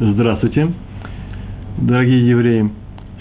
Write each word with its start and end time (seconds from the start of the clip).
Здравствуйте, 0.00 0.72
дорогие 1.78 2.28
евреи. 2.28 2.68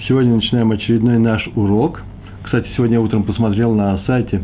Сегодня 0.08 0.34
начинаем 0.34 0.72
очередной 0.72 1.20
наш 1.20 1.48
урок. 1.56 2.02
Кстати, 2.42 2.68
сегодня 2.76 3.00
утром 3.00 3.26
посмотрел 3.26 3.76
на 3.76 4.00
сайте 4.08 4.42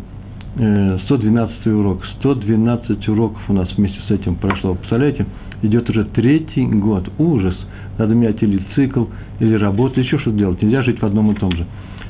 112 0.54 1.55
э, 1.65 1.71
урок. 1.71 2.05
112 2.20 3.10
уроков 3.10 3.42
у 3.47 3.54
нас 3.54 3.68
вместе 3.76 3.97
с 4.07 4.12
этим 4.12 4.36
прошло. 4.36 4.76
Представляете, 4.76 5.26
идет 5.63 5.89
уже 5.89 6.05
третий 6.05 6.68
год. 6.68 7.09
Ужас. 7.18 7.57
Надо 7.97 8.13
менять 8.13 8.43
или 8.43 8.61
цикл, 8.75 9.05
или 9.39 9.55
работу, 9.55 10.00
еще 10.00 10.20
что-то 10.20 10.38
делать. 10.38 10.61
Нельзя 10.61 10.84
жить 10.84 11.02
в 11.02 11.05
одном 11.07 11.32
и 11.32 11.34
том 11.34 11.52
же. 11.54 11.66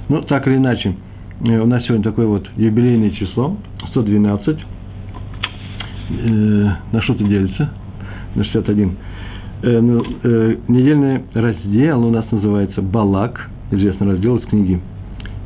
Ну, 0.09 0.21
так 0.23 0.45
или 0.49 0.57
иначе, 0.57 0.97
э, 1.45 1.59
у 1.61 1.65
нас 1.65 1.85
сегодня 1.85 2.03
такое 2.03 2.27
вот 2.27 2.45
юбилейное 2.57 3.11
число, 3.11 3.55
112. 3.91 4.57
Э, 6.09 6.71
на 6.91 7.01
что-то 7.03 7.23
делится, 7.23 7.69
на 8.35 8.43
61 8.43 8.97
э, 9.61 9.79
ну, 9.79 10.03
э, 10.23 10.55
недельный 10.67 11.23
раздел 11.33 12.05
у 12.05 12.11
нас 12.11 12.25
называется 12.31 12.81
Балак, 12.81 13.49
известный 13.71 14.07
раздел 14.07 14.37
из 14.37 14.45
книги, 14.45 14.79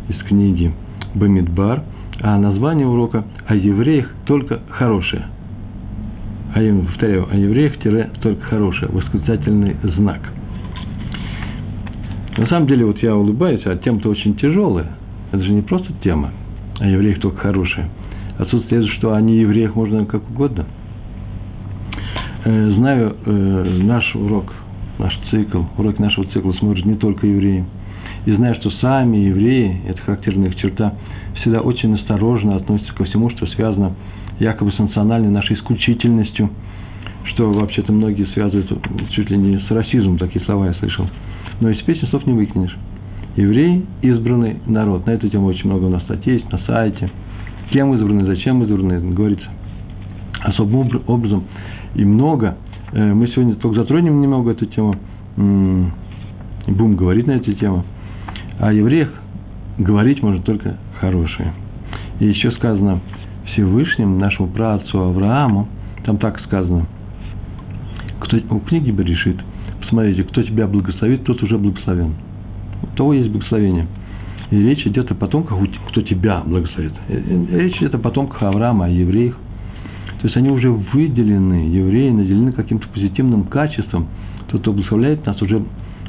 из 0.09 0.17
книги 0.27 0.71
Бамидбар, 1.15 1.83
а 2.21 2.37
название 2.37 2.87
урока 2.87 3.25
о 3.45 3.55
евреях 3.55 4.09
только 4.25 4.61
хорошее. 4.69 5.25
А 6.53 6.61
я 6.61 6.73
повторяю, 6.73 7.27
о 7.31 7.35
евреях 7.35 7.77
тире 7.79 8.11
только 8.21 8.43
хорошее, 8.45 8.91
восклицательный 8.91 9.75
знак. 9.95 10.21
На 12.37 12.47
самом 12.47 12.67
деле, 12.67 12.85
вот 12.85 13.01
я 13.01 13.15
улыбаюсь, 13.15 13.61
а 13.65 13.75
тема-то 13.77 14.09
очень 14.09 14.35
тяжелая. 14.35 14.87
Это 15.31 15.43
же 15.43 15.51
не 15.51 15.61
просто 15.61 15.91
тема, 16.03 16.31
о 16.79 16.87
евреях 16.87 17.19
только 17.19 17.37
хорошая. 17.37 17.89
Отсюда 18.37 18.87
что 18.87 19.13
о 19.13 19.21
неевреях 19.21 19.75
можно 19.75 20.05
как 20.05 20.29
угодно– 20.29 20.65
Э, 22.45 22.71
знаю 22.75 23.15
э, 23.25 23.79
наш 23.83 24.15
урок, 24.15 24.51
наш 24.99 25.17
цикл, 25.29 25.61
уроки 25.77 26.01
нашего 26.01 26.25
цикла 26.27 26.51
смотрят 26.53 26.85
не 26.85 26.95
только 26.95 27.25
евреи. 27.25 27.63
И 28.25 28.31
знаю, 28.33 28.55
что 28.55 28.69
сами 28.69 29.17
евреи, 29.17 29.81
это 29.87 30.01
характерная 30.01 30.49
их 30.49 30.57
черта, 30.57 30.93
всегда 31.35 31.61
очень 31.61 31.93
осторожно 31.95 32.57
относятся 32.57 32.93
ко 32.95 33.05
всему, 33.05 33.29
что 33.29 33.45
связано 33.47 33.93
якобы 34.39 34.73
с 34.73 34.77
национальной 34.77 35.29
нашей 35.29 35.55
исключительностью, 35.55 36.49
что 37.25 37.49
вообще-то 37.49 37.93
многие 37.93 38.25
связывают 38.33 38.69
чуть 39.11 39.29
ли 39.29 39.37
не 39.37 39.59
с 39.59 39.71
расизмом, 39.71 40.17
такие 40.17 40.43
слова 40.43 40.67
я 40.67 40.73
слышал. 40.73 41.07
Но 41.61 41.69
из 41.69 41.81
песни 41.83 42.07
слов 42.07 42.25
не 42.25 42.33
выкинешь. 42.33 42.75
Евреи– 43.37 43.85
избранный 44.01 44.57
народ. 44.65 45.05
На 45.05 45.11
эту 45.11 45.29
тему 45.29 45.45
очень 45.45 45.69
много 45.69 45.85
у 45.85 45.89
нас 45.89 46.03
статей 46.03 46.35
есть 46.35 46.51
на 46.51 46.59
сайте. 46.59 47.09
Кем 47.71 47.93
избраны, 47.93 48.25
зачем 48.25 48.61
избраны, 48.63 48.99
говорится 49.13 49.47
особым 50.41 50.89
образом 51.07 51.45
и 51.95 52.05
много. 52.05 52.57
Э, 52.91 53.13
мы 53.13 53.27
сегодня 53.27 53.55
только 53.55 53.79
затронем 53.79 54.21
немного 54.21 54.51
эту 54.51 54.65
тему, 54.65 54.95
будем 55.35 56.95
говорить 56.95 57.27
на 57.27 57.33
эту 57.33 57.53
тему. 57.53 57.83
О 58.59 58.71
евреях 58.71 59.09
говорить 59.77 60.21
можно 60.21 60.41
только 60.41 60.77
хорошее. 60.99 61.53
И 62.19 62.25
еще 62.25 62.51
сказано 62.51 62.99
Всевышним, 63.45 64.19
нашему 64.19 64.47
праотцу 64.47 64.99
Аврааму, 64.99 65.67
там 66.05 66.17
так 66.17 66.39
сказано, 66.41 66.85
кто, 68.19 68.37
у 68.49 68.59
книги 68.59 68.89
решит, 69.01 69.37
посмотрите, 69.81 70.23
кто 70.23 70.43
тебя 70.43 70.67
благословит, 70.67 71.23
тот 71.23 71.41
уже 71.43 71.57
благословен. 71.57 72.13
У 72.83 72.95
того 72.95 73.13
есть 73.13 73.29
благословение. 73.29 73.87
И 74.51 74.57
речь 74.57 74.85
идет 74.85 75.11
о 75.11 75.15
потомках, 75.15 75.57
кто 75.89 76.01
тебя 76.01 76.43
благословит. 76.45 76.93
Речь 77.09 77.77
идет 77.77 77.95
о 77.95 77.97
потомках 77.97 78.43
Авраама, 78.43 78.85
о 78.85 78.89
евреях. 78.89 79.35
То 80.23 80.27
есть 80.27 80.37
они 80.37 80.49
уже 80.49 80.71
выделены, 80.71 81.67
евреи 81.67 82.09
наделены 82.09 82.53
каким-то 82.53 82.87
позитивным 82.87 83.43
качеством. 83.43 84.07
Тот, 84.47 84.61
кто 84.61 84.71
благословляет 84.71 85.25
нас, 85.25 85.41
уже 85.41 85.61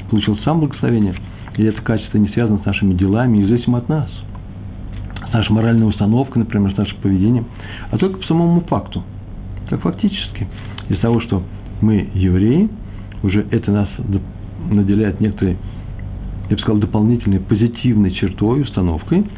получил 0.09 0.37
сам 0.37 0.61
благословение. 0.61 1.15
И 1.57 1.63
это 1.63 1.81
качество 1.81 2.17
не 2.17 2.29
связано 2.29 2.59
с 2.59 2.65
нашими 2.65 2.93
делами, 2.93 3.39
независимо 3.39 3.79
от 3.79 3.89
нас. 3.89 4.09
С 5.31 5.33
нашей 5.33 5.51
моральной 5.51 5.89
установкой, 5.89 6.43
например, 6.43 6.73
с 6.73 6.77
нашим 6.77 6.97
поведением. 7.01 7.47
А 7.91 7.97
только 7.97 8.19
по 8.19 8.25
самому 8.25 8.61
факту. 8.61 9.03
Так 9.69 9.81
фактически. 9.81 10.47
Из 10.87 10.97
того, 10.99 11.19
что 11.19 11.43
мы 11.81 12.07
евреи, 12.13 12.69
уже 13.21 13.45
это 13.51 13.69
нас 13.69 13.89
наделяет 14.71 15.19
некоторой, 15.19 15.57
я 16.49 16.55
бы 16.55 16.61
сказал, 16.61 16.79
дополнительной 16.79 17.41
позитивной 17.41 18.11
чертой, 18.11 18.61
установкой– 18.61 19.25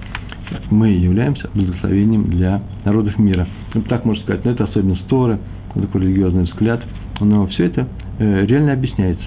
мы 0.69 0.89
являемся 0.89 1.49
благословением 1.53 2.29
для 2.29 2.61
народов 2.85 3.17
мира. 3.17 3.47
Ну, 3.73 3.81
так 3.83 4.05
можно 4.05 4.23
сказать, 4.23 4.45
но 4.45 4.51
это 4.51 4.65
особенность 4.65 5.05
Торы, 5.07 5.39
такой 5.73 6.01
религиозный 6.01 6.43
взгляд, 6.43 6.81
но 7.19 7.45
все 7.47 7.65
это 7.65 7.87
э, 8.19 8.45
реально 8.45 8.73
объясняется. 8.73 9.25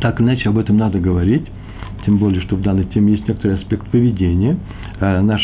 Так 0.00 0.20
иначе 0.20 0.48
об 0.48 0.58
этом 0.58 0.76
надо 0.76 0.98
говорить, 0.98 1.46
тем 2.06 2.18
более, 2.18 2.40
что 2.42 2.56
в 2.56 2.62
данной 2.62 2.84
теме 2.84 3.12
есть 3.12 3.28
некоторый 3.28 3.56
аспект 3.56 3.88
поведения. 3.90 4.56
А 5.00 5.20
наш 5.20 5.42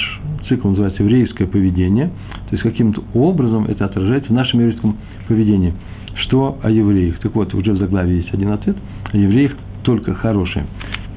цикл 0.48 0.68
называется 0.68 1.02
«Еврейское 1.02 1.46
поведение», 1.46 2.08
то 2.08 2.52
есть 2.52 2.62
каким-то 2.62 3.02
образом 3.14 3.66
это 3.66 3.84
отражается 3.84 4.30
в 4.30 4.34
нашем 4.34 4.60
еврейском 4.60 4.96
поведении. 5.28 5.74
Что 6.14 6.58
о 6.62 6.70
евреях? 6.70 7.18
Так 7.18 7.34
вот, 7.34 7.52
уже 7.54 7.72
в 7.72 7.78
заглавии 7.78 8.16
есть 8.16 8.32
один 8.32 8.50
ответ. 8.50 8.76
О 9.12 9.16
евреях 9.16 9.52
только 9.82 10.14
хорошее. 10.14 10.66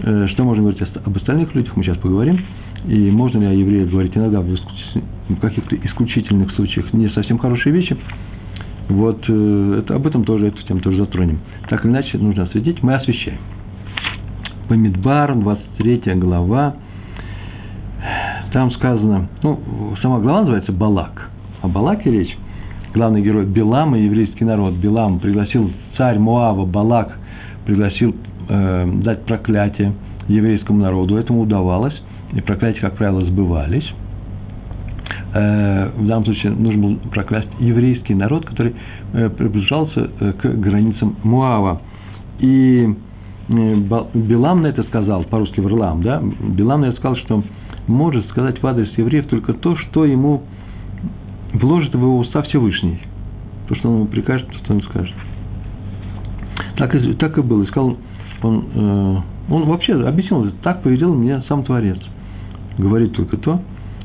Э, 0.02 0.28
что 0.30 0.44
можно 0.44 0.64
говорить 0.64 0.82
об 1.06 1.16
остальных 1.16 1.56
людях, 1.56 1.76
мы 1.76 1.84
сейчас 1.84 1.98
поговорим. 1.98 2.40
И 2.88 3.12
можно 3.12 3.40
ли 3.40 3.46
о 3.46 3.52
евреях 3.52 3.90
говорить 3.90 4.16
иногда 4.16 4.42
в, 4.42 5.40
каких-то 5.42 5.76
исключительных 5.76 6.52
случаях 6.54 6.92
не 6.94 7.10
совсем 7.10 7.38
хорошие 7.38 7.74
вещи? 7.74 7.98
Вот 8.88 9.24
э, 9.28 9.80
это, 9.80 9.96
об 9.96 10.08
этом 10.08 10.24
тоже, 10.24 10.48
эту 10.48 10.62
тему 10.64 10.80
тоже 10.80 10.98
затронем. 10.98 11.40
Так 11.70 11.86
или 11.86 11.92
иначе, 11.92 12.18
нужно 12.18 12.44
осветить, 12.44 12.82
мы 12.82 12.96
освещаем. 12.96 13.38
Бамидбар, 14.68 15.36
23 15.36 16.16
глава, 16.16 16.76
там 18.52 18.72
сказано, 18.72 19.28
ну, 19.44 19.60
сама 20.02 20.20
глава 20.20 20.42
называется 20.42 20.72
Балак. 20.72 21.30
О 21.62 21.68
Балаке 21.68 22.12
речь. 22.12 22.36
Главный 22.94 23.22
герой 23.22 23.46
Билам 23.46 23.96
и 23.96 24.02
еврейский 24.02 24.46
народ. 24.46 24.74
Билам 24.76 25.20
пригласил 25.20 25.72
царь 25.98 26.18
Муава, 26.18 26.66
Балак, 26.66 27.16
пригласил 27.66 28.16
э, 28.48 28.92
дать 29.04 29.26
проклятие 29.26 29.94
еврейскому 30.28 30.80
народу. 30.80 31.18
Этому 31.18 31.42
удавалось 31.42 31.94
и 32.34 32.42
проклятия, 32.42 32.82
как 32.82 32.96
правило, 32.96 33.26
сбывались. 33.26 33.90
Э, 35.34 35.92
в 35.96 36.08
данном 36.08 36.26
случае 36.26 36.52
нужно 36.54 36.82
было 36.82 36.96
проклясть 37.12 37.50
еврейский 37.60 38.16
народ, 38.16 38.46
который 38.46 38.76
э, 39.14 39.30
приближался 39.30 40.10
э, 40.20 40.34
к 40.34 40.46
границам 40.60 41.16
Муава. 41.24 41.82
И 42.40 42.96
Билам 43.48 44.62
на 44.62 44.68
это 44.68 44.84
сказал, 44.84 45.24
по-русски 45.24 45.60
Варлам, 45.60 46.04
да, 46.04 46.22
Билам 46.22 46.82
на 46.82 46.86
это 46.86 46.98
сказал, 46.98 47.18
что 47.18 47.44
может 47.88 48.28
сказать 48.30 48.62
в 48.62 48.68
адрес 48.68 48.90
евреев 48.96 49.28
только 49.28 49.54
то, 49.54 49.76
что 49.76 50.06
ему 50.06 50.44
вложит 51.54 51.94
в 51.94 51.98
его 51.98 52.20
уста 52.20 52.44
Всевышний. 52.44 53.00
То, 53.68 53.76
что 53.76 53.90
он 53.90 53.96
ему 53.96 54.06
прикажет, 54.06 54.48
то, 54.48 54.58
что 54.60 54.74
он 54.74 54.82
скажет. 54.84 55.16
Так 56.78 56.94
и, 56.94 57.14
так 57.14 57.38
и 57.38 57.42
было. 57.42 57.64
Искал 57.64 57.98
он, 58.42 59.24
он 59.50 59.66
вообще 59.66 59.94
объяснил, 60.08 60.52
так 60.64 60.84
повелел 60.84 61.14
меня 61.14 61.44
сам 61.48 61.64
Творец 61.64 62.00
говорит 62.80 63.14
только 63.14 63.38
то, 63.38 63.62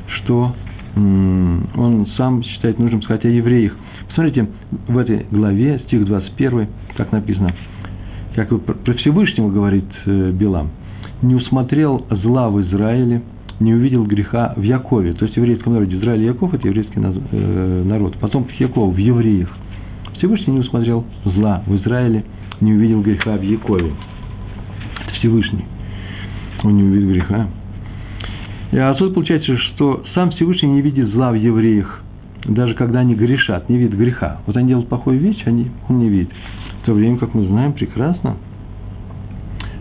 что 0.07 0.55
он 0.97 2.07
сам 2.17 2.43
считает 2.43 2.79
нужным 2.79 3.03
сказать 3.03 3.25
о 3.25 3.29
евреях. 3.29 3.75
Посмотрите, 4.09 4.49
в 4.87 4.97
этой 4.97 5.27
главе, 5.31 5.81
стих 5.87 6.05
21, 6.05 6.69
как 6.97 7.11
написано, 7.11 7.53
как 8.37 8.49
про 8.61 8.95
Всевышнего 8.95 9.51
говорит 9.51 9.87
э, 10.07 10.31
Билам, 10.33 10.71
не 11.23 11.35
усмотрел 11.35 12.07
зла 12.11 12.49
в 12.49 12.61
Израиле, 12.63 13.23
не 13.61 13.75
увидел 13.75 14.05
греха 14.05 14.55
в 14.57 14.63
Якове. 14.63 15.15
То 15.15 15.25
есть 15.25 15.35
в 15.35 15.39
еврейском 15.39 15.73
народе 15.73 15.97
Израиль 15.97 16.23
и 16.23 16.27
Яков– 16.27 16.55
это 16.55 16.67
еврейский 16.67 17.01
э, 17.01 17.83
народ. 17.85 18.17
Потом 18.21 18.47
Яков 18.59 18.95
в 18.95 18.97
евреях. 18.97 19.49
Всевышний 20.19 20.55
не 20.55 20.61
усмотрел 20.61 21.05
зла 21.25 21.63
в 21.67 21.75
Израиле, 21.77 22.25
не 22.61 22.73
увидел 22.73 23.03
греха 23.03 23.37
в 23.37 23.43
Якове. 23.43 23.93
Это 25.03 25.15
Всевышний. 25.19 25.65
Он 26.63 26.77
не 26.77 26.83
увидел 26.85 27.09
греха. 27.09 27.49
И 28.75 28.77
отсюда 28.77 29.15
получается, 29.15 29.57
что 29.57 30.03
сам 30.17 30.33
Всевышний 30.33 30.69
не 30.69 30.81
видит 30.81 31.07
зла 31.11 31.31
в 31.31 31.37
евреях, 31.37 32.03
даже 32.45 32.75
когда 32.75 32.99
они 32.99 33.15
грешат, 33.15 33.69
не 33.69 33.79
видит 33.79 33.97
греха. 33.97 34.39
Вот 34.47 34.57
они 34.57 34.67
делают 34.67 34.89
плохую 34.89 35.21
вещь, 35.21 35.41
они, 35.45 35.71
он 35.89 36.01
не 36.01 36.09
видит. 36.09 36.31
В 36.83 36.87
то 36.87 36.93
время, 36.93 37.19
как 37.19 37.35
мы 37.35 37.47
знаем 37.47 37.75
прекрасно, 37.75 38.35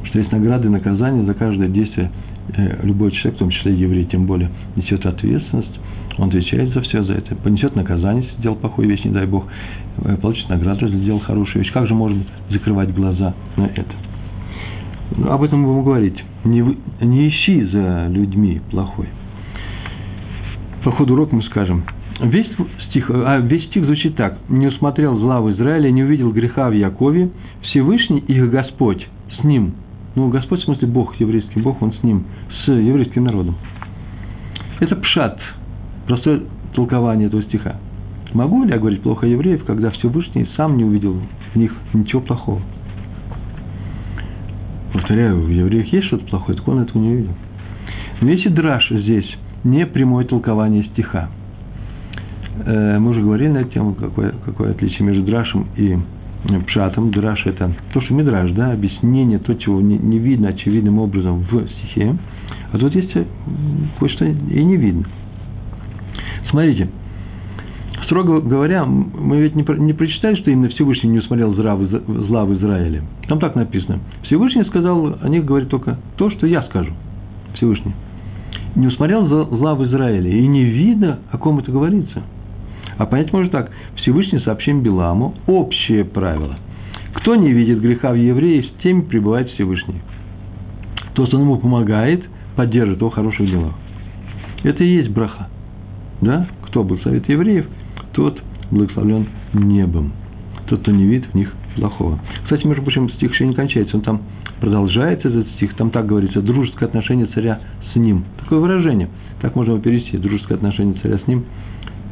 что 0.04 0.19
есть 0.19 0.31
награды 0.31 0.68
и 0.68 0.69
наказания 0.69 1.25
за 1.25 1.34
каждое 1.34 1.69
действие 1.69 2.12
э, 2.56 2.86
любой 2.86 3.10
человек, 3.13 3.38
в 3.38 3.40
том 3.40 3.50
числе 3.50 3.74
еврей, 3.74 4.06
тем 4.06 4.28
более, 4.28 4.51
несет 4.75 5.04
ответственность, 5.07 5.80
он 6.19 6.28
отвечает 6.28 6.72
за 6.75 6.81
все 6.81 7.04
за 7.04 7.13
это, 7.13 7.36
понесет 7.38 7.75
наказание, 7.75 8.25
если 8.25 8.38
сделал 8.38 8.57
плохую 8.57 8.88
вещь, 8.88 9.04
не 9.06 9.12
дай 9.12 9.25
Бог, 9.25 9.46
э, 10.04 10.18
получит 10.18 10.48
награду, 10.50 10.86
если 10.86 11.00
сделал 11.00 11.19
хорошую 11.22 11.63
вещь. 11.63 11.74
Как 11.74 11.88
же 11.88 11.96
можно 11.96 12.22
закрывать 12.51 12.94
глаза 12.94 13.34
на 13.57 13.63
это? 13.63 13.96
Ну, 15.18 15.31
об 15.31 15.42
этом 15.42 15.62
мы 15.62 15.69
будем 15.69 15.84
говорить. 15.84 16.24
Не, 16.44 16.78
не 17.01 17.28
ищи 17.30 17.63
за 17.66 18.07
людьми 18.10 18.62
плохой. 18.69 19.07
По 20.84 20.92
ходу 20.92 21.13
урока 21.13 21.36
мы 21.36 21.44
скажем. 21.44 21.84
Весь 22.22 22.48
стих, 22.90 23.10
а 23.10 23.40
весь 23.40 23.66
стих 23.68 23.86
звучит 23.86 24.16
так. 24.16 24.38
«Не 24.50 24.68
усмотрел 24.68 25.18
зла 25.18 25.42
в 25.42 25.51
Израиле, 25.51 25.92
не 25.92 26.04
увидел 26.04 26.31
греха 26.31 26.69
в 26.69 26.74
Якове, 26.74 27.31
Всевышний 27.63 28.19
их 28.19 28.50
Господь 28.51 29.07
с 29.40 29.44
ним. 29.44 29.74
Ну, 30.16 30.30
Господь 30.30 30.60
в 30.62 30.66
смысле 30.66 30.88
Бог, 30.90 31.16
еврейский 31.19 31.60
Бог, 31.60 31.81
он 31.81 31.94
с 31.94 32.04
ним, 32.04 32.25
с 32.63 32.68
еврейским 32.72 33.24
народом. 33.24 33.56
Это 34.80 34.96
пшат, 34.96 35.39
простое 36.06 36.44
толкование 36.75 37.28
этого 37.28 37.42
стиха. 37.44 37.78
Могу 38.34 38.63
ли 38.63 38.72
я 38.72 38.78
говорить 38.78 39.01
плохо 39.01 39.25
евреев, 39.25 39.63
когда 39.66 39.92
Всевышний 39.92 40.48
сам 40.57 40.78
не 40.78 40.84
увидел 40.84 41.19
в 41.54 41.56
них 41.56 41.74
ничего 41.94 42.22
плохого? 42.22 42.62
Повторяю, 44.94 45.42
в 45.42 45.50
евреях 45.50 45.92
есть 45.92 46.07
что-то 46.07 46.25
плохое, 46.25 46.57
так 46.57 46.68
он 46.68 46.80
этого 46.80 47.01
не 47.01 47.10
увидел. 47.10 47.34
Но 48.22 48.30
если 48.30 48.50
драж 48.50 48.88
здесь 48.90 49.30
не 49.63 49.86
прямое 49.86 50.25
толкование 50.25 50.84
стиха, 50.86 51.30
э, 52.66 53.00
мы 53.00 53.12
уже 53.12 53.22
говорили 53.22 53.50
на 53.50 53.57
эту 53.60 53.72
тему, 53.72 53.95
какое, 53.95 54.34
какое 54.45 54.72
отличие 54.72 55.06
между 55.07 55.24
драшем 55.24 55.68
и 55.75 55.98
пшатом. 56.68 57.12
Драш– 57.12 57.44
это 57.45 57.72
то, 57.94 58.01
что 58.01 58.13
мидраж, 58.13 58.51
да, 58.51 58.72
объяснение, 58.72 59.40
то, 59.40 59.54
чего 59.56 59.81
не, 59.81 59.98
не 59.98 60.19
видно 60.19 60.50
очевидным 60.50 61.00
образом 61.00 61.46
в 61.50 61.68
стихе. 61.68 62.16
А 62.72 62.78
тут 62.78 62.94
есть 62.96 63.13
кое-что 64.00 64.25
и 64.25 64.63
не 64.63 64.78
видно. 64.78 65.06
Смотрите, 66.50 66.89
строго 68.06 68.42
говоря, 68.42 68.86
мы 68.86 69.42
ведь 69.42 69.56
не, 69.56 69.66
не 69.80 69.94
прочитали, 69.94 70.36
что 70.36 70.51
именно 70.51 70.69
Всевышний 70.69 71.10
не 71.10 71.19
усмотрел 71.19 71.54
зла 71.54 71.75
в 72.46 72.54
Израиле. 72.54 73.04
Там 73.28 73.39
так 73.39 73.56
написано. 73.56 74.00
Всевышний 74.24 74.64
сказал, 74.64 75.18
о 75.22 75.30
них 75.30 75.46
говорит 75.46 75.70
только 75.70 75.98
то, 76.18 76.30
что 76.30 76.48
я 76.48 76.64
скажу. 76.64 76.92
Всевышний. 77.56 77.94
Не 78.75 78.88
усмотрел 78.88 79.28
зла 79.28 79.75
в 79.75 79.86
Израиле. 79.86 80.40
И 80.40 80.48
не 80.48 80.64
видно, 80.64 81.20
о 81.31 81.38
ком 81.38 81.60
это 81.60 81.72
говорится. 81.72 82.24
А 82.98 83.06
понять 83.06 83.31
можно 83.34 83.50
так. 83.50 83.72
Всевышний 83.98 84.40
сообщим 84.40 84.81
Биламу 84.81 85.36
общее 85.48 86.06
правило. 86.06 86.58
Кто 87.14 87.36
не 87.36 87.52
видит 87.52 87.80
греха 87.80 88.12
в 88.12 88.16
евреев, 88.16 88.66
с 88.66 88.81
теми 88.81 89.02
пребывает 89.02 89.50
Всевышний. 89.52 90.02
То, 91.14 91.28
что 91.28 91.38
он 91.38 91.44
ему 91.44 91.58
помогает, 91.58 92.24
поддерживает 92.56 93.00
его 93.00 93.10
хороших 93.10 93.46
делах. 93.46 93.74
Это 94.64 94.84
и 94.84 94.96
есть 94.96 95.10
браха. 95.10 95.48
Да? 96.22 96.48
Кто 96.68 96.84
благословит 96.84 97.28
евреев, 97.30 97.68
тот 98.14 98.42
благословлен 98.72 99.28
небом. 99.54 100.14
Тот, 100.68 100.80
кто 100.81 100.92
не 100.92 101.06
видит 101.06 101.28
в 101.31 101.36
них 101.36 101.54
плохого. 101.75 102.20
Кстати, 102.44 102.66
между 102.66 102.84
прочим, 102.84 103.10
стих 103.12 103.31
еще 103.31 103.48
не 103.48 103.54
кончается. 103.54 103.98
Он 103.98 104.04
там 104.04 104.22
продолжается, 104.60 105.30
этот 105.30 105.48
стих. 105.52 105.75
Там 105.75 105.90
так 105.90 106.06
говорится, 106.06 106.42
дружеское 106.42 106.86
отношение 106.86 107.28
царя 107.28 107.60
с 107.92 107.96
ним. 107.96 108.24
Такое 108.40 108.60
выражение. 108.60 109.10
Так 109.42 109.56
можно 109.56 109.72
его 109.72 109.81
перевести. 109.81 110.18
Дружеское 110.18 110.56
отношение 110.56 110.96
царя 111.02 111.18
с 111.18 111.28
ним. 111.28 111.46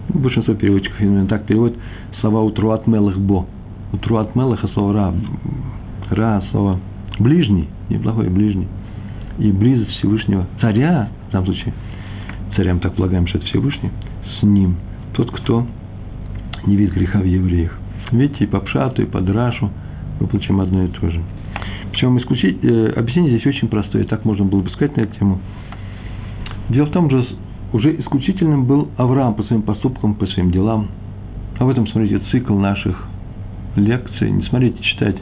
Большинство 0.09 0.53
переводчиков 0.53 0.99
именно 0.99 1.27
так 1.27 1.45
переводят 1.45 1.77
слова 2.19 2.41
«утруат 2.41 2.87
мелах 2.87 3.17
бо». 3.17 3.45
«Утруат 3.93 4.35
мелах»– 4.35 4.63
слово 4.73 4.93
«ра». 4.93 5.13
«Ра»– 6.09 6.43
слово 6.51 6.79
«ближний», 7.19 7.67
неплохой 7.89 8.29
«ближний». 8.29 8.67
И 9.37 9.51
близость 9.51 9.91
Всевышнего 9.91 10.47
царя, 10.59 11.09
в 11.29 11.31
данном 11.31 11.47
случае, 11.47 11.73
царям 12.55 12.79
так 12.79 12.93
полагаем, 12.95 13.27
что 13.27 13.37
это 13.37 13.47
Всевышний, 13.47 13.89
с 14.39 14.43
ним. 14.43 14.75
Тот, 15.13 15.31
кто 15.31 15.65
не 16.65 16.75
видит 16.75 16.93
греха 16.93 17.19
в 17.19 17.25
евреях. 17.25 17.80
Видите, 18.11 18.43
и 18.43 18.47
по 18.47 18.59
Пшату, 18.59 19.01
и 19.01 19.05
по 19.05 19.21
Драшу 19.21 19.69
мы 20.19 20.27
получим 20.27 20.59
одно 20.59 20.83
и 20.83 20.87
то 20.87 21.09
же. 21.09 21.21
Причем 21.91 22.17
исключить, 22.19 22.63
э, 22.63 22.93
объяснение 22.95 23.31
здесь 23.31 23.47
очень 23.47 23.67
простое, 23.67 24.03
так 24.05 24.25
можно 24.25 24.45
было 24.45 24.61
бы 24.61 24.69
сказать 24.69 24.95
на 24.97 25.01
эту 25.01 25.15
тему. 25.17 25.39
Дело 26.69 26.85
в 26.85 26.91
том, 26.91 27.09
что 27.09 27.25
уже 27.73 27.99
исключительным 27.99 28.65
был 28.65 28.89
Авраам 28.97 29.33
по 29.33 29.43
своим 29.43 29.61
поступкам, 29.61 30.15
по 30.15 30.25
своим 30.27 30.51
делам. 30.51 30.87
Об 31.59 31.69
этом 31.69 31.87
смотрите 31.87 32.19
цикл 32.31 32.55
наших 32.55 33.07
лекций. 33.75 34.31
Не 34.31 34.43
смотрите, 34.43 34.81
читать 34.81 35.17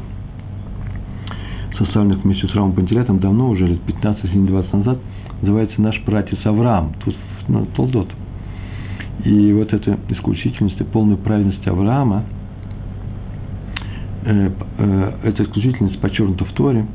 составленных 1.78 2.24
вместе 2.24 2.48
с 2.48 2.54
Рамом 2.54 2.74
Пантелетом 2.74 3.20
давно, 3.20 3.50
уже 3.50 3.68
лет 3.68 3.82
15 3.82 4.26
или 4.26 4.48
20 4.48 4.74
назад, 4.74 5.00
называется 5.42 5.82
«Наш 5.82 6.02
братец 6.04 6.38
Авраам». 6.46 6.94
Тут 7.04 7.16
ну, 7.48 7.66
Толдот. 7.76 8.10
И 9.24 9.52
вот 9.54 9.74
эта 9.74 9.98
исключительность 10.10 10.80
и 10.80 10.84
полная 10.84 11.18
праведность 11.18 11.66
Авраама, 11.68 12.24
эта 14.24 15.44
исключительность 15.44 16.00
подчеркнута 16.00 16.45
в 16.45 16.54
Торе. 16.54 16.86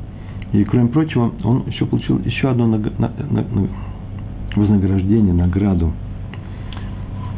И, 0.53 0.63
кроме 0.63 0.89
прочего, 0.89 1.33
он 1.43 1.63
еще 1.67 1.85
получил 1.85 2.19
еще 2.19 2.49
одно 2.49 2.67
на, 2.67 2.77
на, 2.77 3.09
на, 3.09 3.67
вознаграждение, 4.55 5.33
награду. 5.33 5.91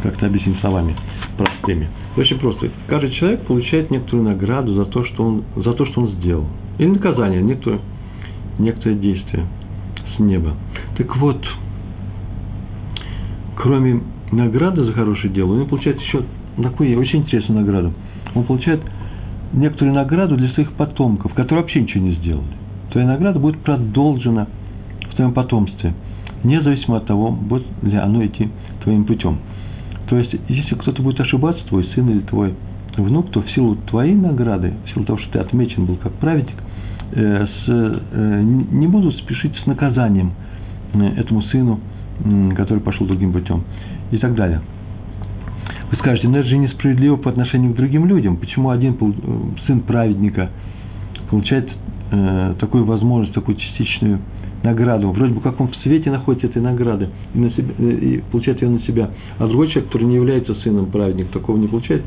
Как-то 0.03 0.27
объяснить 0.27 0.59
словами 0.59 0.95
простыми. 1.37 1.87
Очень 2.15 2.37
просто. 2.39 2.69
Каждый 2.87 3.11
человек 3.11 3.41
получает 3.41 3.91
некоторую 3.91 4.25
награду 4.25 4.73
за 4.73 4.85
то, 4.85 5.03
что 5.05 5.23
он, 5.23 5.43
за 5.55 5.73
то, 5.73 5.85
что 5.85 6.01
он 6.01 6.09
сделал. 6.15 6.45
Или 6.77 6.89
наказание, 6.89 7.41
некоторое, 7.41 7.79
некоторое 8.59 8.95
действие 8.95 9.45
с 10.15 10.19
неба. 10.19 10.55
Так 10.97 11.15
вот, 11.17 11.43
кроме 13.55 14.01
награды 14.31 14.83
за 14.83 14.93
хорошее 14.93 15.33
дело, 15.33 15.59
он 15.59 15.67
получает 15.67 15.99
еще 16.01 16.23
такую 16.61 16.99
очень 16.99 17.19
интересную 17.19 17.61
награду. 17.61 17.93
Он 18.35 18.43
получает 18.43 18.81
некоторую 19.53 19.95
награду 19.95 20.35
для 20.37 20.49
своих 20.49 20.73
потомков, 20.73 21.33
которые 21.33 21.61
вообще 21.61 21.81
ничего 21.81 22.03
не 22.03 22.13
сделали. 22.15 22.45
Твоя 22.91 23.07
награда 23.07 23.39
будет 23.39 23.59
продолжена 23.59 24.47
в 25.11 25.15
твоем 25.15 25.33
потомстве– 25.33 25.93
независимо 26.43 26.97
от 26.97 27.05
того, 27.05 27.31
будет 27.31 27.65
ли 27.83 27.97
оно 27.97 28.25
идти 28.25 28.49
твоим 28.83 29.05
путем. 29.05 29.37
То 30.07 30.17
есть, 30.17 30.33
если 30.47 30.75
кто-то 30.75 31.01
будет 31.01 31.19
ошибаться, 31.19 31.65
твой 31.67 31.85
сын 31.95 32.09
или 32.09 32.21
твой 32.21 32.53
внук, 32.95 33.29
то 33.31 33.41
в 33.41 33.51
силу 33.51 33.75
твоей 33.87 34.15
награды, 34.15 34.73
в 34.85 34.93
силу 34.93 35.05
того, 35.05 35.19
что 35.19 35.31
ты 35.33 35.39
отмечен 35.39 35.85
был 35.85 35.97
как 35.97 36.13
праведник, 36.13 36.55
э, 37.11 37.45
с, 37.45 37.63
э, 37.67 38.41
не 38.43 38.87
будут 38.87 39.15
спешить 39.17 39.55
с 39.57 39.65
наказанием 39.65 40.31
э, 40.93 41.05
этому 41.17 41.41
сыну, 41.43 41.79
который 42.55 42.79
пошел 42.79 43.05
другим 43.05 43.31
путем 43.31 43.63
и 44.11 44.17
так 44.17 44.33
далее. 44.33 44.61
Вы 45.89 45.97
скажете, 45.97 46.27
но 46.27 46.39
это 46.39 46.49
же 46.49 46.57
несправедливо 46.57 47.15
по 47.15 47.29
отношению 47.29 47.73
к 47.73 47.75
другим 47.75 48.07
людям. 48.07 48.37
Почему 48.37 48.71
один 48.71 48.97
э, 48.99 49.65
сын 49.67 49.79
праведника 49.81 50.49
получает 51.29 51.69
э, 52.11 52.55
такую 52.59 52.83
возможность, 52.83 53.33
такую 53.33 53.57
частичную 53.57 54.19
награду, 54.63 55.11
вроде 55.11 55.33
бы 55.33 55.39
как 55.39 55.59
он 55.61 55.69
в 55.69 55.75
свете 55.77 56.11
находит 56.11 56.43
этой 56.43 56.61
награды 56.61 57.09
и, 57.33 57.39
на 57.39 57.51
себя, 57.51 57.73
э, 57.77 57.91
и 57.91 58.23
получает 58.31 58.61
ее 58.61 58.69
на 58.69 58.81
себя, 58.81 59.11
а 59.37 59.47
другой 59.47 59.69
человек, 59.69 59.85
который 59.85 60.07
не 60.07 60.15
является 60.15 60.55
сыном 60.55 60.87
праведника, 60.87 61.31
такого 61.31 61.57
не 61.57 61.67
получает. 61.67 62.03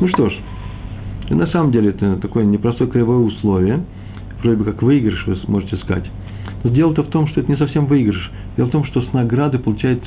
Ну 0.00 0.08
что 0.08 0.28
ж, 0.28 0.32
на 1.30 1.46
самом 1.46 1.70
деле 1.70 1.90
это 1.90 2.16
такое 2.16 2.44
непростое 2.44 2.90
кривое 2.90 3.18
условие, 3.18 3.84
вроде 4.42 4.56
бы 4.56 4.64
как 4.64 4.82
выигрыш 4.82 5.26
вы 5.28 5.36
сможете 5.36 5.76
сказать. 5.76 6.10
Но 6.64 6.70
дело-то 6.70 7.04
в 7.04 7.08
том, 7.08 7.28
что 7.28 7.40
это 7.40 7.50
не 7.50 7.56
совсем 7.56 7.86
выигрыш. 7.86 8.30
Дело 8.56 8.66
в 8.66 8.70
том, 8.70 8.84
что 8.84 9.00
с 9.02 9.12
награды 9.12 9.58
получает 9.58 10.02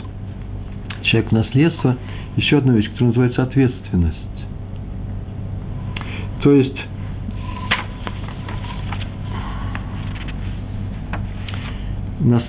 человек 1.03 1.31
наследство 1.31 1.97
еще 2.35 2.57
одна 2.57 2.73
вещь, 2.73 2.89
которая 2.89 3.09
называется 3.09 3.43
ответственность. 3.43 4.17
То 6.41 6.51
есть 6.51 6.77
нас 12.19 12.43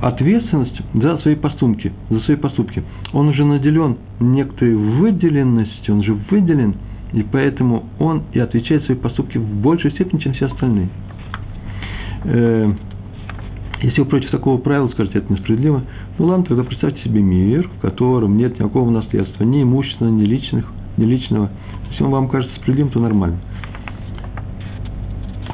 ответственность 0.00 0.80
за 0.92 1.16
свои 1.18 1.34
поступки, 1.34 1.92
за 2.10 2.20
свои 2.20 2.36
поступки. 2.36 2.82
Он 3.12 3.28
уже 3.28 3.44
наделен 3.44 3.96
некоторой 4.20 4.74
выделенностью, 4.74 5.94
он 5.94 6.02
же 6.02 6.14
выделен, 6.30 6.74
и 7.12 7.22
поэтому 7.22 7.84
он 7.98 8.24
и 8.32 8.38
отвечает 8.38 8.84
свои 8.84 8.96
поступки 8.96 9.38
в 9.38 9.62
большей 9.62 9.92
степени, 9.92 10.20
чем 10.20 10.34
все 10.34 10.46
остальные. 10.46 10.88
Э, 12.24 12.72
если 13.82 14.00
вы 14.00 14.06
против 14.06 14.30
такого 14.30 14.58
правила 14.58 14.88
скажете, 14.88 15.18
это 15.18 15.32
несправедливо, 15.32 15.82
ну 16.18 16.26
ладно, 16.26 16.44
тогда 16.44 16.62
представьте 16.62 17.02
себе 17.02 17.20
мир, 17.20 17.68
в 17.68 17.80
котором 17.80 18.36
нет 18.36 18.54
никакого 18.54 18.88
наследства, 18.90 19.42
ни 19.42 19.62
имущественного, 19.62 20.14
ни, 20.14 20.24
личных, 20.24 20.64
ни 20.96 21.04
личного. 21.04 21.50
Если 21.90 22.04
он 22.04 22.10
вам 22.10 22.28
кажется 22.28 22.54
справедливым, 22.56 22.92
то 22.92 23.00
нормально. 23.00 23.38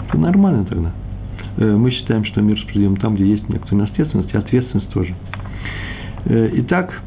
Это 0.09 0.19
нормально 0.19 0.64
тогда. 0.67 0.93
Э, 1.57 1.76
мы 1.76 1.90
считаем, 1.90 2.25
что 2.26 2.43
мир 2.43 2.59
справедлив 2.61 3.00
там, 3.00 3.14
где 3.14 3.26
есть 3.26 3.49
некоторая 3.49 3.87
наследственность, 3.87 4.35
и 4.35 4.37
ответственность 4.37 4.90
тоже. 4.90 5.14
Э, 6.26 6.50
итак, 6.55 7.02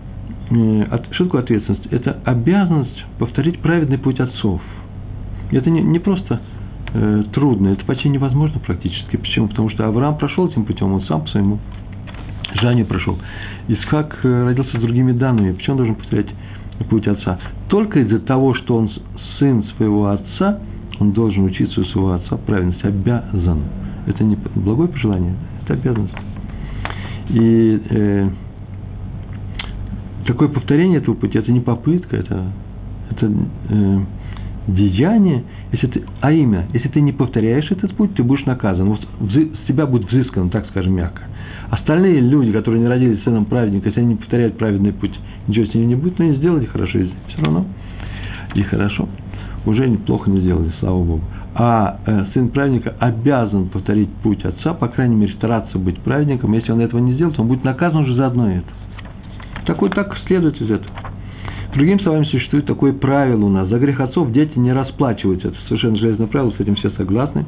э, 0.49 0.99
что 1.11 1.25
такое 1.25 1.41
ответственность? 1.41 1.85
Это 1.91 2.19
обязанность 2.25 3.05
повторить 3.19 3.59
праведный 3.59 3.99
путь 3.99 4.19
отцов. 4.19 4.61
Это 5.51 5.69
не, 5.69 5.99
просто 5.99 6.41
трудно, 7.33 7.69
это 7.69 7.83
почти 7.85 8.07
невозможно 8.07 8.59
практически. 8.59 9.17
Почему? 9.17 9.47
Потому 9.47 9.69
что 9.71 9.87
Авраам 9.87 10.17
прошел 10.17 10.47
этим 10.47 10.63
путем, 10.63 10.93
он 10.93 11.01
сам 11.03 11.21
по 11.21 11.27
своему 11.27 11.57
желанию 12.59 12.85
прошел. 12.85 13.17
Исхак 13.67 14.19
родился 14.23 14.77
с 14.77 14.81
другими 14.81 15.11
данными. 15.11 15.53
Почему 15.53 15.73
он 15.73 15.77
должен 15.77 15.95
повторять 15.95 16.27
путь 16.89 17.07
отца? 17.07 17.39
Только 17.69 17.99
из-за 17.99 18.19
того, 18.19 18.53
что 18.55 18.75
он 18.75 18.91
сын 19.39 19.63
своего 19.77 20.07
отца, 20.07 20.59
он 20.99 21.11
должен 21.11 21.43
учиться 21.43 21.81
у 21.81 21.85
своего 21.85 22.13
отца 22.13 22.37
правильности, 22.37 22.85
обязан. 22.85 23.61
Это 24.05 24.23
не 24.23 24.37
благое 24.55 24.89
пожелание, 24.89 25.33
это 25.63 25.73
обязанность. 25.73 26.13
И 27.29 27.81
э, 27.89 28.29
такое 30.25 30.49
повторение 30.49 30.99
этого 30.99 31.15
пути, 31.15 31.37
это 31.37 31.51
не 31.51 31.61
попытка, 31.61 32.17
это, 32.17 32.43
это 33.11 33.31
э, 33.69 33.99
деяние, 34.67 35.43
Если 35.71 35.87
ты, 35.87 36.03
а 36.21 36.31
именно, 36.31 36.65
если 36.73 36.89
ты 36.89 37.01
не 37.01 37.11
повторяешь 37.11 37.69
этот 37.71 37.95
путь, 37.95 38.13
ты 38.15 38.23
будешь 38.23 38.45
наказан. 38.45 38.89
Вот 38.89 39.01
с 39.31 39.67
тебя 39.67 39.85
будет 39.85 40.11
взыскано, 40.11 40.49
так 40.49 40.67
скажем, 40.67 40.95
мягко. 40.95 41.23
Остальные 41.73 42.19
люди, 42.19 42.51
которые 42.51 42.81
не 42.81 42.87
родились 42.87 43.23
сыном 43.23 43.45
праведника, 43.45 43.87
если 43.87 44.01
они 44.01 44.09
не 44.09 44.15
повторяют 44.17 44.59
праведный 44.59 44.93
путь, 44.93 45.19
ничего 45.47 45.65
с 45.65 45.73
ними 45.73 45.85
не 45.85 45.95
будет, 45.95 46.19
но 46.19 46.25
не 46.25 46.35
сделали 46.35 46.65
хорошо, 46.65 46.99
все 47.29 47.41
равно 47.41 47.65
и 48.53 48.61
хорошо. 48.61 49.09
Уже 49.65 49.89
неплохо 49.89 50.29
не 50.29 50.41
сделали, 50.41 50.71
слава 50.79 51.03
Богу. 51.03 51.23
А 51.55 51.99
э, 52.05 52.25
сын 52.31 52.49
праведника 52.49 52.93
обязан 52.99 53.69
повторить 53.69 54.09
путь 54.21 54.45
отца, 54.45 54.75
по 54.75 54.87
крайней 54.87 55.15
мере, 55.15 55.33
стараться 55.33 55.79
быть 55.79 55.97
праведником. 56.01 56.53
Если 56.53 56.71
он 56.71 56.79
этого 56.79 56.99
не 56.99 57.13
сделает, 57.13 57.39
он 57.39 57.47
будет 57.47 57.63
наказан 57.63 58.03
уже 58.03 58.13
за 58.13 58.27
одно 58.27 58.51
это. 58.51 58.69
Такой 59.65 59.89
так 59.89 60.15
следует 60.27 60.61
из 60.61 60.69
этого. 60.69 60.93
Другими 61.73 61.97
словами, 62.03 62.25
существует 62.25 62.67
такое 62.67 62.93
правило 62.93 63.45
у 63.45 63.49
нас. 63.49 63.67
За 63.69 63.79
грех 63.79 63.99
отцов 63.99 64.31
дети 64.31 64.59
не 64.59 64.71
расплачиваются. 64.71 65.47
Это 65.47 65.57
совершенно 65.67 65.95
железное 65.95 66.27
правило, 66.27 66.51
с 66.51 66.59
этим 66.59 66.75
все 66.75 66.91
согласны. 66.91 67.47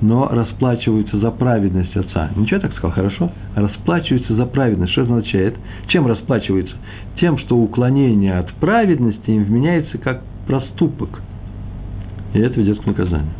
Но 0.00 0.28
расплачиваются 0.28 1.18
за 1.18 1.30
праведность 1.30 1.96
отца. 1.96 2.30
Ничего 2.36 2.60
так 2.60 2.72
сказал, 2.72 2.92
хорошо? 2.92 3.32
Расплачиваются 3.54 4.34
за 4.34 4.44
праведность. 4.44 4.92
Что 4.92 5.02
означает? 5.02 5.56
Чем 5.88 6.06
расплачиваются? 6.06 6.74
Тем, 7.18 7.38
что 7.38 7.56
уклонение 7.56 8.38
от 8.38 8.52
праведности 8.54 9.30
им 9.30 9.44
вменяется 9.44 9.96
как 9.98 10.22
проступок. 10.46 11.20
И 12.34 12.38
это 12.38 12.60
ведет 12.60 12.80
к 12.80 12.86
наказанию. 12.86 13.32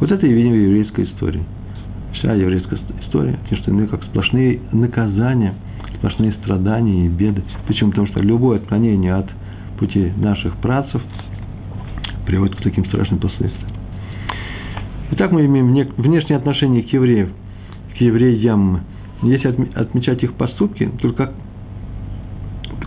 Вот 0.00 0.10
это 0.10 0.26
и 0.26 0.32
видим 0.32 0.52
в 0.52 0.56
еврейской 0.56 1.04
истории. 1.04 1.44
Вся 2.14 2.32
еврейская 2.32 2.78
история, 3.02 3.38
конечно, 3.48 3.86
как 3.86 4.02
сплошные 4.04 4.58
наказания– 4.72 5.54
сплошные 6.00 6.32
страдания 6.32 7.06
и 7.06 7.08
беды. 7.08 7.42
Почему? 7.66 7.90
Потому 7.90 8.08
что 8.08 8.20
любое 8.20 8.58
отклонение 8.58 9.14
от 9.14 9.28
пути 9.78 10.12
наших 10.16 10.56
працев 10.56 11.02
приводит 12.26 12.56
к 12.56 12.62
таким 12.62 12.86
страшным 12.86 13.20
последствиям. 13.20 13.69
Итак, 15.12 15.32
мы 15.32 15.44
имеем 15.46 15.72
внешнее 15.96 16.36
отношение 16.36 16.82
к 16.82 16.92
евреям, 16.92 17.30
к 17.96 18.00
евреям. 18.00 18.80
Если 19.22 19.48
отмечать 19.74 20.22
их 20.22 20.34
поступки, 20.34 20.90
то 21.00 21.12
как, 21.12 21.34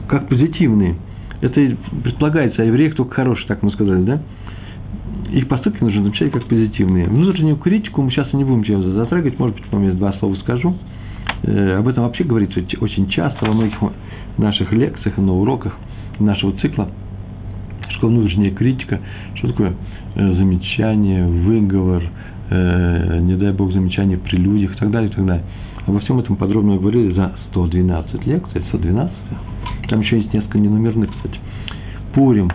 как 0.07 0.27
позитивные. 0.27 0.95
Это 1.41 1.75
предполагается, 2.03 2.61
а 2.61 2.65
евреях 2.65 2.95
только 2.95 3.13
хорошие, 3.13 3.47
так 3.47 3.61
мы 3.61 3.71
сказали, 3.71 4.03
да? 4.03 4.21
Их 5.31 5.47
поступки 5.47 5.83
нужно 5.83 6.03
замечать 6.03 6.31
как 6.31 6.45
позитивные. 6.45 7.07
Внутреннюю 7.07 7.57
критику 7.57 8.01
мы 8.01 8.11
сейчас 8.11 8.31
не 8.33 8.43
будем 8.43 8.93
затрагивать, 8.93 9.37
может 9.37 9.57
быть, 9.57 9.71
вам 9.71 9.83
я 9.83 9.91
два 9.91 10.13
слова 10.13 10.35
скажу– 10.35 10.75
Э, 11.43 11.77
об 11.77 11.87
этом 11.87 12.03
вообще 12.03 12.23
говорится 12.23 12.61
очень 12.79 13.09
часто 13.09 13.45
во 13.45 13.53
многих 13.53 13.77
наших 14.37 14.71
лекциях, 14.71 15.17
на 15.17 15.33
уроках 15.33 15.73
нашего 16.19 16.53
цикла. 16.59 16.89
Что 17.89 18.07
внутренняя 18.07 18.51
критика, 18.51 19.01
что 19.35 19.49
такое 19.49 19.73
замечание, 20.15 21.25
выговор, 21.25 22.03
э, 22.49 23.19
не 23.21 23.35
дай 23.35 23.51
бог 23.51 23.71
замечание 23.71 24.17
при 24.17 24.37
людях 24.37 24.75
и 24.75 24.79
так 24.79 24.91
далее, 24.91 25.09
и 25.09 25.13
так 25.13 25.25
далее. 25.25 25.43
Обо 25.85 25.99
всем 25.99 26.19
этом 26.19 26.35
подробно 26.35 26.77
говорили 26.77 27.13
за 27.13 27.33
112 27.51 28.25
лекций, 28.25 28.61
112. 28.69 29.13
Там 29.89 30.01
еще 30.01 30.17
есть 30.17 30.33
несколько 30.33 30.59
ненумерных, 30.59 31.11
кстати. 31.11 31.39
Пурим. 32.13 32.49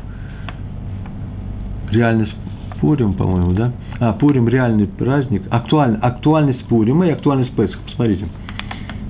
Реальность 1.90 2.34
Пурим, 2.80 3.14
по-моему, 3.14 3.52
да? 3.52 3.72
А, 4.00 4.12
Пурим 4.12 4.48
реальный 4.48 4.86
праздник. 4.86 5.42
Актуаль, 5.50 5.98
актуальность 6.00 6.64
Пурима 6.66 7.06
и 7.08 7.10
актуальность 7.10 7.52
Песха. 7.54 7.78
Посмотрите. 7.84 8.26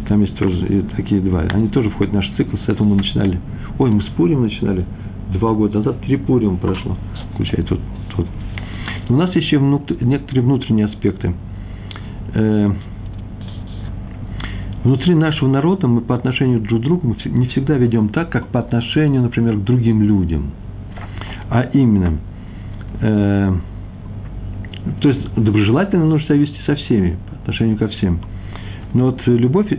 Там 0.09 0.23
есть 0.23 0.37
тоже 0.37 0.85
такие 0.97 1.21
два. 1.21 1.41
Они 1.41 1.69
тоже 1.69 1.91
входят 1.91 2.13
в 2.13 2.17
наш 2.17 2.29
цикл, 2.37 2.57
с 2.57 2.69
этого 2.69 2.87
мы 2.87 2.97
начинали. 2.97 3.39
Ой, 3.79 3.91
мы 3.91 4.01
с 4.03 4.07
Пурим 4.17 4.43
начинали 4.43 4.87
два 5.33 5.53
года 5.53 5.79
назад, 5.79 6.01
три 6.01 6.17
Пурим 6.17 6.57
прошло, 6.57 6.97
включая 7.35 7.63
тот. 7.65 7.79
Но 9.09 9.17
у 9.17 9.19
нас 9.19 9.35
еще 9.35 9.59
некоторые 10.01 10.43
внутренние 10.43 10.87
аспекты. 10.87 11.35
Э, 12.35 12.71
внутри 14.85 15.15
нашего 15.15 15.49
народа 15.49 15.87
мы 15.87 16.01
по 16.01 16.15
отношению 16.15 16.61
друг 16.61 16.81
к 16.81 16.85
другу 16.85 17.17
не 17.27 17.47
всегда 17.49 17.75
ведем 17.75 18.09
так, 18.11 18.31
как 18.31 18.49
по 18.49 18.61
отношению, 18.61 19.23
например, 19.23 19.57
к 19.57 19.65
другим 19.65 20.03
людям. 20.03 20.51
А 21.51 21.63
именно, 21.63 22.19
э, 23.01 23.53
то 25.01 25.09
есть 25.09 25.35
доброжелательно 25.35 26.05
нужно 26.05 26.27
себя 26.27 26.37
вести 26.37 26.59
со 26.67 26.75
всеми, 26.75 27.17
по 27.31 27.37
отношению 27.37 27.77
ко 27.79 27.89
всем. 27.89 28.21
Но 28.95 29.07
вот 29.07 29.21
любовь 29.27 29.73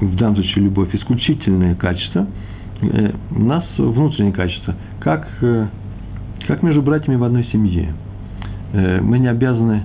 в 0.00 0.16
данном 0.16 0.36
случае 0.36 0.64
любовь, 0.64 0.94
исключительное 0.94 1.74
качество, 1.74 2.26
э, 2.80 3.12
у 3.30 3.40
нас 3.40 3.64
внутреннее 3.76 4.32
качество, 4.32 4.74
как, 5.00 5.28
э, 5.40 5.66
как 6.46 6.62
между 6.62 6.82
братьями 6.82 7.16
в 7.16 7.24
одной 7.24 7.44
семье. 7.46 7.94
Э, 8.72 9.00
мы 9.00 9.18
не 9.18 9.28
обязаны 9.28 9.84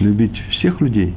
любить 0.00 0.36
всех 0.50 0.80
людей, 0.80 1.14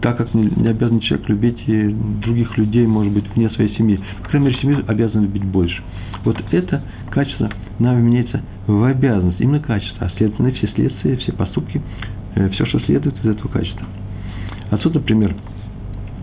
так 0.00 0.16
как 0.16 0.32
не, 0.34 0.68
обязан 0.68 1.00
человек 1.00 1.28
любить 1.28 1.62
и 1.66 1.94
других 2.22 2.56
людей, 2.56 2.86
может 2.86 3.12
быть, 3.12 3.24
вне 3.34 3.50
своей 3.50 3.74
семьи. 3.76 4.00
По 4.22 4.30
крайней 4.30 4.48
мере, 4.48 4.60
семью 4.60 4.84
обязан 4.86 5.22
любить 5.22 5.44
больше. 5.44 5.82
Вот 6.24 6.36
это 6.52 6.82
качество 7.10 7.50
нам 7.78 8.02
меняется 8.02 8.40
в 8.66 8.82
обязанность, 8.82 9.40
именно 9.40 9.60
качество, 9.60 10.06
а 10.06 10.10
следовательно, 10.16 10.52
все 10.52 10.68
следствия, 10.68 11.16
все 11.16 11.32
поступки, 11.32 11.82
все, 12.52 12.64
что 12.64 12.80
следует 12.80 13.14
из 13.22 13.26
этого 13.26 13.48
качества. 13.48 13.86
Отсюда, 14.70 15.00
например, 15.00 15.36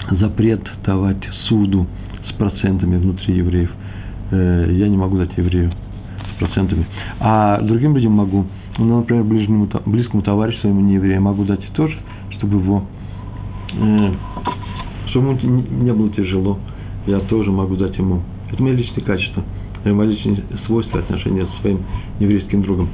запрет 0.10 0.62
давать 0.84 1.24
суду 1.48 1.88
с 2.28 2.34
процентами 2.34 2.98
внутри 2.98 3.36
евреев. 3.38 3.72
Э, 4.32 4.68
я 4.72 4.88
не 4.88 4.98
могу 4.98 5.18
дать 5.18 5.38
еврею 5.38 5.72
процентами. 6.46 6.86
А 7.20 7.62
другим 7.62 7.96
людям 7.96 8.14
могу. 8.14 8.46
Ну, 8.78 9.00
например, 9.00 9.24
ближнему, 9.24 9.70
близкому 9.86 10.24
товарищу 10.24 10.60
своему 10.62 10.82
не 10.82 10.96
еврею 10.96 11.22
могу 11.22 11.44
дать 11.44 11.66
тоже, 11.74 11.98
чтобы 12.38 12.58
его, 12.58 12.84
э, 13.74 14.12
чтобы 15.08 15.34
ему 15.42 15.64
не 15.84 15.94
было 15.94 16.10
тяжело. 16.10 16.60
Я 17.08 17.20
тоже 17.20 17.52
могу 17.52 17.76
дать 17.76 17.98
ему. 17.98 18.22
Это 18.52 18.62
мои 18.62 18.76
личные 18.76 19.04
качества, 19.04 19.44
мои 19.86 20.10
личные 20.10 20.44
свойства 20.66 21.00
отношения 21.00 21.46
со 21.46 21.62
своим 21.62 21.80
еврейским 22.20 22.64
другом. 22.64 22.90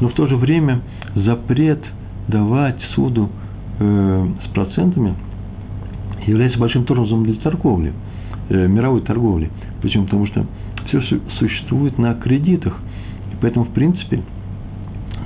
Но 0.00 0.08
в 0.08 0.12
то 0.12 0.26
же 0.26 0.36
время 0.36 0.80
запрет 1.14 1.82
давать 2.28 2.80
суду 2.94 3.30
э, 3.78 4.26
с 4.46 4.48
процентами– 4.52 5.14
является 6.28 6.58
большим 6.58 6.84
тормозом 6.84 7.24
для 7.24 7.34
торговли, 7.36 7.92
э, 8.48 8.66
мировой 8.68 9.00
торговли. 9.02 9.50
Почему? 9.82 10.04
Потому 10.04 10.26
что 10.26 10.46
все 10.86 11.00
существует 11.38 11.98
на 11.98 12.14
кредитах. 12.14 12.78
Поэтому, 13.40 13.64
в 13.66 13.70
принципе, 13.70 14.20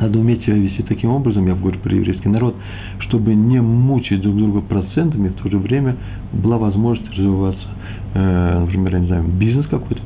надо 0.00 0.19
уметь 0.19 0.42
себя 0.42 0.54
вести 0.54 0.83
таким 0.83 1.11
образом, 1.11 1.47
я 1.47 1.54
говорю 1.54 1.78
про 1.78 1.95
еврейский 1.95 2.28
народ, 2.28 2.57
чтобы 3.00 3.35
не 3.35 3.61
мучить 3.61 4.21
друг 4.21 4.37
друга 4.37 4.61
процентами, 4.61 5.28
в 5.28 5.35
то 5.35 5.49
же 5.49 5.59
время 5.59 5.97
была 6.33 6.59
возможность 6.59 7.09
развиваться, 7.11 7.69
э, 8.14 8.61
например, 8.61 8.95
я 8.95 9.00
не 9.00 9.07
знаю, 9.07 9.25
бизнес 9.28 9.66
какой-то, 9.66 10.02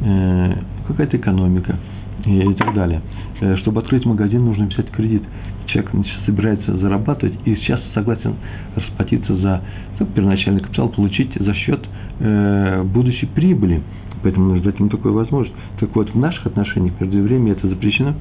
э, 0.00 0.54
какая-то 0.88 1.16
экономика 1.16 1.76
и, 2.24 2.38
и 2.38 2.54
так 2.54 2.74
далее. 2.74 3.02
Э, 3.40 3.56
чтобы 3.58 3.80
открыть 3.80 4.04
магазин, 4.04 4.44
нужно 4.44 4.66
взять 4.66 4.90
кредит 4.90 5.22
человек 5.66 5.90
собирается 6.24 6.76
зарабатывать 6.76 7.34
и 7.44 7.54
сейчас 7.56 7.80
согласен 7.94 8.34
расплатиться 8.74 9.36
за 9.36 9.62
ну, 9.98 10.06
первоначальный 10.06 10.60
капитал, 10.60 10.88
получить 10.88 11.30
за 11.38 11.54
счет 11.54 11.84
э, 12.20 12.82
будущей 12.84 13.26
прибыли. 13.26 13.82
Поэтому 14.26 14.46
нужно 14.46 14.64
дать 14.64 14.80
ему 14.80 14.88
такую 14.88 15.14
возможность. 15.14 15.54
Так 15.78 15.94
вот, 15.94 16.10
в 16.10 16.18
наших 16.18 16.46
отношениях 16.46 17.00
между 17.00 17.18
евреями 17.18 17.52
это 17.52 17.68
запрещено, 17.68 18.14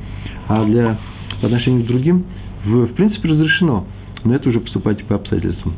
а 0.48 0.64
для 0.64 1.00
по 1.42 1.48
отношению 1.48 1.84
к 1.84 1.88
другим 1.88 2.26
в, 2.64 2.86
в 2.86 2.94
принципе 2.94 3.30
разрешено, 3.30 3.88
но 4.24 4.36
это 4.36 4.50
уже 4.50 4.60
поступайте 4.60 5.04
по 5.04 5.16
обстоятельствам. 5.16 5.74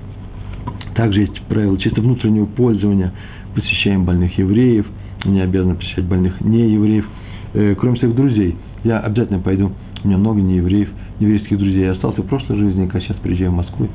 Также 0.96 1.22
есть 1.22 1.42
правила 1.44 1.78
чисто 1.78 2.02
внутреннего 2.02 2.46
пользования. 2.46 3.14
Посещаем 3.56 4.04
больных 4.04 4.38
евреев, 4.38 4.86
не 5.24 5.40
обязаны 5.40 5.76
посещать 5.76 6.04
больных 6.04 6.42
неевреев, 6.42 7.06
э, 7.54 7.76
кроме 7.80 7.96
своих 7.96 8.14
друзей. 8.14 8.58
Я 8.84 9.00
обязательно 9.00 9.40
пойду, 9.40 9.72
у 10.04 10.08
меня 10.10 10.18
много 10.18 10.42
неевреев, 10.42 10.90
еврейских 11.22 11.58
друзей. 11.58 11.86
Я 11.86 11.92
остался 11.94 12.22
в 12.22 12.26
прошлой 12.26 12.58
жизни, 12.58 12.86
когда 12.88 13.00
сейчас 13.00 13.16
приезжаю 13.24 13.52
в 13.52 13.56
Москву. 13.56 13.88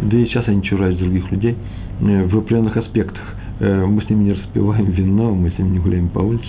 Да 0.00 0.16
и 0.16 0.24
сейчас 0.24 0.48
я 0.48 0.54
не 0.54 0.64
чураюсь 0.64 0.98
других 0.98 1.30
людей 1.30 1.54
э, 2.00 2.26
в 2.26 2.36
определенных 2.36 2.76
аспектах. 2.76 3.36
Э, 3.60 3.84
мы 3.86 4.02
с 4.02 4.08
ними 4.08 4.24
не 4.24 4.32
распиваем 4.32 4.86
вино, 4.86 5.34
мы 5.34 5.50
с 5.50 5.58
ними 5.58 5.70
не 5.70 5.78
гуляем 5.78 6.08
по 6.08 6.20
улице. 6.20 6.46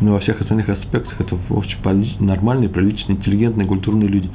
Но 0.00 0.12
во 0.12 0.20
всех 0.20 0.40
остальных 0.40 0.68
аспектах 0.68 1.18
это 1.20 1.36
вообще 1.48 1.76
нормальные, 2.20 2.68
приличные, 2.68 3.16
интеллигентные, 3.16 3.66
культурные 3.66 4.08
люди. 4.08 4.28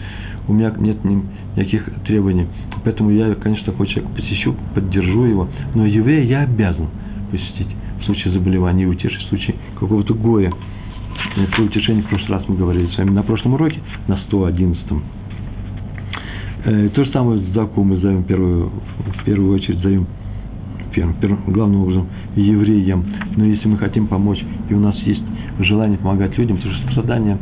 У 0.47 0.53
меня 0.53 0.73
нет 0.77 0.97
никаких 1.03 1.87
требований. 2.05 2.47
Поэтому 2.83 3.11
я, 3.11 3.35
конечно, 3.35 3.71
такой 3.71 3.87
человек 3.87 4.09
посещу, 4.15 4.55
поддержу 4.73 5.25
его. 5.25 5.47
Но 5.75 5.85
еврея 5.85 6.23
я 6.23 6.41
обязан 6.41 6.87
посетить 7.31 7.67
в 8.01 8.05
случае 8.05 8.33
заболевания 8.33 8.83
и 8.83 8.87
утешить 8.87 9.21
в 9.25 9.29
случае 9.29 9.55
какого-то 9.79 10.13
гоя. 10.15 10.51
Это 11.35 11.61
утешение 11.61 12.03
в 12.03 12.07
прошлый 12.07 12.39
раз 12.39 12.47
мы 12.47 12.55
говорили 12.55 12.87
с 12.87 12.97
вами 12.97 13.11
на 13.11 13.23
прошлом 13.23 13.53
уроке, 13.53 13.79
на 14.07 14.19
111-м. 14.29 15.03
Э, 16.65 16.89
то 16.89 17.03
же 17.03 17.11
самое 17.11 17.41
с 17.41 17.53
Заку 17.53 17.83
мы 17.83 17.97
зовем 17.97 18.23
первую, 18.23 18.69
в 18.69 19.23
первую 19.25 19.55
очередь 19.55 19.79
зовем 19.79 20.07
первым, 20.93 21.15
главным 21.47 21.81
образом 21.81 22.07
евреям. 22.35 23.05
Но 23.35 23.45
если 23.45 23.67
мы 23.67 23.77
хотим 23.77 24.07
помочь, 24.07 24.43
и 24.69 24.73
у 24.73 24.79
нас 24.79 24.95
есть 25.05 25.23
желание 25.59 25.97
помогать 25.97 26.37
людям, 26.37 26.57
то 26.57 26.71
что 26.71 26.91
страдания 26.91 27.37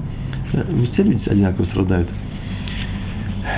Ведь 0.69 0.93
все 0.93 1.03
люди 1.03 1.21
одинаково 1.27 1.65
страдают. 1.65 2.09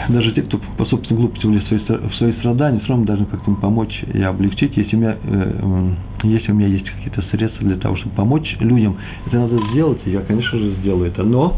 Даже 0.09 0.31
те, 0.33 0.43
кто 0.43 0.59
по 0.77 0.85
собственной 0.85 1.21
глупости 1.21 1.45
влез 1.45 1.63
в 1.63 1.67
свои, 1.67 1.79
в 1.79 2.15
свои 2.15 2.33
страдания, 2.33 2.79
все 2.79 2.89
равно 2.89 3.05
должны 3.05 3.25
как-то 3.25 3.49
им 3.49 3.57
помочь 3.57 4.03
и 4.13 4.21
облегчить. 4.21 4.77
Если 4.77 4.95
у 4.95 4.99
меня, 4.99 5.15
э, 5.23 5.91
если 6.23 6.51
у 6.51 6.55
меня 6.55 6.67
есть 6.67 6.89
какие-то 6.89 7.21
средства 7.31 7.65
для 7.65 7.77
того, 7.77 7.95
чтобы 7.97 8.15
помочь 8.15 8.55
людям, 8.59 8.97
это 9.25 9.39
надо 9.39 9.59
сделать, 9.71 9.99
и 10.05 10.11
я, 10.11 10.21
конечно 10.21 10.59
же, 10.59 10.75
сделаю 10.81 11.07
это. 11.07 11.23
Но, 11.23 11.57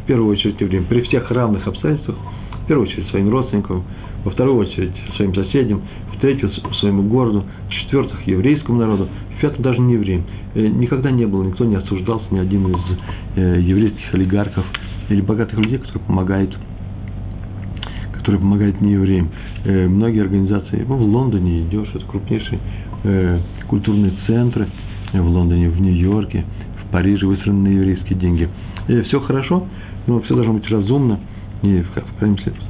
в 0.00 0.06
первую 0.06 0.30
очередь, 0.30 0.60
время, 0.60 0.86
при 0.86 1.00
всех 1.02 1.30
равных 1.30 1.66
обстоятельствах, 1.66 2.16
в 2.64 2.66
первую 2.66 2.88
очередь, 2.88 3.08
своим 3.08 3.28
родственникам, 3.30 3.82
во 4.24 4.30
вторую 4.30 4.58
очередь, 4.58 4.92
своим 5.16 5.34
соседям, 5.34 5.82
в 6.14 6.20
третью, 6.20 6.50
своему 6.80 7.02
городу, 7.02 7.44
четвертых, 7.68 8.26
еврейскому 8.26 8.78
народу, 8.78 9.08
в 9.36 9.40
пятую, 9.40 9.62
даже 9.62 9.80
не 9.80 9.94
евреям. 9.94 10.24
Э, 10.54 10.66
никогда 10.66 11.10
не 11.10 11.26
было, 11.26 11.42
никто 11.44 11.64
не 11.64 11.76
осуждался, 11.76 12.26
ни 12.30 12.38
один 12.38 12.68
из 12.68 12.80
э, 13.36 13.60
еврейских 13.60 14.14
олигархов 14.14 14.64
или 15.08 15.20
богатых 15.20 15.58
людей, 15.58 15.78
кто 15.78 15.98
помогает 15.98 16.50
который 18.22 18.38
помогает 18.38 18.80
неевреям. 18.80 19.30
Э, 19.64 19.88
многие 19.88 20.22
организации, 20.22 20.84
ну, 20.88 20.96
в 20.96 21.02
Лондоне 21.02 21.62
идешь, 21.62 21.88
это 21.92 22.04
крупнейшие 22.06 22.60
э, 23.02 23.40
культурные 23.66 24.12
центры 24.28 24.68
э, 25.12 25.20
в 25.20 25.26
Лондоне, 25.26 25.68
в 25.68 25.80
Нью-Йорке, 25.80 26.44
в 26.84 26.92
Париже 26.92 27.26
выстроены 27.26 27.68
на 27.68 27.74
еврейские 27.74 28.16
деньги. 28.16 28.48
Все 29.06 29.20
хорошо, 29.20 29.66
но 30.06 30.20
все 30.20 30.34
должно 30.34 30.54
быть 30.54 30.68
разумно, 30.68 31.18
и 31.62 31.82
в, 31.82 32.18
крайнем 32.18 32.38
случае, 32.38 32.60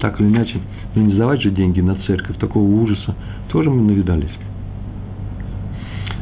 так 0.00 0.20
или 0.20 0.28
иначе, 0.28 0.58
но 0.94 1.02
не 1.02 1.14
сдавать 1.14 1.42
же 1.42 1.50
деньги 1.50 1.80
на 1.80 1.96
церковь, 2.06 2.36
такого 2.38 2.64
ужаса, 2.64 3.14
тоже 3.48 3.70
мы 3.70 3.82
навидались. 3.82 4.30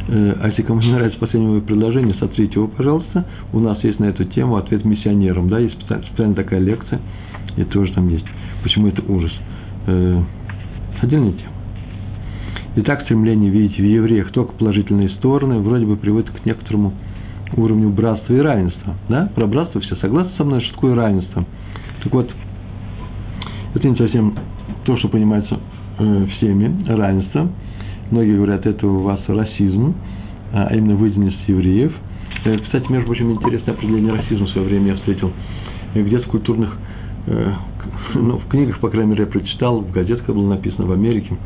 Э, 0.09 0.37
а 0.41 0.49
если 0.49 0.63
кому 0.63 0.81
не 0.81 0.93
нравится 0.93 1.19
последнее 1.19 1.53
мое 1.53 1.61
предложение, 1.61 2.15
смотрите 2.15 2.55
его, 2.55 2.69
пожалуйста. 2.69 3.25
У 3.53 3.61
нас 3.61 3.83
есть 3.85 3.99
на 3.99 4.07
эту 4.07 4.25
тему 4.25 4.57
ответ 4.57 4.85
миссионерам. 4.85 5.49
Да, 5.49 5.59
есть 5.59 5.77
специально 5.81 6.35
такая 6.35 6.61
лекция, 6.61 7.01
и 7.57 7.65
тоже 7.65 7.93
там 7.93 8.09
есть. 8.09 8.27
Почему 8.63 8.89
это 8.89 9.03
ужас? 9.11 9.33
Э, 9.87 10.23
отдельная 11.01 11.33
тема. 11.33 11.53
Итак, 12.77 13.03
стремление 13.03 13.51
видеть 13.51 13.79
в 13.79 13.85
евреях 13.85 14.31
только 14.33 14.53
положительные 14.53 15.11
стороны 15.11 15.59
вроде 15.59 15.85
бы 15.85 15.97
приводит 15.97 16.31
к 16.31 16.47
некоторому 16.47 16.95
уровню 17.57 17.91
братства 17.91 18.33
и 18.33 18.39
равенства. 18.39 18.95
Да? 19.09 19.31
Про 19.35 19.47
братство 19.47 19.81
все 19.83 19.95
согласны 19.97 20.33
со 20.39 20.45
мной, 20.45 20.63
что 20.63 20.75
такое 20.75 20.95
равенство. 20.95 21.45
Так 22.03 22.13
вот, 22.13 22.31
это 23.75 23.89
не 23.89 23.97
совсем 23.97 24.35
то, 24.85 24.97
что 24.97 25.09
понимается 25.09 25.59
э, 25.99 26.27
всеми, 26.37 26.87
равенство. 26.89 27.49
Многие 28.11 28.37
говорят, 28.37 28.67
это 28.67 28.87
у 28.87 29.03
вас 29.03 29.21
расизм, 29.29 29.95
а 30.53 30.75
именно 30.75 30.97
выделенность 30.97 31.39
евреев. 31.47 31.93
Э, 32.45 32.59
кстати, 32.59 32.91
между 32.91 33.07
прочим, 33.07 33.33
интересное 33.33 33.75
определение 33.75 34.13
расизма 34.13 34.47
в 34.47 34.51
свое 34.51 34.67
время 34.67 34.89
я 34.89 34.97
встретил 34.97 35.33
где-то 35.95 36.27
в 36.27 36.31
культурных 36.31 36.77
Э, 37.27 37.53
ну, 38.15 38.39
в 38.39 38.49
книгах, 38.49 38.81
по 38.81 38.89
крайней 38.89 39.11
мере, 39.11 39.25
я 39.25 39.31
прочитал, 39.31 39.81
в 39.81 39.93
газетах 39.93 40.27
было 40.27 40.49
написано 40.49 40.87
в 40.87 40.93
Америке, 40.93 41.37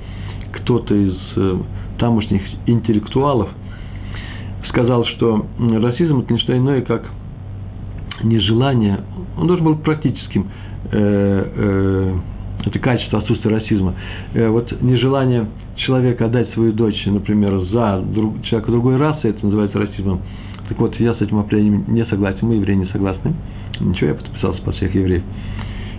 кто-то 0.52 0.94
из 0.94 1.16
э, 1.36 1.58
тамошних 1.98 2.42
интеллектуалов 2.66 3.50
сказал, 4.68 5.04
что 5.04 5.46
расизм– 5.58 6.20
это 6.20 6.32
не 6.32 6.38
что 6.40 6.56
иное, 6.56 6.82
как 6.82 7.04
нежелание, 8.22 9.00
он 9.36 9.46
должен 9.46 9.64
был 9.64 9.76
практическим, 9.76 10.46
э, 10.90 11.50
э, 11.56 12.14
это 12.64 12.78
качество 12.78 13.18
отсутствия 13.18 13.50
расизма. 13.50 13.94
Э, 14.34 14.48
вот 14.48 14.72
нежелание 14.80 15.46
человека 15.76 16.26
отдать 16.26 16.50
свою 16.54 16.72
дочь, 16.72 17.00
например, 17.06 17.60
за 17.66 18.02
друг, 18.02 18.42
человека 18.42 18.72
другой 18.72 18.96
расы, 18.96 19.28
это 19.28 19.44
называется 19.44 19.78
расизмом. 19.78 20.20
Так 20.68 20.78
вот, 20.78 20.98
я 20.98 21.14
с 21.14 21.20
этим 21.20 21.38
определением 21.38 21.84
не 21.88 22.04
согласен, 22.06 22.46
мы, 22.46 22.54
евреи, 22.54 22.76
не 22.76 22.86
согласны. 22.86 23.34
Ничего, 23.78 24.08
я 24.08 24.14
подписался 24.14 24.62
под 24.62 24.74
всех 24.76 24.94
евреев. 24.94 25.22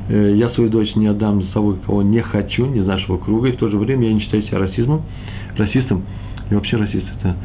Я 0.10 0.50
свою 0.52 0.70
дочь 0.70 0.96
не 0.96 1.08
отдам 1.08 1.42
за 1.44 1.52
того, 1.54 1.76
кого 1.86 2.02
не 2.02 2.22
хочу, 2.22 2.66
не 2.66 2.80
из 2.80 2.86
нашего 2.86 3.18
круга, 3.18 3.50
и 3.50 3.52
в 3.52 3.58
то 3.58 3.70
же 3.70 3.78
время 3.78 4.08
я 4.08 4.14
не 4.14 4.22
считаю 4.22 4.44
себя 4.44 4.60
расизмом, 4.60 5.04
расистом. 5.58 6.04
И 6.50 6.56
вообще 6.56 6.78
расист 6.78 7.06
это 7.20 7.36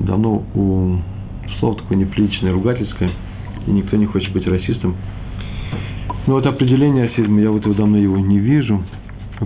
давно 0.00 0.42
у 0.54 0.96
слово 1.58 1.76
такое 1.76 1.98
неприличное, 1.98 2.52
ругательское, 2.52 3.10
и 3.66 3.70
никто 3.70 3.96
не 3.96 4.06
хочет 4.06 4.32
быть 4.32 4.46
расистом. 4.46 4.96
Но 6.26 6.34
вот 6.34 6.46
определение 6.46 7.06
расизма, 7.06 7.40
я 7.40 7.50
вот 7.50 7.64
его 7.64 7.74
давно 7.74 7.98
его 7.98 8.18
не 8.18 8.38
вижу. 8.38 8.82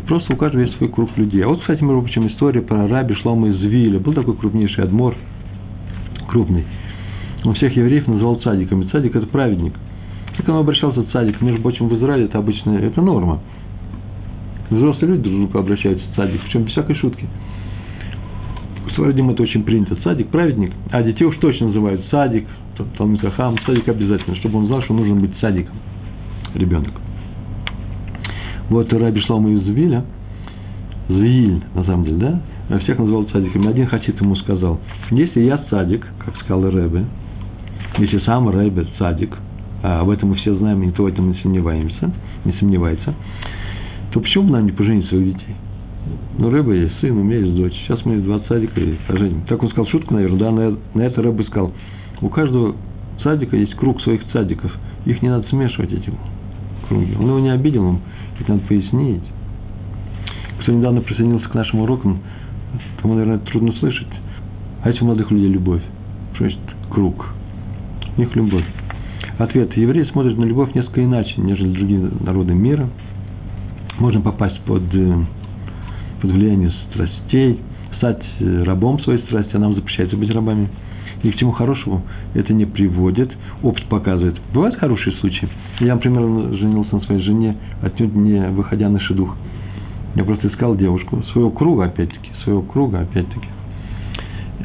Просто 0.06 0.34
у 0.34 0.36
каждого 0.36 0.62
есть 0.62 0.76
свой 0.76 0.90
круг 0.90 1.16
людей. 1.16 1.42
А 1.42 1.48
вот, 1.48 1.60
кстати, 1.60 1.82
мы 1.82 1.98
учим 1.98 2.26
историю 2.26 2.64
про 2.64 2.86
раби 2.86 3.14
Шлома 3.14 3.48
из 3.48 3.60
Виля. 3.60 3.98
Был 3.98 4.12
такой 4.12 4.36
крупнейший 4.36 4.84
адмор, 4.84 5.14
крупный. 6.28 6.64
Он 7.44 7.54
всех 7.54 7.74
евреев 7.76 8.06
называл 8.06 8.36
цадиками. 8.36 8.84
Цадик– 8.84 9.16
это 9.16 9.26
праведник– 9.26 9.74
как 10.36 10.48
он 10.48 10.56
обращался 10.56 11.02
цадик, 11.12 11.40
между 11.40 11.62
прочим, 11.62 11.88
в 11.88 11.96
Израиле 11.96 12.26
это 12.26 12.38
обычно, 12.38 12.76
это 12.76 13.00
норма. 13.00 13.40
Взрослые 14.68 15.12
люди 15.12 15.22
друг 15.28 15.38
другу 15.38 15.58
обращаются 15.58 16.04
цадик, 16.14 16.42
причем 16.42 16.64
без 16.64 16.72
всякой 16.72 16.96
шутки. 16.96 17.26
В 18.86 18.92
Свардим 18.92 19.30
это 19.30 19.42
очень 19.42 19.62
принято. 19.62 19.96
Садик– 20.02 20.28
праведник, 20.30 20.72
а 20.90 21.02
детей 21.02 21.24
уж 21.24 21.36
точно 21.38 21.68
называют 21.68 22.04
садик, 22.10 22.46
Талмит 22.98 23.20
Хахам, 23.20 23.56
садик 23.64 23.88
обязательно, 23.88 24.36
чтобы 24.36 24.58
он 24.58 24.66
знал, 24.66 24.82
что 24.82 24.92
нужно 24.92 25.14
быть 25.14 25.32
садиком, 25.40 25.74
ребенок. 26.56 26.92
Вот 28.68 28.92
Раби 28.92 29.20
Шлома 29.20 29.50
из 29.50 29.62
Звиля, 29.62 30.04
Звиль, 31.08 31.62
на 31.74 31.84
самом 31.84 32.04
деле, 32.04 32.40
да, 32.68 32.78
всех 32.80 32.98
называл 32.98 33.28
садиками. 33.28 33.68
Один 33.68 33.86
хасид 33.86 34.20
ему 34.20 34.34
сказал, 34.36 34.80
если 35.10 35.40
я 35.42 35.64
садик, 35.70 36.04
как 36.24 36.36
сказал 36.38 36.68
Рэбе, 36.70 37.04
если 37.98 38.18
сам 38.20 38.48
Рэбе 38.48 38.86
садик, 38.98 39.36
а 39.82 40.00
об 40.00 40.10
этом 40.10 40.30
мы 40.30 40.36
все 40.36 40.54
знаем, 40.56 40.80
никто 40.82 41.04
в 41.04 41.06
этом 41.06 41.30
не 41.30 41.38
сомневаемся, 41.38 42.10
не 42.44 42.52
сомневается, 42.54 43.14
то 44.12 44.20
почему 44.20 44.44
бы 44.44 44.52
нам 44.52 44.64
не 44.64 44.72
поженить 44.72 45.06
своих 45.06 45.34
детей? 45.34 45.54
Ну, 46.38 46.50
рыба 46.50 46.72
есть 46.72 46.98
сын, 47.00 47.16
у 47.16 47.22
меня 47.22 47.38
есть 47.38 47.54
дочь. 47.56 47.74
Сейчас 47.84 48.04
мы 48.04 48.18
два 48.18 48.40
садика 48.48 48.80
и 48.80 48.94
поженим. 49.08 49.42
Так 49.48 49.62
он 49.62 49.70
сказал 49.70 49.86
шутку, 49.86 50.14
наверное, 50.14 50.38
да, 50.38 50.50
на, 50.50 50.76
на 50.94 51.02
это 51.02 51.22
рыба 51.22 51.42
сказал. 51.42 51.72
У 52.20 52.28
каждого 52.28 52.76
садика 53.22 53.56
есть 53.56 53.74
круг 53.74 54.00
своих 54.02 54.22
садиков. 54.32 54.72
Их 55.04 55.22
не 55.22 55.28
надо 55.28 55.48
смешивать, 55.48 55.92
эти 55.92 56.12
круги. 56.88 57.14
Он 57.18 57.26
его 57.26 57.38
не 57.38 57.50
обидел, 57.50 57.82
ему 57.82 58.00
это 58.40 58.52
надо 58.52 58.66
пояснить. 58.66 59.22
Кто 60.60 60.72
недавно 60.72 61.00
присоединился 61.00 61.48
к 61.48 61.54
нашим 61.54 61.80
урокам, 61.80 62.20
тому, 63.00 63.14
наверное, 63.14 63.38
трудно 63.38 63.72
слышать. 63.74 64.08
А 64.82 64.90
эти 64.90 65.00
у 65.00 65.04
молодых 65.04 65.30
людей 65.30 65.48
любовь. 65.48 65.82
Что 66.34 66.44
значит 66.44 66.60
круг? 66.90 67.26
У 68.16 68.20
них 68.20 68.34
любовь. 68.34 68.64
Ответ. 69.38 69.76
Евреи 69.76 70.04
смотрят 70.04 70.36
на 70.38 70.44
любовь 70.44 70.74
несколько 70.74 71.04
иначе, 71.04 71.34
нежели 71.38 71.72
другие 71.72 72.10
народы 72.20 72.54
мира. 72.54 72.88
Можно 73.98 74.20
попасть 74.20 74.58
под, 74.62 74.82
э, 74.92 75.18
под 76.20 76.30
влияние 76.30 76.72
страстей, 76.90 77.60
стать 77.96 78.22
э, 78.40 78.62
рабом 78.64 78.98
своей 79.00 79.22
страсти, 79.22 79.54
а 79.56 79.58
нам 79.58 79.74
запрещается 79.74 80.16
быть 80.16 80.30
рабами. 80.30 80.68
И 81.22 81.30
к 81.30 81.36
чему 81.36 81.52
хорошему 81.52 82.02
это 82.34 82.52
не 82.52 82.66
приводит. 82.66 83.30
Опыт 83.62 83.84
показывает. 83.86 84.36
Бывают 84.52 84.76
хорошие 84.76 85.16
случаи. 85.16 85.48
Я, 85.80 85.94
например, 85.94 86.54
женился 86.56 86.96
на 86.96 87.02
своей 87.02 87.22
жене, 87.22 87.56
отнюдь 87.82 88.14
не 88.14 88.48
выходя 88.50 88.88
на 88.88 89.00
шедух. 89.00 89.36
Я 90.14 90.24
просто 90.24 90.48
искал 90.48 90.76
девушку 90.76 91.22
своего 91.32 91.50
круга, 91.50 91.84
опять-таки, 91.84 92.30
своего 92.42 92.62
круга, 92.62 93.00
опять-таки, 93.00 93.48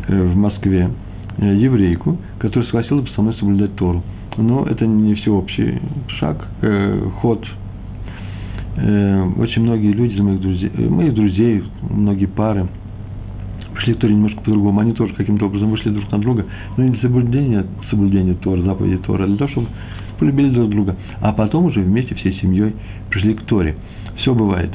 э, 0.07 0.23
в 0.27 0.35
Москве, 0.35 0.89
еврейку, 1.37 2.17
которая 2.39 2.65
согласилась 2.67 3.05
бы 3.05 3.09
со 3.11 3.21
мной 3.21 3.35
соблюдать 3.35 3.75
Тору 3.75 4.03
но 4.37 4.65
это 4.65 4.85
не 4.85 5.15
всеобщий 5.15 5.79
шаг, 6.19 6.47
э, 6.61 7.09
ход. 7.21 7.45
Э, 8.77 9.29
очень 9.37 9.63
многие 9.63 9.91
люди 9.91 10.19
моих 10.21 10.41
друзей, 10.41 10.71
э, 10.73 10.89
моих 10.89 11.13
друзей, 11.13 11.63
многие 11.89 12.27
пары, 12.27 12.67
к 13.75 13.99
Торе 13.99 14.13
немножко 14.13 14.41
по-другому. 14.41 14.79
Они 14.79 14.93
тоже 14.93 15.13
каким-то 15.13 15.45
образом 15.45 15.69
вышли 15.69 15.89
друг 15.89 16.11
на 16.11 16.19
друга, 16.19 16.45
но 16.77 16.83
не 16.83 16.91
для 16.91 17.01
соблюдения, 17.01 17.65
соблюдения 17.89 18.33
Тора, 18.35 18.61
заповеди 18.61 18.97
Тора, 18.97 19.23
а 19.23 19.27
для 19.27 19.37
того, 19.37 19.51
чтобы 19.51 19.67
полюбили 20.19 20.49
друг 20.49 20.69
друга. 20.69 20.95
А 21.21 21.31
потом 21.33 21.65
уже 21.65 21.81
вместе 21.81 22.15
всей 22.15 22.33
семьей 22.41 22.73
пришли 23.09 23.33
к 23.33 23.43
Торе. 23.43 23.75
Все 24.17 24.33
бывает. 24.33 24.71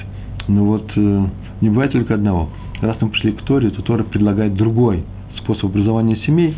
Но 0.49 0.65
вот 0.65 0.91
э, 0.97 1.27
не 1.61 1.69
бывает 1.69 1.93
только 1.93 2.15
одного. 2.15 2.49
Раз 2.81 2.97
мы 3.01 3.09
пришли 3.09 3.33
к 3.33 3.43
Торе, 3.43 3.71
то 3.71 3.83
Тора 3.83 4.05
предлагает 4.05 4.55
другой 4.55 5.05
способ 5.39 5.67
образования 5.67 6.17
семей, 6.27 6.57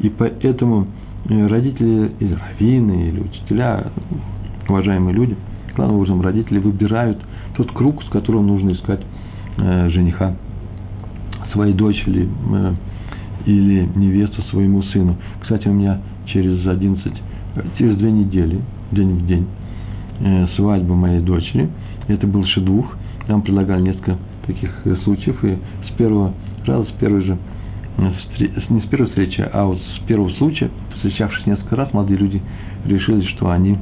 и 0.00 0.08
поэтому 0.08 0.86
Э, 1.28 1.46
родители 1.46 2.12
или 2.18 2.34
раввины, 2.34 3.08
или 3.08 3.20
учителя, 3.20 3.92
уважаемые 4.68 5.14
люди, 5.14 5.36
главным 5.76 5.98
образом 5.98 6.22
родители 6.22 6.58
выбирают 6.58 7.18
тот 7.56 7.70
круг, 7.72 8.02
с 8.04 8.08
которым 8.08 8.46
нужно 8.46 8.70
искать 8.72 9.00
э, 9.58 9.90
жениха 9.90 10.34
своей 11.52 11.74
дочери 11.74 12.28
э, 12.52 12.74
или 13.46 13.88
невесту 13.96 14.42
своему 14.50 14.82
сыну. 14.84 15.16
Кстати, 15.40 15.68
у 15.68 15.72
меня 15.72 16.00
через 16.26 16.66
11, 16.66 17.12
э, 17.56 17.62
через 17.78 17.96
две 17.96 18.10
недели, 18.10 18.60
день 18.92 19.14
в 19.14 19.26
день, 19.26 19.46
э, 20.20 20.46
свадьба 20.56 20.94
моей 20.94 21.20
дочери. 21.20 21.68
Это 22.08 22.26
был 22.26 22.44
шедух. 22.44 22.96
Нам 23.28 23.42
предлагали 23.42 23.82
несколько 23.82 24.16
таких 24.46 24.70
э, 24.84 24.96
случаев. 25.04 25.42
И 25.44 25.58
с 25.88 25.96
первого 25.96 26.32
раза, 26.66 26.84
с 26.84 27.00
первой 27.00 27.22
же, 27.22 27.38
не 28.70 28.80
с 28.80 28.86
первой 28.86 29.08
встречи, 29.08 29.46
а 29.52 29.66
вот 29.66 29.78
с 29.78 30.06
первого 30.06 30.30
случая 30.30 30.70
встречавшись 31.00 31.46
несколько 31.46 31.76
раз, 31.76 31.92
молодые 31.92 32.18
люди 32.18 32.42
решили, 32.86 33.24
что 33.28 33.50
они, 33.50 33.78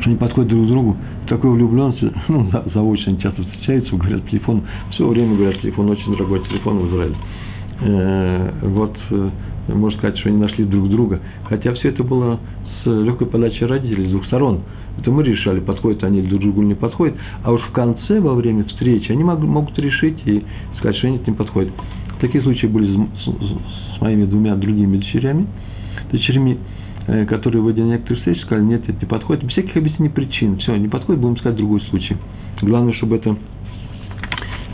что 0.00 0.10
они 0.10 0.16
подходят 0.16 0.48
друг 0.48 0.64
к 0.64 0.68
другу, 0.68 0.96
такой 1.28 1.50
влюбленности, 1.50 2.12
ну, 2.28 2.50
заочно 2.74 3.16
часто 3.18 3.42
встречаются, 3.42 3.94
говорят 3.96 4.28
телефон, 4.28 4.62
все 4.90 5.06
время 5.06 5.36
говорят 5.36 5.60
телефон, 5.60 5.90
очень 5.90 6.12
дорогой 6.12 6.40
телефон 6.48 6.78
в 6.78 6.88
Израиле. 6.88 7.16
Э, 7.80 8.50
вот, 8.62 8.96
э, 9.10 9.30
можно 9.68 9.98
сказать, 9.98 10.18
что 10.18 10.28
они 10.28 10.38
нашли 10.38 10.64
друг 10.64 10.88
друга. 10.88 11.20
Хотя 11.44 11.72
все 11.74 11.90
это 11.90 12.02
было 12.02 12.40
с 12.82 12.86
легкой 12.86 13.26
подачей 13.26 13.66
родителей 13.66 14.08
с 14.08 14.10
двух 14.10 14.26
сторон. 14.26 14.60
Это 14.98 15.10
мы 15.10 15.22
решали, 15.22 15.60
подходят 15.60 16.02
они 16.02 16.22
друг 16.22 16.40
другу 16.40 16.62
или 16.62 16.68
не 16.68 16.74
подходят. 16.74 17.14
А 17.44 17.52
уж 17.52 17.60
в 17.62 17.70
конце, 17.72 18.20
во 18.20 18.34
время 18.34 18.64
встречи, 18.64 19.12
они 19.12 19.22
могут 19.22 19.78
решить 19.78 20.18
и 20.24 20.42
сказать, 20.78 20.96
что 20.96 21.06
они 21.06 21.18
к 21.18 21.26
ним 21.26 21.36
подходят. 21.36 21.72
Такие 22.20 22.42
случаи 22.42 22.66
были 22.66 22.86
с, 22.86 23.24
с, 23.24 23.96
с 23.96 24.00
моими 24.00 24.24
двумя 24.24 24.56
другими 24.56 24.96
дочерями. 24.96 25.46
Дочерями 26.10 26.58
которые 27.26 27.62
в 27.62 27.68
один 27.68 27.88
некоторые 27.88 28.18
встречи 28.18 28.40
сказали, 28.40 28.64
нет, 28.64 28.82
это 28.86 28.98
не 29.00 29.06
подходит. 29.06 29.44
Без 29.44 29.52
всяких 29.52 29.76
объяснений 29.76 30.12
причин. 30.12 30.58
Все, 30.58 30.76
не 30.76 30.88
подходит, 30.88 31.22
будем 31.22 31.36
искать 31.36 31.56
другой 31.56 31.80
случай. 31.82 32.16
Главное, 32.60 32.92
чтобы 32.94 33.16
это 33.16 33.36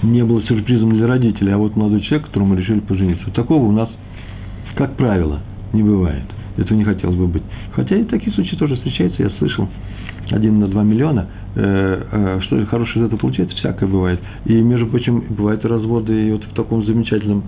не 0.02 0.24
было 0.24 0.42
сюрпризом 0.42 0.90
для 0.90 1.06
родителей, 1.06 1.52
а 1.52 1.58
вот 1.58 1.76
молодой 1.76 2.00
человек, 2.02 2.26
которому 2.26 2.54
решили 2.54 2.80
пожениться. 2.80 3.30
Такого 3.30 3.64
у 3.64 3.72
нас, 3.72 3.88
как 4.74 4.96
правило, 4.96 5.40
не 5.72 5.82
бывает. 5.82 6.24
Этого 6.56 6.76
не 6.76 6.84
хотелось 6.84 7.16
бы 7.16 7.26
быть. 7.26 7.42
Хотя 7.72 7.96
и 7.96 8.04
такие 8.04 8.32
случаи 8.32 8.56
тоже 8.56 8.76
встречаются, 8.76 9.22
я 9.22 9.30
слышал, 9.38 9.68
один 10.30 10.60
на 10.60 10.68
два 10.68 10.82
миллиона. 10.82 11.26
Э, 11.56 12.02
э, 12.10 12.40
что 12.42 12.64
хорошее 12.66 13.04
из 13.04 13.06
этого 13.08 13.20
получается, 13.20 13.56
всякое 13.56 13.86
бывает. 13.88 14.20
И, 14.44 14.54
между 14.54 14.86
прочим, 14.86 15.24
бывают 15.30 15.64
разводы 15.64 16.28
и 16.28 16.32
вот 16.32 16.44
в 16.44 16.54
таком 16.54 16.84
замечательном 16.84 17.44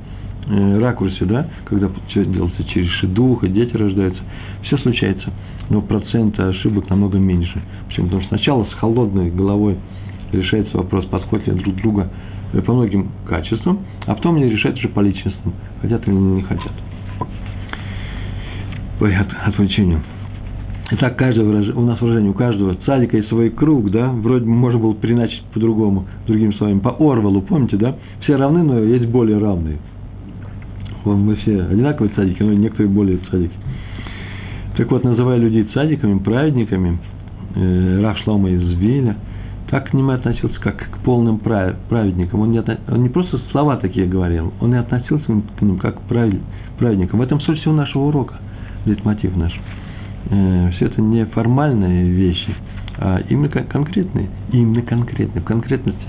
Э, 0.49 0.79
ракурсе, 0.79 1.25
да, 1.25 1.49
когда 1.64 1.90
все 2.09 2.25
делается 2.25 2.62
через 2.64 2.88
шедух, 3.01 3.42
и 3.42 3.49
дети 3.49 3.77
рождаются, 3.77 4.23
все 4.62 4.79
случается, 4.79 5.33
но 5.71 5.83
процент 5.83 6.38
ошибок 6.38 6.88
намного 6.88 7.19
меньше. 7.19 7.61
Почему? 7.88 8.07
Потому 8.07 8.23
что 8.23 8.29
сначала 8.29 8.64
с 8.64 8.73
холодной 8.75 9.31
головой 9.31 9.77
решается 10.31 10.77
вопрос, 10.77 11.05
подходят 11.07 11.49
ли 11.49 11.55
друг 11.55 11.75
друга 11.77 12.12
по 12.64 12.73
многим 12.75 13.11
качествам, 13.29 13.81
а 14.07 14.14
потом 14.14 14.37
они 14.37 14.49
решают 14.49 14.79
уже 14.79 14.88
по 14.88 15.01
личностным, 15.01 15.53
хотят 15.83 16.07
или 16.07 16.14
не 16.14 16.42
хотят. 16.42 16.73
По 18.99 19.09
отвлечению. 19.45 20.01
Итак, 20.93 21.17
каждое 21.17 21.45
выражение, 21.45 21.77
у 21.77 21.85
нас 21.85 22.01
выражение, 22.01 22.31
у 22.31 22.35
каждого 22.35 22.77
цадика 22.87 23.17
есть 23.17 23.29
свой 23.29 23.51
круг, 23.51 23.91
да, 23.91 24.09
вроде 24.09 24.45
бы 24.45 24.53
можно 24.53 24.79
было 24.79 24.95
переначить 24.95 25.43
по-другому, 25.53 26.07
другими 26.27 26.53
словами, 26.53 26.79
по 26.79 26.91
Орвалу, 26.91 27.43
помните, 27.43 27.77
да, 27.77 27.97
все 28.21 28.37
равны, 28.37 28.63
но 28.63 28.79
есть 28.79 29.07
более 29.07 29.39
равные 29.39 29.79
мы 31.15 31.37
все 31.37 31.63
одинаковые 31.63 32.13
цадики, 32.15 32.43
но 32.43 32.53
некоторые 32.53 32.93
более 32.93 33.19
цадики. 33.31 33.55
Так 34.77 34.91
вот, 34.91 35.05
называя 35.05 35.39
людей 35.39 35.65
цадиками, 35.73 36.19
праведниками, 36.19 36.99
э, 37.55 38.01
Рав 38.03 38.19
Шлома 38.19 38.51
из 38.51 38.79
Виля, 38.79 39.17
так 39.71 39.91
к 39.91 39.95
ним 39.95 40.11
относился, 40.11 40.61
как 40.61 40.79
к 40.79 40.99
полным 41.05 41.39
праведникам. 41.39 42.41
Он 42.41 42.51
не, 42.51 42.63
он 42.89 43.03
не 43.03 43.09
просто 43.09 43.39
слова 43.51 43.77
такие 43.77 44.07
говорил, 44.07 44.53
он 44.61 44.75
и 44.75 44.79
относился 44.79 45.25
к 45.25 45.63
ним 45.63 45.79
как 45.79 45.97
к 45.97 46.03
праведникам. 46.03 47.19
В 47.19 47.23
этом 47.23 47.41
суть 47.41 47.61
всего 47.61 47.75
нашего 47.75 48.05
урока, 48.05 48.37
лейтмотив 48.87 49.37
наш. 49.37 49.53
Э, 50.31 50.70
все 50.77 50.87
это 50.87 51.03
не 51.03 51.25
формальные 51.27 52.09
вещи, 52.11 52.55
а 52.99 53.20
именно 53.29 53.49
конкретные, 53.49 54.29
именно 54.53 54.83
конкретные, 54.83 55.42
в 55.42 55.44
конкретности 55.44 56.07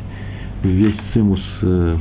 весь 0.63 0.95
цимус 1.13 1.41
э, 1.61 1.97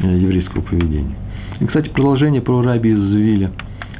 еврейского 0.00 0.62
поведения. 0.62 1.16
И, 1.60 1.66
кстати, 1.66 1.88
продолжение 1.88 2.40
про 2.40 2.62
раби 2.62 2.90
из 2.90 3.10
Виля. 3.14 3.50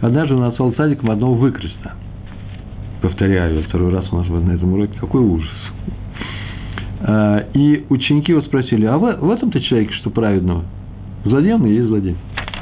Однажды 0.00 0.34
он 0.34 0.40
назвал 0.42 0.72
садиком 0.74 1.10
одного 1.10 1.34
выкреста. 1.34 1.92
Повторяю, 3.02 3.62
второй 3.64 3.92
раз 3.92 4.12
у 4.12 4.16
нас 4.16 4.28
на 4.28 4.52
этом 4.52 4.72
уроке. 4.72 4.98
Какой 5.00 5.22
ужас. 5.22 5.50
А, 7.00 7.46
и 7.54 7.84
ученики 7.88 8.32
его 8.32 8.42
спросили, 8.42 8.86
а 8.86 8.98
в, 8.98 9.16
в 9.20 9.30
этом-то 9.30 9.60
человеке 9.60 9.92
что 9.94 10.10
праведного? 10.10 10.64
Злодей 11.24 11.54
он 11.54 11.66
и 11.66 11.72
есть 11.72 11.86
злодей. 11.86 12.16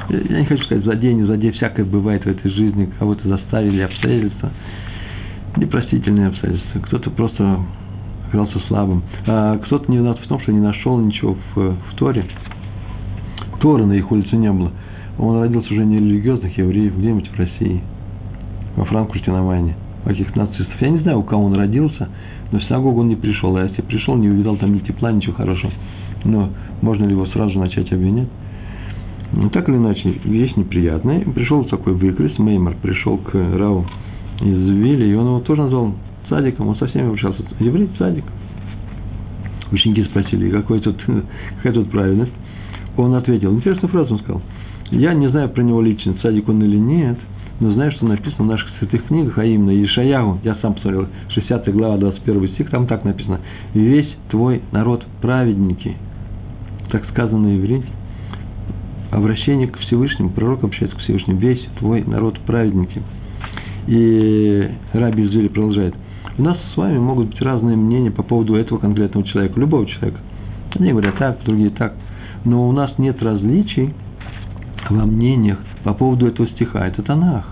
Я 0.09 0.41
не 0.41 0.45
хочу 0.45 0.63
сказать 0.65 0.85
злодей, 0.85 1.15
не 1.15 1.25
злодей, 1.25 1.51
всякое 1.53 1.85
бывает 1.85 2.25
в 2.25 2.27
этой 2.27 2.51
жизни, 2.51 2.89
кого-то 2.99 3.29
заставили 3.29 3.81
обстоятельства, 3.81 4.51
непростительные 5.57 6.29
обстоятельства, 6.29 6.81
кто-то 6.81 7.11
просто 7.11 7.61
оказался 8.29 8.59
слабым, 8.69 9.03
а 9.27 9.59
кто-то 9.59 9.91
не 9.91 9.99
виноват 9.99 10.19
в 10.21 10.29
том, 10.29 10.41
что 10.41 10.53
не 10.53 10.61
нашел 10.61 10.99
ничего 10.99 11.37
в, 11.55 11.57
в 11.57 11.95
Торе, 11.97 12.25
Тора 13.61 13.85
на 13.85 13.95
их 13.95 14.11
улице 14.13 14.37
не 14.37 14.53
было– 14.53 14.73
он 15.19 15.41
родился 15.41 15.73
уже 15.73 15.85
не 15.85 15.97
религиозных 15.97 16.57
евреев, 16.59 16.97
где-нибудь 16.97 17.29
в 17.29 17.39
России, 17.39 17.83
во 18.77 18.85
Франкфурте 18.85 19.31
на 19.31 19.43
Майне, 19.43 19.75
каких 20.05 20.35
нацистов. 20.37 20.81
Я 20.81 20.91
не 20.91 20.99
знаю, 20.99 21.21
у 21.21 21.23
кого 21.23 21.45
он 21.45 21.55
родился, 21.55 22.09
но 22.53 22.59
в 22.59 22.65
синагогу 22.65 23.01
он 23.01 23.09
не 23.09 23.17
пришел. 23.17 23.57
А 23.57 23.65
если 23.65 23.81
пришел, 23.83 24.15
не 24.17 24.29
увидал 24.29 24.57
там 24.57 24.75
ни 24.75 24.81
тепла, 24.81 25.11
ничего 25.13 25.35
хорошего. 25.35 25.73
Но 26.25 26.51
можно 26.83 27.05
ли 27.05 27.13
его 27.13 27.27
сразу 27.27 27.59
начать 27.59 27.91
обвинять? 27.93 28.29
Ну, 29.37 29.51
так 29.51 29.69
или 29.69 29.77
иначе, 29.77 30.11
вещь 30.25 30.57
неприятная. 30.57 31.21
Пришел 31.21 31.65
такой 31.65 31.93
выкрест, 31.93 32.39
Меймер 32.39 32.77
пришел 32.83 33.19
к 33.19 33.35
Рау 33.35 33.87
из 34.41 34.59
Вилли, 34.59 35.07
и 35.07 35.15
он 35.15 35.27
его 35.27 35.41
тоже 35.41 35.63
назвал 35.63 35.95
цадиком, 36.29 36.69
он 36.69 36.77
со 36.77 36.87
всеми 36.87 37.13
общался. 37.13 37.43
Еврей 37.61 37.89
цадик. 37.99 38.25
Ученики 39.71 40.05
спросили, 40.05 40.51
какой 40.51 40.81
тут, 40.81 40.97
какая 41.57 41.73
тут 41.73 41.91
правильность? 41.91 42.33
Он 42.97 43.15
ответил, 43.15 43.55
интересную 43.55 43.93
фразу 43.93 44.15
он 44.15 44.21
сказал– 44.21 44.43
я 44.91 45.15
не 45.15 45.29
знаю 45.29 45.49
про 45.49 45.63
него 45.63 45.83
лично, 45.83 46.15
садик 46.23 46.49
он 46.49 46.63
или 46.63 46.77
нет, 46.77 47.19
но 47.59 47.73
знаю, 47.73 47.91
что 47.93 48.07
написано 48.07 48.45
в 48.45 48.47
наших 48.47 48.69
святых 48.79 49.07
книгах, 49.07 49.37
а 49.39 49.45
именно 49.45 49.71
Ишаягу, 49.85 50.41
я 50.45 50.55
сам 50.57 50.75
посмотрел, 50.75 51.09
60 51.31 51.75
глава, 51.75 51.97
21 51.97 52.49
стих, 52.51 52.71
там 52.71 52.87
так 52.87 53.05
написано, 53.05 53.41
«Весь 53.75 54.09
твой 54.31 54.63
народ 54.73 55.05
праведники». 55.21 55.97
Так 56.91 57.05
сказано 57.11 57.57
иврите. 57.57 57.87
Обращение 59.11 59.69
к 59.69 59.79
Всевышнему, 59.79 60.31
пророк 60.31 60.65
обращается 60.65 60.97
к 60.97 61.01
Всевышнему, 61.01 61.39
«Весь 61.39 61.65
твой 61.79 62.03
народ 62.05 62.39
праведники». 62.41 63.03
И 63.87 64.69
Раби 64.93 65.25
Изули 65.25 65.49
продолжает, 65.49 65.95
у 66.39 66.43
нас 66.43 66.59
с 66.75 66.77
вами 66.77 66.99
могут 66.99 67.29
быть 67.29 67.41
разные 67.41 67.77
мнения 67.77 68.11
по 68.11 68.23
поводу 68.23 68.57
этого 68.57 68.79
конкретного 68.79 69.27
человека, 69.27 69.59
любого 69.61 69.87
человека. 69.87 70.19
Одни 70.75 70.91
говорят 70.91 71.17
так, 71.19 71.39
другие 71.45 71.71
так. 71.71 71.95
Но 72.45 72.69
у 72.69 72.73
нас 72.73 72.99
нет 72.99 73.23
различий– 73.23 73.95
во 74.91 75.07
мнениях 75.07 75.59
по 75.85 75.95
поводу 75.95 76.27
этого 76.27 76.49
стиха. 76.51 76.87
Это 76.87 77.03
Танах. 77.03 77.47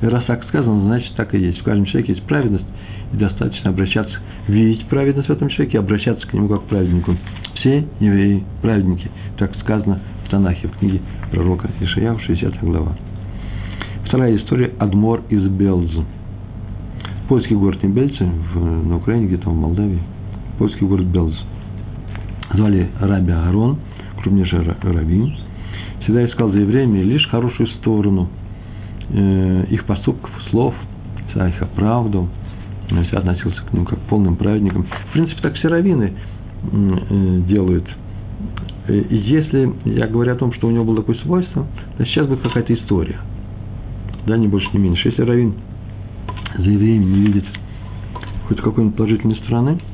Раз 0.00 0.24
так 0.24 0.44
сказано, 0.44 0.82
значит 0.82 1.14
так 1.16 1.34
и 1.34 1.38
есть. 1.38 1.60
В 1.60 1.64
каждом 1.64 1.86
человеке 1.86 2.14
есть 2.14 2.26
праведность, 2.26 2.64
и 3.12 3.16
достаточно 3.16 3.70
обращаться, 3.70 4.16
видеть 4.48 4.86
праведность 4.86 5.28
в 5.28 5.32
этом 5.32 5.48
человеке, 5.48 5.78
обращаться 5.78 6.26
к 6.26 6.32
нему 6.32 6.48
как 6.48 6.64
к 6.64 6.68
праведнику. 6.68 7.16
Все 7.54 7.86
евреи 8.00 8.42
праведники, 8.62 9.08
так 9.38 9.54
сказано 9.60 10.00
Танахе, 10.32 10.66
в 10.66 10.78
книге 10.78 11.02
пророка 11.30 11.68
Ишаяу, 11.78 12.18
60 12.18 12.64
глава. 12.64 12.96
Вторая 14.06 14.34
история– 14.38 14.72
Адмор 14.78 15.20
из 15.28 15.46
Белзу. 15.46 16.06
Польский 17.28 17.54
город 17.54 17.82
не 17.82 17.90
Бельцы, 17.90 18.24
в, 18.24 18.88
на 18.88 18.96
Украине, 18.96 19.26
где-то 19.26 19.50
в 19.50 19.54
Молдавии. 19.54 20.00
Польский 20.58 20.86
город 20.86 21.04
Белз. 21.08 21.34
Звали 22.54 22.88
Раби 22.98 23.30
Аарон, 23.30 23.76
крупнейший 24.22 24.60
раввин, 24.80 25.36
всегда 26.00 26.24
искал 26.24 26.50
за 26.50 26.60
евреями 26.60 27.00
лишь 27.00 27.28
хорошую 27.28 27.66
сторону 27.66 28.30
э, 29.10 29.66
их 29.68 29.84
поступков, 29.84 30.30
слов, 30.48 30.74
всегда 31.28 31.48
их 31.50 31.60
оправдывал, 31.60 32.28
всегда 32.88 33.18
относился 33.18 33.60
к 33.64 33.72
ним 33.74 33.84
как 33.84 33.98
к 33.98 34.02
полным 34.08 34.36
праведникам. 34.36 34.86
В 35.10 35.12
принципе, 35.12 35.42
так 35.42 35.56
все 35.56 35.68
раввины 35.68 36.14
э, 36.72 37.40
делают. 37.46 37.84
И 38.88 39.16
если 39.16 39.72
я 39.84 40.06
говорю 40.06 40.32
о 40.32 40.36
том, 40.36 40.52
что 40.52 40.66
у 40.66 40.70
него 40.70 40.84
было 40.84 40.96
такое 40.96 41.16
свойство, 41.16 41.66
то 41.96 42.04
сейчас 42.04 42.26
будет 42.26 42.40
какая-то 42.40 42.74
история. 42.74 43.18
Да, 44.26 44.36
не 44.36 44.48
больше, 44.48 44.68
не 44.72 44.78
меньше. 44.78 45.08
Если 45.08 45.22
раввин 45.22 45.54
за 46.56 46.68
евреями 46.70 47.04
не 47.04 47.20
видит 47.26 47.44
хоть 48.48 48.60
какой-нибудь 48.60 48.96
положительной 48.96 49.36
стороны– 49.36 49.78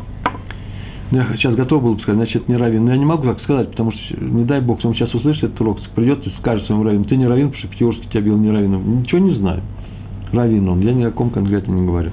я 1.11 1.27
сейчас 1.37 1.55
готов 1.55 1.83
был 1.83 1.95
бы 1.95 2.03
сказать, 2.03 2.19
значит, 2.19 2.49
не 2.49 2.57
равен. 2.57 2.85
Но 2.85 2.93
я 2.93 2.99
не 2.99 3.07
могу 3.07 3.23
так 3.27 3.41
сказать, 3.41 3.71
потому 3.71 3.93
что, 3.93 4.23
не 4.23 4.45
дай 4.45 4.61
бог, 4.61 4.85
он 4.85 4.95
сейчас 4.95 5.15
услышит 5.15 5.45
этот 5.45 5.61
урок, 5.61 5.79
придет 5.95 6.27
и 6.27 6.31
скажет 6.39 6.67
своему 6.67 6.85
раввину, 6.85 7.05
ты 7.05 7.17
не 7.17 7.27
равен, 7.27 7.49
потому 7.49 7.61
что 7.61 7.69
Пятерский 7.69 8.09
тебя 8.11 8.21
бил 8.21 8.37
не 8.37 8.51
раввином. 8.51 9.01
Ничего 9.01 9.19
не 9.19 9.35
знаю. 9.37 9.63
Раввин 10.33 10.69
он, 10.69 10.81
я 10.81 10.93
ни 10.93 11.05
о 11.05 11.11
ком 11.11 11.31
конкретно 11.31 11.73
не 11.73 11.87
говорю. 11.87 12.11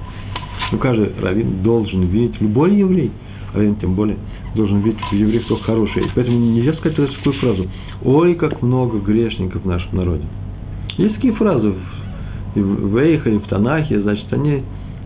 Но 0.72 0.78
каждый 0.78 1.12
раввин 1.22 1.62
должен 1.62 2.04
видеть, 2.04 2.40
любой 2.40 2.76
еврей, 2.76 3.12
раввин 3.54 3.76
тем 3.76 3.96
более, 3.96 4.18
должен 4.56 4.80
видеть 4.82 5.02
в 5.12 5.14
евреях 5.14 5.46
кто 5.46 5.58
хороший. 5.58 6.04
И 6.06 6.10
поэтому 6.16 6.38
нельзя 6.38 6.74
сказать 6.74 6.98
такую 6.98 7.36
фразу, 7.40 7.68
ой, 8.04 8.36
как 8.36 8.62
много 8.62 9.00
грешников 9.00 9.64
в 9.64 9.66
нашем 9.66 9.98
народе. 9.98 10.24
Есть 10.98 11.16
такие 11.16 11.34
фразы 11.34 11.74
в, 12.56 12.60
в 12.60 12.98
Эйхе, 12.98 13.38
в 13.40 13.48
Танахе, 13.48 14.00
значит, 14.02 14.32
они 14.32 14.64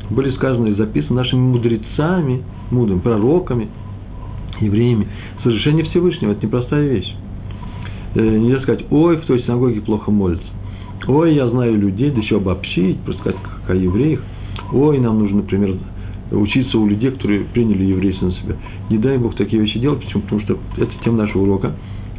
были 0.09 0.31
сказаны 0.31 0.69
и 0.69 0.73
записаны 0.73 1.17
нашими 1.17 1.39
мудрецами, 1.39 2.43
мудрыми, 2.71 2.99
пророками, 2.99 3.69
евреями. 4.59 5.07
Совершение 5.43 5.85
Всевышнего– 5.85 6.31
это 6.33 6.45
непростая 6.45 6.87
вещь. 6.87 7.13
Э, 8.15 8.37
нельзя 8.37 8.61
сказать, 8.61 8.85
ой, 8.89 9.17
в 9.17 9.25
той 9.25 9.43
синагоге 9.43 9.81
плохо 9.81 10.11
молится. 10.11 10.47
Ой, 11.07 11.35
я 11.35 11.47
знаю 11.49 11.77
людей, 11.77 12.11
да 12.11 12.19
еще 12.19 12.37
обобщить, 12.37 12.99
просто 13.01 13.21
сказать, 13.21 13.39
как 13.41 13.69
о 13.71 13.75
евреях. 13.75 14.21
ой, 14.73 14.99
нам 14.99 15.19
нужно, 15.19 15.37
например, 15.37 15.75
учиться 16.31 16.77
у 16.77 16.87
людей, 16.87 17.11
которые 17.11 17.45
приняли 17.45 17.85
еврейство 17.85 18.27
на 18.27 18.31
себя. 18.33 18.55
Не 18.89 18.97
дай 18.97 19.17
Бог 19.17 19.35
такие 19.35 19.61
вещи 19.61 19.79
делать, 19.79 20.03
почему? 20.03 20.23
Потому 20.23 20.41
что 20.41 20.57
это 20.77 20.91
тема 21.03 21.17
нашего 21.17 21.43
урока. 21.43 21.73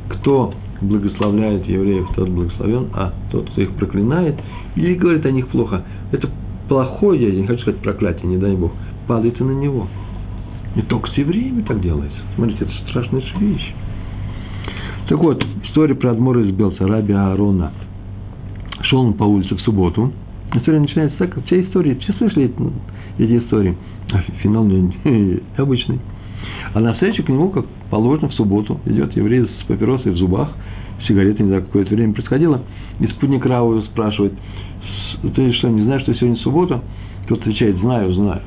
Кто 0.08 0.52
благословляет 0.80 1.66
евреев, 1.66 2.08
тот 2.16 2.28
благословен, 2.28 2.88
а 2.94 3.12
тот, 3.30 3.50
кто 3.50 3.60
их 3.62 3.70
проклинает 3.72 4.36
или 4.76 4.94
говорит 4.94 5.26
о 5.26 5.30
них 5.30 5.48
плохо, 5.48 5.84
это 6.10 6.28
плохое, 6.68 7.28
я 7.28 7.40
не 7.40 7.46
хочу 7.46 7.62
сказать 7.62 7.80
проклятие, 7.80 8.26
не 8.26 8.38
дай 8.38 8.54
Бог, 8.54 8.72
падает 9.06 9.40
и 9.40 9.44
на 9.44 9.52
него. 9.52 9.86
Не 10.76 10.82
только 10.82 11.08
с 11.10 11.14
евреями 11.14 11.62
так 11.62 11.80
делается. 11.80 12.18
Смотрите, 12.36 12.64
это 12.64 12.72
страшная 12.88 13.22
вещь. 13.40 13.74
Так 15.08 15.18
вот, 15.18 15.44
история 15.64 15.96
про 15.96 16.12
Адмора 16.12 16.42
из 16.42 16.54
Белца, 16.54 16.86
Раби 16.86 17.12
Аарона. 17.12 17.72
Шел 18.82 19.00
он 19.00 19.14
по 19.14 19.24
улице 19.24 19.56
в 19.56 19.60
субботу. 19.62 20.12
История 20.54 20.80
начинается 20.80 21.18
так, 21.18 21.44
все 21.46 21.62
истории, 21.62 21.98
все 22.00 22.12
слышали 22.14 22.52
эти 23.18 23.38
истории. 23.38 23.76
Финал 24.42 24.68
обычный. 25.56 26.00
А 26.72 26.80
на 26.80 26.94
встречу 26.94 27.22
к 27.24 27.28
нему, 27.28 27.50
как 27.50 27.66
положено, 27.90 28.28
в 28.28 28.34
субботу 28.34 28.80
идет 28.86 29.16
еврей 29.16 29.42
с 29.42 29.64
папиросой 29.66 30.12
в 30.12 30.16
зубах, 30.16 30.52
сигаретой, 31.06 31.42
не 31.42 31.48
знаю, 31.48 31.64
какое-то 31.64 31.94
время 31.94 32.12
происходило, 32.12 32.62
и 33.00 33.06
спутник 33.08 33.44
Рау 33.44 33.82
спрашивает, 33.82 34.34
ты 35.34 35.52
что, 35.54 35.68
не 35.68 35.82
знаешь, 35.82 36.02
что 36.02 36.14
сегодня 36.14 36.36
суббота? 36.38 36.82
Тот 37.28 37.40
отвечает, 37.40 37.76
знаю, 37.76 38.12
знаю. 38.14 38.42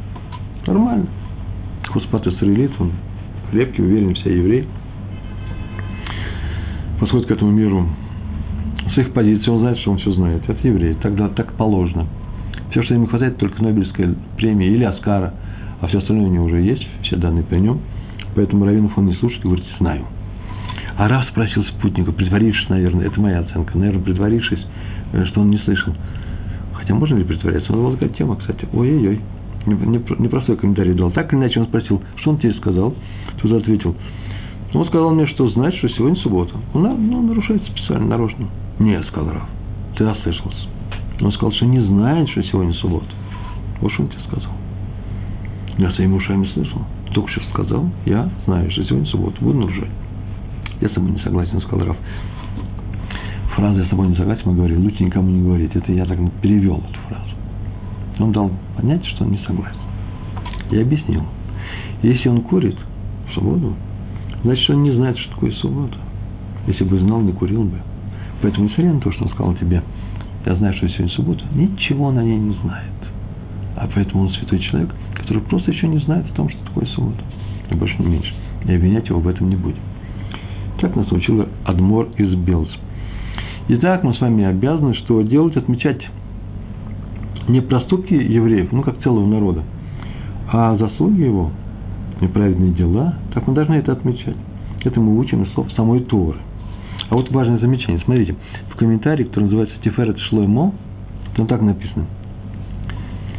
Нормально. 0.66 1.08
Хуспат 1.90 2.26
Исраилит, 2.28 2.72
он 2.80 2.92
крепкий, 3.52 3.82
уверен, 3.82 4.16
вся 4.16 4.30
еврей. 4.30 4.68
Подходит 7.00 7.28
к 7.28 7.32
этому 7.32 7.52
миру 7.52 7.88
с 8.94 8.98
их 8.98 9.12
позиции, 9.14 9.50
он 9.50 9.60
знает, 9.60 9.78
что 9.80 9.92
он 9.92 9.98
все 9.98 10.12
знает. 10.14 10.44
Это 10.48 10.68
еврей, 10.68 10.96
тогда 11.02 11.30
так 11.30 11.54
положено. 11.54 12.08
Все, 12.72 12.84
что 12.84 12.94
ему 12.94 13.08
хватает, 13.08 13.38
только 13.38 13.62
Нобелевская 13.62 14.16
премия 14.38 14.68
или 14.68 14.84
Оскара, 14.84 15.34
а 15.82 15.88
все 15.88 16.00
остальное 16.00 16.28
у 16.28 16.32
него 16.32 16.46
уже 16.46 16.62
есть, 16.62 16.88
все 17.04 17.16
данные 17.16 17.44
при 17.44 17.60
нем. 17.60 17.80
Поэтому 18.36 18.66
Равинов 18.66 18.98
он 18.98 19.06
не 19.06 19.16
слушает 19.16 19.44
и 19.44 19.48
говорит, 19.48 19.66
знаю. 19.80 20.06
А 20.98 21.08
Раф 21.08 21.28
спросил 21.30 21.64
спутника, 21.66 22.12
притворившись, 22.12 22.70
наверное, 22.70 23.08
это 23.08 23.20
моя 23.20 23.40
оценка, 23.40 23.78
наверное, 23.78 24.04
притворившись, 24.04 24.66
э, 25.14 25.26
что 25.26 25.42
он 25.42 25.50
не 25.50 25.58
слышал. 25.60 25.94
Хотя 26.74 26.94
можно 26.94 27.16
ли 27.16 27.24
притворяться? 27.24 27.74
Он 27.74 27.80
была 27.80 27.92
такая 27.94 28.10
тема, 28.10 28.36
кстати. 28.36 28.68
Ой-ой-ой. 28.74 29.22
Непростой 29.66 30.58
комментарий 30.58 30.94
дал. 30.94 31.12
Так 31.12 31.32
или 31.32 31.40
иначе 31.40 31.62
он 31.62 31.68
спросил, 31.68 32.02
что 32.18 32.32
он 32.32 32.38
тебе 32.38 32.54
сказал? 32.56 32.94
Тут 33.42 33.54
ответил. 33.54 33.96
Он 34.74 34.86
сказал 34.88 35.14
мне, 35.14 35.26
что 35.28 35.48
знает, 35.50 35.76
что 35.76 35.88
сегодня 35.90 36.18
суббота. 36.18 36.56
Он 36.74 36.84
ну, 36.84 37.22
нарушает 37.22 37.62
специально, 37.64 38.08
нарочно. 38.08 38.48
Нет, 38.80 39.06
сказал 39.08 39.34
Раф. 39.34 39.50
Ты 39.96 40.06
ослышался. 40.06 40.68
Он 41.22 41.32
сказал, 41.32 41.54
что 41.54 41.66
не 41.66 41.80
знает, 41.80 42.28
что 42.30 42.44
сегодня 42.44 42.74
суббота. 42.74 43.06
Вот 43.80 43.92
что 43.94 44.04
он 44.04 44.10
тебе 44.10 44.22
сказал. 44.28 44.52
Я 45.78 45.92
своими 45.92 46.14
ушами 46.14 46.46
слышал. 46.48 46.82
Только 47.14 47.32
что 47.32 47.42
сказал, 47.52 47.90
я 48.06 48.30
знаю, 48.46 48.70
что 48.72 48.84
сегодня 48.86 49.08
суббота. 49.08 49.38
Буду 49.42 49.60
нарушать. 49.60 49.90
Я 50.82 50.90
с 50.90 50.92
тобой 50.92 51.12
не 51.12 51.20
согласен, 51.20 51.62
сказал 51.62 51.88
Раф. 51.88 51.98
Фраза 53.56 53.80
«я 53.80 53.86
с 53.86 53.90
тобой 53.90 54.08
не 54.08 54.16
согласен» 54.16 54.44
мы 54.46 54.56
говорили, 54.56 54.80
лучше 54.80 55.04
никому 55.04 55.30
не 55.30 55.42
говорить. 55.42 55.76
Это 55.76 55.92
я 55.92 56.06
так 56.06 56.18
перевел 56.42 56.78
эту 56.78 57.00
фразу. 57.08 57.30
Он 58.20 58.32
дал 58.32 58.52
понять, 58.76 59.06
что 59.06 59.26
он 59.26 59.32
не 59.32 59.38
согласен. 59.46 59.78
Я 60.72 60.82
объяснил. 60.82 61.24
Если 62.02 62.30
он 62.30 62.42
курит 62.42 62.78
в 63.30 63.34
субботу, 63.34 63.76
значит, 64.44 64.70
он 64.70 64.84
не 64.84 64.92
знает, 64.92 65.18
что 65.18 65.36
такое 65.36 65.52
суббота. 65.54 65.98
Если 66.68 66.84
бы 66.84 67.00
знал, 67.00 67.22
не 67.22 67.32
курил 67.32 67.64
бы. 67.64 67.78
Поэтому, 68.42 68.66
несмотря 68.66 68.94
на 68.94 69.00
то, 69.02 69.12
что 69.12 69.26
он 69.26 69.30
сказал 69.32 69.56
тебе, 69.56 69.84
я 70.46 70.56
знаю, 70.56 70.76
что 70.76 70.90
сегодня 70.90 71.10
суббота, 71.14 71.44
ничего 71.54 72.06
он 72.06 72.18
о 72.18 72.24
ней 72.24 72.38
не 72.38 72.56
знает. 72.56 72.92
А 73.76 73.88
поэтому 73.94 74.24
он 74.24 74.30
святой 74.32 74.60
человек, 74.60 74.94
который 75.24 75.42
просто 75.44 75.72
еще 75.72 75.88
не 75.88 76.00
знает 76.00 76.26
о 76.32 76.36
том, 76.36 76.50
что 76.50 76.64
такое 76.66 76.86
суббота. 76.88 77.24
И 77.70 77.76
больше 77.76 77.96
не 78.00 78.08
меньше. 78.08 78.34
И 78.66 78.74
обвинять 78.74 79.10
его 79.10 79.20
в 79.20 79.28
этом 79.28 79.50
не 79.50 79.56
будем. 79.56 79.82
Так 80.80 80.96
нас 80.96 81.12
учил 81.12 81.48
Адмор 81.64 82.10
из 82.18 82.34
Белс. 82.36 82.70
Итак, 83.70 84.04
мы 84.04 84.14
с 84.14 84.22
вами 84.22 84.44
обязаны 84.44 84.94
что 84.96 85.22
делать? 85.22 85.56
Отмечать 85.56 86.02
не 87.48 87.62
проступки 87.62 88.14
евреев, 88.14 88.72
ну, 88.72 88.82
как 88.84 89.02
целого 89.02 89.26
народа, 89.26 89.64
а 90.52 90.78
заслуги 90.78 91.22
его, 91.22 91.52
неправедные 92.22 92.72
дела, 92.72 93.16
так 93.34 93.48
мы 93.48 93.54
должны 93.54 93.76
это 93.76 93.92
отмечать. 93.92 94.36
Это 94.84 95.00
мы 95.00 95.18
учим 95.18 95.44
из 95.44 95.54
слов 95.54 95.72
самой 95.74 96.02
Торы. 96.02 96.38
А 97.10 97.16
вот 97.16 97.32
важное 97.32 97.60
замечание. 97.60 98.02
Смотрите, 98.04 98.36
в 98.70 98.76
комментарии, 98.76 99.24
который 99.24 99.46
называется 99.46 99.76
Тиферет 99.84 100.20
Шлоймо, 100.20 100.74
там 101.36 101.48
так 101.48 101.62
написано. 101.62 102.06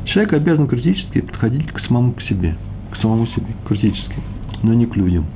Человек 0.06 0.32
обязан 0.34 0.66
критически 0.66 1.20
подходить 1.20 1.66
к 1.72 1.80
самому 1.80 2.12
к 2.12 2.22
себе, 2.22 2.56
к 2.92 2.96
самому 2.98 3.26
себе, 3.28 3.46
критически, 3.66 4.16
но 4.62 4.74
не 4.74 4.86
к 4.86 4.96
людям. 4.96 5.26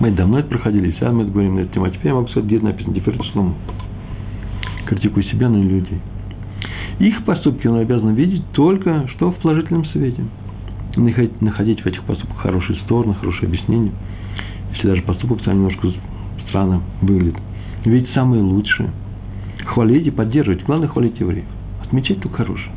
Мы 0.00 0.10
давно 0.10 0.40
это 0.40 0.48
проходили, 0.48 0.90
сейчас 0.92 1.12
мы 1.12 1.24
говорим 1.24 1.54
на 1.56 1.60
эту 1.60 1.74
тему, 1.74 1.88
теперь 1.88 2.08
я 2.08 2.14
могу 2.14 2.28
сказать, 2.28 2.46
где 2.46 2.56
это 2.56 2.64
написано, 2.66 3.24
Шлоймо. 3.32 3.54
Критикуй 4.86 5.24
себя, 5.24 5.48
но 5.48 5.58
не 5.58 5.68
людей. 5.68 6.00
Их 6.98 7.24
поступки 7.24 7.66
он 7.66 7.78
обязан 7.78 8.14
видеть 8.14 8.44
только 8.52 9.08
что 9.08 9.30
в 9.30 9.36
положительном 9.36 9.84
свете. 9.86 10.24
Находить 10.96 11.80
в 11.80 11.86
этих 11.86 12.02
поступках 12.04 12.38
хорошие 12.38 12.78
стороны, 12.80 13.14
хорошие 13.14 13.48
объяснения. 13.48 13.92
Если 14.72 14.88
даже 14.88 15.02
поступок 15.02 15.40
сам 15.44 15.56
немножко 15.56 15.88
странно 16.48 16.82
выглядит. 17.00 17.36
Видеть 17.84 18.10
самые 18.14 18.42
лучшие. 18.42 18.90
Хвалить 19.64 20.06
и 20.06 20.10
поддерживать. 20.10 20.64
Главное 20.64 20.88
хвалить 20.88 21.18
евреев. 21.18 21.46
Отмечать 21.84 22.20
только 22.20 22.38
хорошее. 22.38 22.72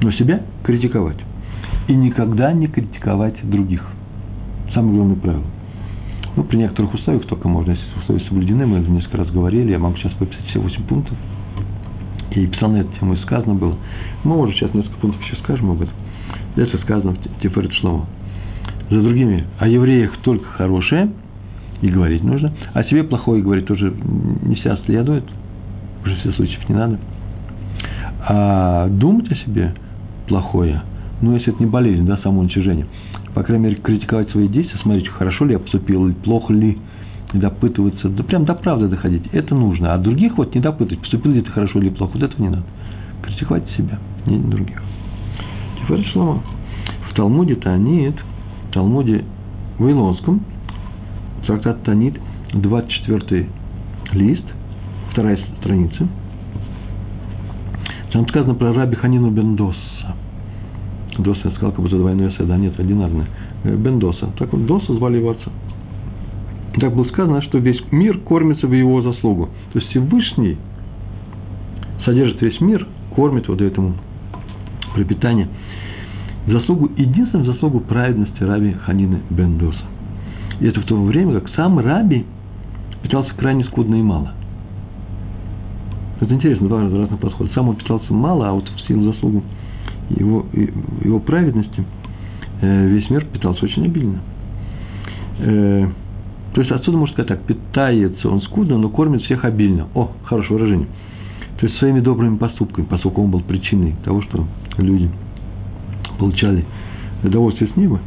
Но 0.00 0.10
себя 0.12 0.42
критиковать. 0.62 1.18
И 1.88 1.94
никогда 1.94 2.52
не 2.52 2.66
критиковать 2.66 3.36
других. 3.48 3.82
Самое 4.72 4.96
главное 4.96 5.16
правило. 5.16 5.44
Ну, 6.36 6.42
при 6.44 6.56
некоторых 6.56 6.94
условиях 6.94 7.26
только 7.26 7.48
можно, 7.48 7.72
если 7.72 7.84
условия 8.00 8.24
соблюдены, 8.28 8.66
мы 8.66 8.78
это 8.78 8.90
несколько 8.90 9.18
раз 9.18 9.30
говорили, 9.30 9.70
я 9.70 9.78
могу 9.78 9.96
сейчас 9.96 10.12
выписать 10.18 10.44
все 10.46 10.58
8 10.58 10.82
пунктов– 10.84 11.16
и 12.30 12.46
писал 12.46 12.70
на 12.70 12.78
эту 12.78 12.92
тему, 12.98 13.14
и 13.14 13.16
сказано 13.18 13.54
было. 13.54 13.76
Мы, 14.24 14.36
может, 14.36 14.56
сейчас 14.56 14.72
несколько 14.74 14.96
пунктов 14.96 15.22
еще 15.22 15.36
скажем 15.36 15.70
об 15.70 15.82
этом. 15.82 15.94
Здесь 16.56 16.80
сказано 16.82 17.12
в 17.12 17.40
Тиферет 17.40 17.72
Шломо. 17.74 18.06
За 18.90 19.00
другими 19.00 19.44
о 19.58 19.68
евреях 19.68 20.16
только 20.18 20.44
хорошее, 20.46 21.10
и 21.80 21.88
говорить 21.88 22.22
нужно, 22.22 22.52
о 22.72 22.84
себе 22.84 23.04
плохое 23.04 23.42
говорить 23.42 23.66
тоже 23.66 23.94
не 24.42 24.54
вся 24.56 24.78
следует, 24.86 25.24
в 26.00 26.04
большинстве 26.04 26.32
случаев 26.32 26.68
не 26.68 26.74
надо. 26.74 26.98
А 28.26 28.88
думать 28.88 29.30
о 29.30 29.34
себе 29.36 29.74
плохое, 30.26 30.82
ну, 31.20 31.34
если 31.34 31.52
это 31.52 31.62
не 31.62 31.68
болезнь, 31.68 32.06
да, 32.06 32.16
самоуничижение, 32.18 32.86
по 33.34 33.42
крайней 33.42 33.64
мере, 33.64 33.76
критиковать 33.76 34.30
свои 34.30 34.48
действия, 34.48 34.78
смотреть, 34.80 35.08
хорошо 35.08 35.44
ли 35.44 35.52
я 35.52 35.58
поступил, 35.58 36.12
плохо 36.14 36.52
ли, 36.52 36.78
допытываться, 37.34 38.08
да 38.08 38.22
прям 38.22 38.44
до 38.44 38.54
правды 38.54 38.88
доходить, 38.88 39.24
это 39.32 39.54
нужно. 39.54 39.92
А 39.92 39.98
других 39.98 40.38
вот 40.38 40.54
не 40.54 40.60
допытывать, 40.60 41.00
поступил 41.00 41.32
ли 41.32 41.42
ты 41.42 41.50
хорошо 41.50 41.80
или 41.80 41.90
плохо, 41.90 42.12
вот 42.14 42.22
этого 42.22 42.42
не 42.42 42.48
надо. 42.48 42.64
Критиковать 43.22 43.64
себя, 43.76 43.98
не 44.26 44.38
других. 44.38 44.80
Теперь 45.82 46.04
Шлома. 46.06 46.42
В 47.10 47.14
Талмуде 47.14 47.56
Танит, 47.56 48.14
в 48.68 48.72
Талмуде 48.72 49.24
Вавилонском, 49.78 50.40
трактат 51.46 51.82
Танит, 51.82 52.18
24 52.54 53.48
лист, 54.12 54.44
вторая 55.10 55.38
страница. 55.60 56.08
Там 58.14 58.26
сказано 58.28 58.54
про 58.54 58.72
раби 58.72 58.96
Ханину 58.96 59.30
Бендоса. 59.30 59.76
Доса, 61.18 61.40
я 61.44 61.50
сказал, 61.50 61.72
как 61.72 61.80
будто 61.80 61.98
двойное 61.98 62.30
С, 62.30 62.36
да, 62.46 62.56
нет, 62.56 62.78
одинарное. 62.80 63.26
Э, 63.64 63.76
Бендоса. 63.76 64.30
Так 64.38 64.52
вот, 64.52 64.64
Доса 64.64 64.94
звали 64.94 65.18
его 65.18 65.32
отца 65.32 65.50
так 66.80 66.94
было 66.94 67.04
сказано, 67.04 67.42
что 67.42 67.58
весь 67.58 67.80
мир 67.90 68.18
кормится 68.18 68.66
в 68.66 68.72
его 68.72 69.00
заслугу. 69.02 69.48
То 69.72 69.78
есть 69.78 69.90
Всевышний 69.90 70.56
содержит 72.04 72.42
весь 72.42 72.60
мир, 72.60 72.86
кормит 73.14 73.48
вот 73.48 73.60
этому 73.60 73.94
пропитание. 74.92 75.48
Заслугу, 76.46 76.90
единственную 76.96 77.52
заслугу 77.52 77.80
праведности 77.80 78.42
раби 78.42 78.72
Ханины 78.72 79.20
Бендоса. 79.30 79.84
И 80.60 80.66
это 80.66 80.80
в 80.80 80.84
то 80.84 81.00
время, 81.02 81.40
как 81.40 81.48
сам 81.54 81.78
раби 81.78 82.26
питался 83.02 83.32
крайне 83.34 83.64
скудно 83.64 83.94
и 83.94 84.02
мало. 84.02 84.32
Это 86.24 86.32
интересно, 86.32 86.68
два 86.68 86.80
разных 86.80 87.18
подхода. 87.18 87.50
Сам 87.52 87.68
он 87.68 87.76
питался 87.76 88.12
мало, 88.14 88.48
а 88.48 88.52
вот 88.52 88.66
в 88.66 88.86
силу 88.86 89.12
заслугу 89.12 89.42
его, 90.08 90.46
его 91.02 91.20
праведности 91.20 91.84
э, 92.62 92.86
весь 92.86 93.10
мир 93.10 93.26
питался 93.26 93.66
очень 93.66 93.84
обильно. 93.84 94.20
Э, 95.40 95.86
то 96.54 96.60
есть 96.62 96.72
отсюда 96.72 96.96
можно 96.96 97.12
сказать 97.12 97.28
так, 97.28 97.42
питается 97.42 98.30
он 98.30 98.40
скудно, 98.40 98.78
но 98.78 98.88
кормит 98.88 99.20
всех 99.22 99.44
обильно. 99.44 99.88
О, 99.94 100.12
хорошее 100.24 100.56
выражение. 100.56 100.88
То 101.60 101.66
есть 101.66 101.78
своими 101.78 102.00
добрыми 102.00 102.38
поступками, 102.38 102.86
поскольку 102.86 103.22
он 103.22 103.30
был 103.30 103.40
причиной 103.40 103.94
того, 104.02 104.22
что 104.22 104.46
люди 104.78 105.10
получали 106.18 106.64
удовольствие 107.22 107.70
с 107.70 107.76
неба. 107.76 108.00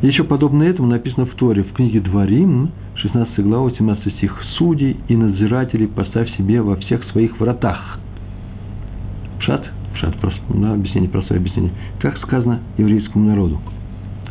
Еще 0.00 0.24
подобно 0.24 0.64
этому 0.64 0.88
написано 0.88 1.26
в 1.26 1.34
Торе, 1.36 1.62
в 1.62 1.72
книге 1.72 2.00
Дворим, 2.00 2.70
16 2.94 3.38
глава, 3.40 3.70
17 3.70 4.14
стих, 4.16 4.36
«Судей 4.56 4.96
и 5.08 5.16
надзирателей 5.16 5.88
поставь 5.88 6.30
себе 6.36 6.60
во 6.60 6.76
всех 6.76 7.02
своих 7.10 7.38
вратах». 7.40 7.98
Пшат, 9.38 9.66
пшат, 9.94 10.14
да, 10.50 10.74
объяснение, 10.74 11.10
простое 11.10 11.38
объяснение. 11.38 11.72
Как 12.00 12.18
сказано 12.18 12.60
еврейскому 12.78 13.28
народу? 13.28 13.60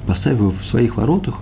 Поставь 0.07 0.37
его 0.37 0.51
в 0.51 0.65
своих 0.69 0.95
воротах, 0.95 1.35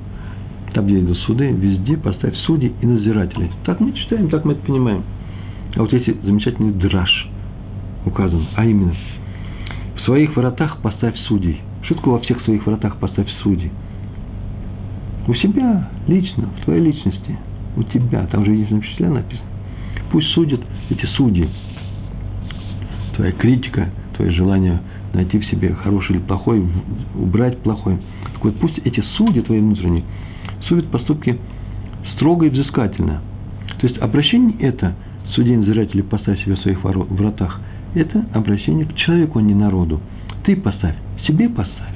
там, 0.73 0.86
где 0.86 0.99
идут 0.99 1.17
суды, 1.19 1.51
везде 1.51 1.97
поставь 1.97 2.36
судей 2.45 2.73
и 2.82 2.86
надзирателей. 2.86 3.51
Так 3.65 3.79
мы 3.79 3.91
читаем, 3.93 4.29
так 4.29 4.45
мы 4.45 4.53
это 4.53 4.65
понимаем. 4.65 5.03
А 5.75 5.82
вот 5.82 5.93
эти 5.93 6.15
замечательный 6.23 6.71
драж 6.71 7.27
указан, 8.05 8.47
а 8.55 8.65
именно, 8.65 8.95
в 9.95 9.99
своих 10.01 10.36
воротах 10.36 10.77
поставь 10.82 11.17
судей. 11.27 11.62
Шутку 11.84 12.12
во 12.12 12.19
всех 12.19 12.41
своих 12.43 12.65
воротах 12.65 12.97
поставь 12.97 13.29
судей. 13.43 13.71
У 15.30 15.36
себя, 15.36 15.88
лично, 16.08 16.50
в 16.60 16.65
твоей 16.65 16.82
личности, 16.82 17.38
у 17.78 17.84
тебя, 17.84 18.26
там 18.32 18.44
же 18.46 18.52
единственном 18.52 18.82
числе 18.82 19.10
написано. 19.10 19.48
Пусть 20.12 20.28
судят 20.30 20.60
эти 20.89 21.06
судьи. 21.06 21.48
Твоя 23.15 23.32
критика, 23.34 23.89
твое 24.18 24.32
желание 24.32 24.80
найти 25.13 25.38
в 25.38 25.46
себе 25.46 25.76
хороший 25.76 26.15
или 26.15 26.24
плохой, 26.24 26.65
убрать 27.15 27.60
плохой. 27.60 28.00
Так 28.34 28.44
вот, 28.44 28.56
пусть 28.56 28.80
эти 28.80 29.02
судьи 29.18 29.44
твои 29.44 29.60
внутренние 29.60 30.04
судят 30.68 30.88
поступки 30.88 31.38
строго 32.15 32.48
и 32.48 32.50
взыскательно. 32.50 33.22
То 33.80 33.86
есть 33.86 34.00
обращение 34.00 34.58
это, 34.58 34.96
судей 35.36 35.58
надзиратели 35.58 36.02
поставь 36.02 36.44
себя 36.44 36.56
в 36.56 36.60
своих 36.62 36.84
вратах, 36.84 37.62
это 37.94 38.26
обращение 38.34 38.88
к 38.88 38.96
человеку, 38.96 39.38
а 39.38 39.44
не 39.44 39.54
народу. 39.54 40.02
Ты 40.44 40.56
поставь, 40.56 40.96
себе 41.28 41.50
поставь. 41.50 41.94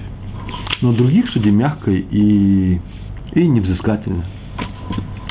Но 0.82 0.93
других 0.93 1.28
судей 1.32 1.50
мягко 1.50 1.89
и 1.89 2.80
и 3.36 3.48
невзыскательно. 3.48 4.24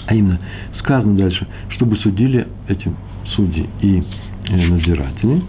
А 0.07 0.15
именно, 0.15 0.39
сказано 0.79 1.17
дальше, 1.17 1.47
чтобы 1.71 1.97
судили 1.97 2.47
эти 2.69 2.91
судьи 3.35 3.69
и 3.81 4.03
э, 4.49 4.57
надзиратели, 4.69 5.43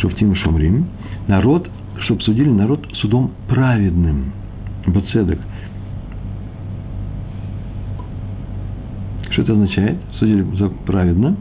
Шуфтим 0.00 0.32
и 0.32 0.36
Шумрим, 0.36 0.86
народ, 1.28 1.68
чтобы 2.04 2.22
судили 2.22 2.50
народ 2.50 2.86
судом 2.94 3.32
праведным, 3.48 4.32
Бацедек. 4.86 5.38
Что 9.30 9.42
это 9.42 9.52
означает? 9.52 9.98
Судили 10.18 10.44
праведно. 10.84 11.36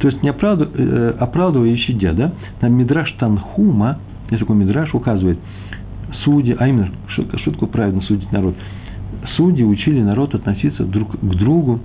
То 0.00 0.08
есть 0.08 0.22
не 0.22 0.30
э, 0.30 1.14
оправдывая 1.20 1.68
и 1.68 1.76
щадя, 1.76 2.14
да? 2.14 2.32
Там 2.60 2.72
Мидраш 2.72 3.12
Танхума, 3.12 3.98
есть 4.30 4.40
такой 4.40 4.56
Мидраш, 4.56 4.94
указывает– 4.94 5.38
судьи, 6.24 6.56
а 6.58 6.68
именно, 6.68 6.90
такое 7.16 7.68
правильно 7.68 8.02
судить 8.02 8.30
народ? 8.32 8.54
Судьи 9.36 9.64
учили 9.64 10.00
народ 10.02 10.34
относиться 10.34 10.84
друг 10.84 11.18
к 11.18 11.34
другу, 11.34 11.80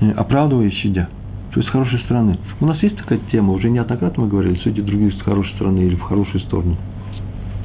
э, 0.00 0.10
оправдывая 0.10 0.70
щадя. 0.70 1.08
То 1.52 1.60
есть 1.60 1.68
с 1.68 1.72
хорошей 1.72 1.98
стороны. 2.00 2.38
У 2.60 2.66
нас 2.66 2.82
есть 2.82 2.96
такая 2.96 3.18
тема, 3.30 3.52
уже 3.52 3.70
неоднократно 3.70 4.24
мы 4.24 4.28
говорили, 4.28 4.56
судьи 4.58 4.82
других 4.82 5.14
с 5.14 5.22
хорошей 5.22 5.54
стороны 5.54 5.78
или 5.80 5.94
в 5.94 6.02
хорошую 6.02 6.40
сторону. 6.40 6.76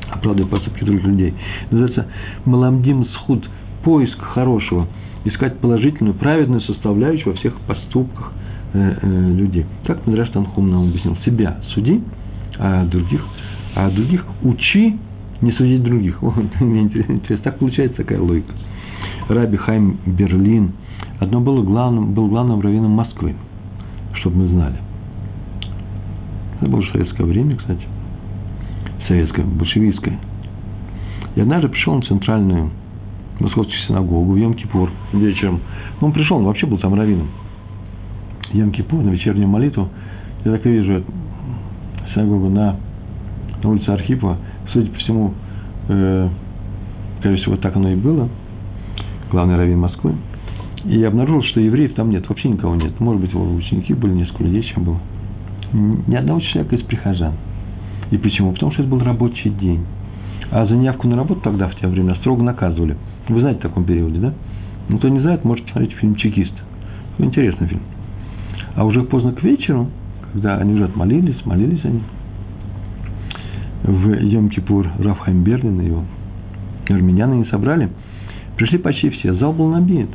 Оправдывая 0.09 0.49
поступки 0.49 0.83
других 0.83 1.03
людей. 1.03 1.33
Называется 1.71 2.07
Маламдим 2.45 3.05
Схуд, 3.07 3.49
поиск 3.83 4.17
хорошего, 4.21 4.87
искать 5.25 5.59
положительную, 5.59 6.13
праведную 6.15 6.61
составляющую 6.61 7.33
во 7.33 7.39
всех 7.39 7.55
поступках 7.61 8.31
э, 8.73 8.95
э, 9.01 9.33
людей. 9.33 9.65
Как 9.85 10.05
Мадраш 10.07 10.29
Танхум 10.29 10.71
нам 10.71 10.87
объяснил. 10.89 11.17
Себя 11.25 11.57
суди, 11.73 12.01
а 12.59 12.85
других, 12.85 13.21
а 13.75 13.89
других 13.89 14.25
учи 14.43 14.97
не 15.41 15.51
судить 15.53 15.83
других. 15.83 16.21
О, 16.23 16.33
мне 16.59 16.81
интересно, 16.81 17.37
так 17.43 17.59
получается 17.59 17.97
такая 17.97 18.19
логика. 18.19 18.53
Раби 19.27 19.57
Хайм 19.57 19.97
Берлин, 20.05 20.73
одно 21.19 21.41
было 21.41 21.63
главным, 21.63 22.13
был 22.13 22.27
главным 22.27 22.61
раввином 22.61 22.91
Москвы, 22.91 23.35
чтобы 24.15 24.37
мы 24.37 24.47
знали. 24.49 24.75
Это 26.59 26.69
было 26.69 26.83
советское 26.91 27.23
время, 27.23 27.55
кстати. 27.55 27.83
Советское, 29.07 29.43
большевистское. 29.43 30.19
И 31.35 31.41
однажды 31.41 31.69
пришел 31.69 31.95
на 31.95 32.01
центральную 32.01 32.69
московскую 33.39 33.77
синагогу 33.87 34.33
в 34.33 34.37
Йом-Кипур 34.37 34.89
вечером. 35.13 35.61
Ну, 35.99 36.07
он 36.07 36.13
пришел, 36.13 36.37
он 36.37 36.43
вообще 36.43 36.67
был 36.67 36.77
там 36.77 36.93
раввином. 36.93 37.29
Йом-Кипур, 38.51 39.01
на 39.01 39.09
вечернюю 39.09 39.47
молитву. 39.47 39.89
Я 40.45 40.51
так 40.51 40.65
и 40.65 40.69
вижу 40.69 41.03
синагогу 42.13 42.49
на, 42.49 42.75
на 43.63 43.69
улице 43.69 43.89
Архипова– 43.89 44.37
судя 44.73 44.89
по 44.89 44.97
всему, 44.99 45.33
э, 45.89 46.29
скорее 47.19 47.37
всего, 47.37 47.57
так 47.57 47.75
оно 47.75 47.89
и 47.89 47.95
было, 47.95 48.29
главный 49.31 49.55
раввин 49.57 49.79
Москвы, 49.79 50.13
и 50.85 51.03
обнаружил, 51.03 51.43
что 51.43 51.59
евреев 51.59 51.93
там 51.93 52.09
нет, 52.09 52.27
вообще 52.27 52.49
никого 52.49 52.75
нет. 52.75 52.99
Может 52.99 53.21
быть, 53.21 53.31
его 53.31 53.53
ученики 53.53 53.93
были, 53.93 54.13
несколько 54.13 54.43
людей 54.43 54.63
чем 54.63 54.83
было. 54.83 54.99
Ни 55.73 56.15
одного 56.15 56.39
человека 56.41 56.75
из 56.75 56.83
прихожан. 56.83 57.33
И 58.09 58.17
почему? 58.17 58.51
Потому 58.51 58.71
что 58.73 58.81
это 58.81 58.91
был 58.91 58.99
рабочий 58.99 59.49
день. 59.49 59.85
А 60.51 60.65
за 60.65 60.75
неявку 60.75 61.07
на 61.07 61.15
работу 61.15 61.41
тогда, 61.41 61.69
в 61.69 61.75
те 61.75 61.87
времена, 61.87 62.15
строго 62.15 62.43
наказывали. 62.43 62.97
Вы 63.29 63.39
знаете 63.39 63.59
в 63.59 63.63
таком 63.63 63.85
периоде, 63.85 64.19
да? 64.19 64.33
Ну, 64.89 64.97
кто 64.97 65.07
не 65.07 65.19
знает, 65.21 65.45
может 65.45 65.65
посмотреть 65.65 65.93
фильм 65.93 66.15
«Чекист». 66.15 66.51
Интересный 67.19 67.67
фильм. 67.67 67.81
А 68.75 68.83
уже 68.83 69.03
поздно 69.03 69.31
к 69.31 69.43
вечеру, 69.43 69.87
когда 70.33 70.57
они 70.57 70.73
уже 70.73 70.85
отмолились, 70.85 71.45
молились 71.45 71.85
они, 71.85 72.01
в 73.83 74.07
Йом-Кипур 74.11 74.87
Рафхайм 74.99 75.43
Берлин 75.43 75.81
и 75.81 75.85
его 75.85 76.03
армяне 76.89 77.37
не 77.37 77.45
собрали, 77.45 77.89
пришли 78.57 78.77
почти 78.77 79.09
все, 79.09 79.33
зал 79.35 79.53
был 79.53 79.69
набит. 79.69 80.09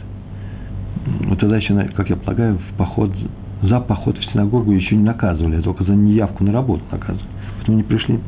Вот 1.21 1.39
тогда 1.39 1.57
еще, 1.57 1.75
как 1.95 2.11
я 2.11 2.17
полагаю, 2.17 2.59
в 2.59 2.77
поход, 2.77 3.11
за 3.63 3.81
поход 3.81 4.19
в 4.19 4.33
синагогу 4.33 4.73
еще 4.73 4.97
не 4.97 5.05
наказывали, 5.05 5.57
а 5.57 5.63
только 5.63 5.85
за 5.85 5.95
неявку 5.95 6.45
на 6.45 6.53
работу 6.53 6.83
наказывали. 6.91 7.29
Поэтому 7.57 7.79
не 7.79 7.85
пришли. 7.85 8.19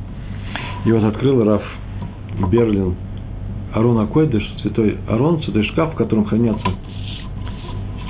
И 0.84 0.92
вот 0.92 1.04
открыл 1.04 1.44
Раф 1.44 1.62
Берлин 2.50 2.94
Арон 3.74 3.98
Акойдыш, 3.98 4.42
святой 4.62 4.98
Арон, 5.08 5.42
святой 5.42 5.64
шкаф, 5.64 5.92
в 5.92 5.96
котором 5.96 6.24
хранятся, 6.24 6.68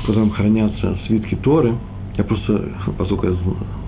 в 0.03 0.07
котором 0.07 0.31
хранятся 0.31 0.99
свитки 1.07 1.35
Торы. 1.37 1.75
Я 2.17 2.25
просто, 2.25 2.69
поскольку 2.97 3.27
я 3.27 3.33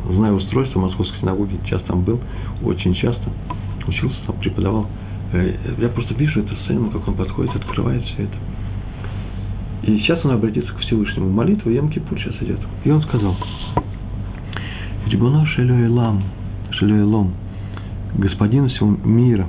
знаю 0.08 0.36
устройство 0.36 0.80
московской 0.80 1.18
синагоги, 1.20 1.58
часто 1.68 1.88
там 1.88 2.02
был, 2.02 2.20
очень 2.62 2.94
часто 2.94 3.30
учился 3.86 4.16
там, 4.26 4.36
преподавал. 4.36 4.86
Э, 5.32 5.54
я 5.78 5.88
просто 5.88 6.14
вижу 6.14 6.40
эту 6.40 6.54
сцену, 6.64 6.90
как 6.90 7.06
он 7.08 7.14
подходит, 7.14 7.54
открывает 7.56 8.02
все 8.04 8.24
это. 8.24 8.36
И 9.82 9.98
сейчас 9.98 10.24
он 10.24 10.32
обратится 10.32 10.72
к 10.72 10.78
Всевышнему. 10.80 11.30
Молитва 11.30 11.70
Ям-Кипур 11.70 12.18
сейчас 12.18 12.34
идет. 12.42 12.60
И 12.84 12.90
он 12.90 13.02
сказал, 13.02 13.36
Рибуно 15.06 15.46
Шелюэлам, 15.46 16.22
Шелюэлом, 16.72 17.32
Господин 18.14 18.68
всего 18.68 18.90
мира. 19.04 19.46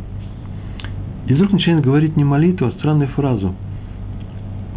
И 1.27 1.33
вдруг 1.33 1.51
начинает 1.51 1.83
говорить 1.83 2.15
не 2.15 2.23
молитву, 2.23 2.67
а 2.67 2.71
странную 2.71 3.09
фразу. 3.09 3.53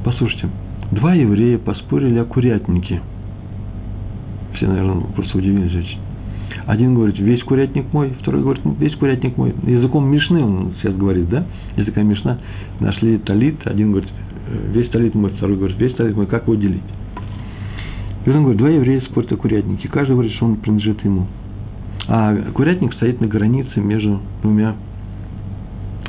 Послушайте, 0.04 0.48
два 0.90 1.14
еврея 1.14 1.58
поспорили 1.58 2.18
о 2.18 2.24
курятнике. 2.24 3.00
Все, 4.54 4.66
наверное, 4.66 5.04
просто 5.14 5.38
удивились. 5.38 5.98
Один 6.66 6.94
говорит, 6.94 7.18
весь 7.18 7.42
курятник 7.42 7.92
мой, 7.92 8.14
второй 8.20 8.42
говорит, 8.42 8.62
весь 8.78 8.94
курятник 8.96 9.36
мой. 9.36 9.54
Языком 9.66 10.08
Мишны 10.08 10.42
он 10.42 10.72
сейчас 10.80 10.94
говорит, 10.94 11.28
да? 11.28 11.44
Такая 11.76 12.04
Мишна. 12.04 12.38
Нашли 12.80 13.18
талит, 13.18 13.66
один 13.66 13.90
говорит, 13.90 14.10
весь 14.72 14.88
талит 14.90 15.14
мой, 15.14 15.30
второй 15.32 15.56
говорит, 15.56 15.78
весь 15.78 15.94
талит 15.94 16.16
мой, 16.16 16.26
как 16.26 16.44
его 16.44 16.54
делить? 16.54 16.82
И 18.24 18.30
он 18.30 18.42
говорит, 18.42 18.58
два 18.58 18.70
еврея 18.70 19.00
спорят 19.02 19.32
о 19.32 19.36
курятнике. 19.36 19.88
Каждый 19.88 20.12
говорит, 20.12 20.32
что 20.32 20.46
он 20.46 20.56
принадлежит 20.56 21.04
ему. 21.04 21.26
А 22.08 22.34
курятник 22.52 22.94
стоит 22.94 23.20
на 23.20 23.26
границе 23.26 23.80
между 23.80 24.20
двумя 24.42 24.76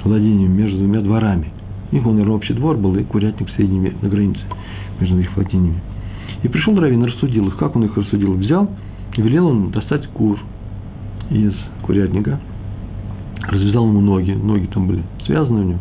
владениями, 0.04 0.62
между 0.62 0.78
двумя 0.78 1.02
дворами. 1.02 1.48
У 1.92 1.96
них, 1.96 2.06
он, 2.06 2.30
общий 2.30 2.54
двор 2.54 2.78
был, 2.78 2.96
и 2.96 3.04
курятник 3.04 3.50
в 3.50 3.58
середине, 3.58 3.94
на 4.02 4.08
границе 4.08 4.42
между 5.00 5.20
их 5.20 5.36
владениями. 5.36 5.82
И 6.44 6.48
пришел 6.48 6.80
Равин, 6.80 7.04
рассудил 7.04 7.48
их. 7.48 7.58
Как 7.58 7.76
он 7.76 7.86
их 7.86 7.98
рассудил? 7.98 8.34
Взял 8.36 8.70
и 9.16 9.22
велел 9.22 9.50
ему 9.50 9.70
достать 9.70 10.08
кур 10.08 10.40
из 11.30 11.54
курятника, 11.84 12.40
развязал 13.48 13.88
ему 13.88 14.02
ноги, 14.02 14.32
ноги 14.32 14.68
там 14.68 14.88
были 14.88 15.04
связаны 15.26 15.60
у 15.60 15.64
него, 15.64 15.80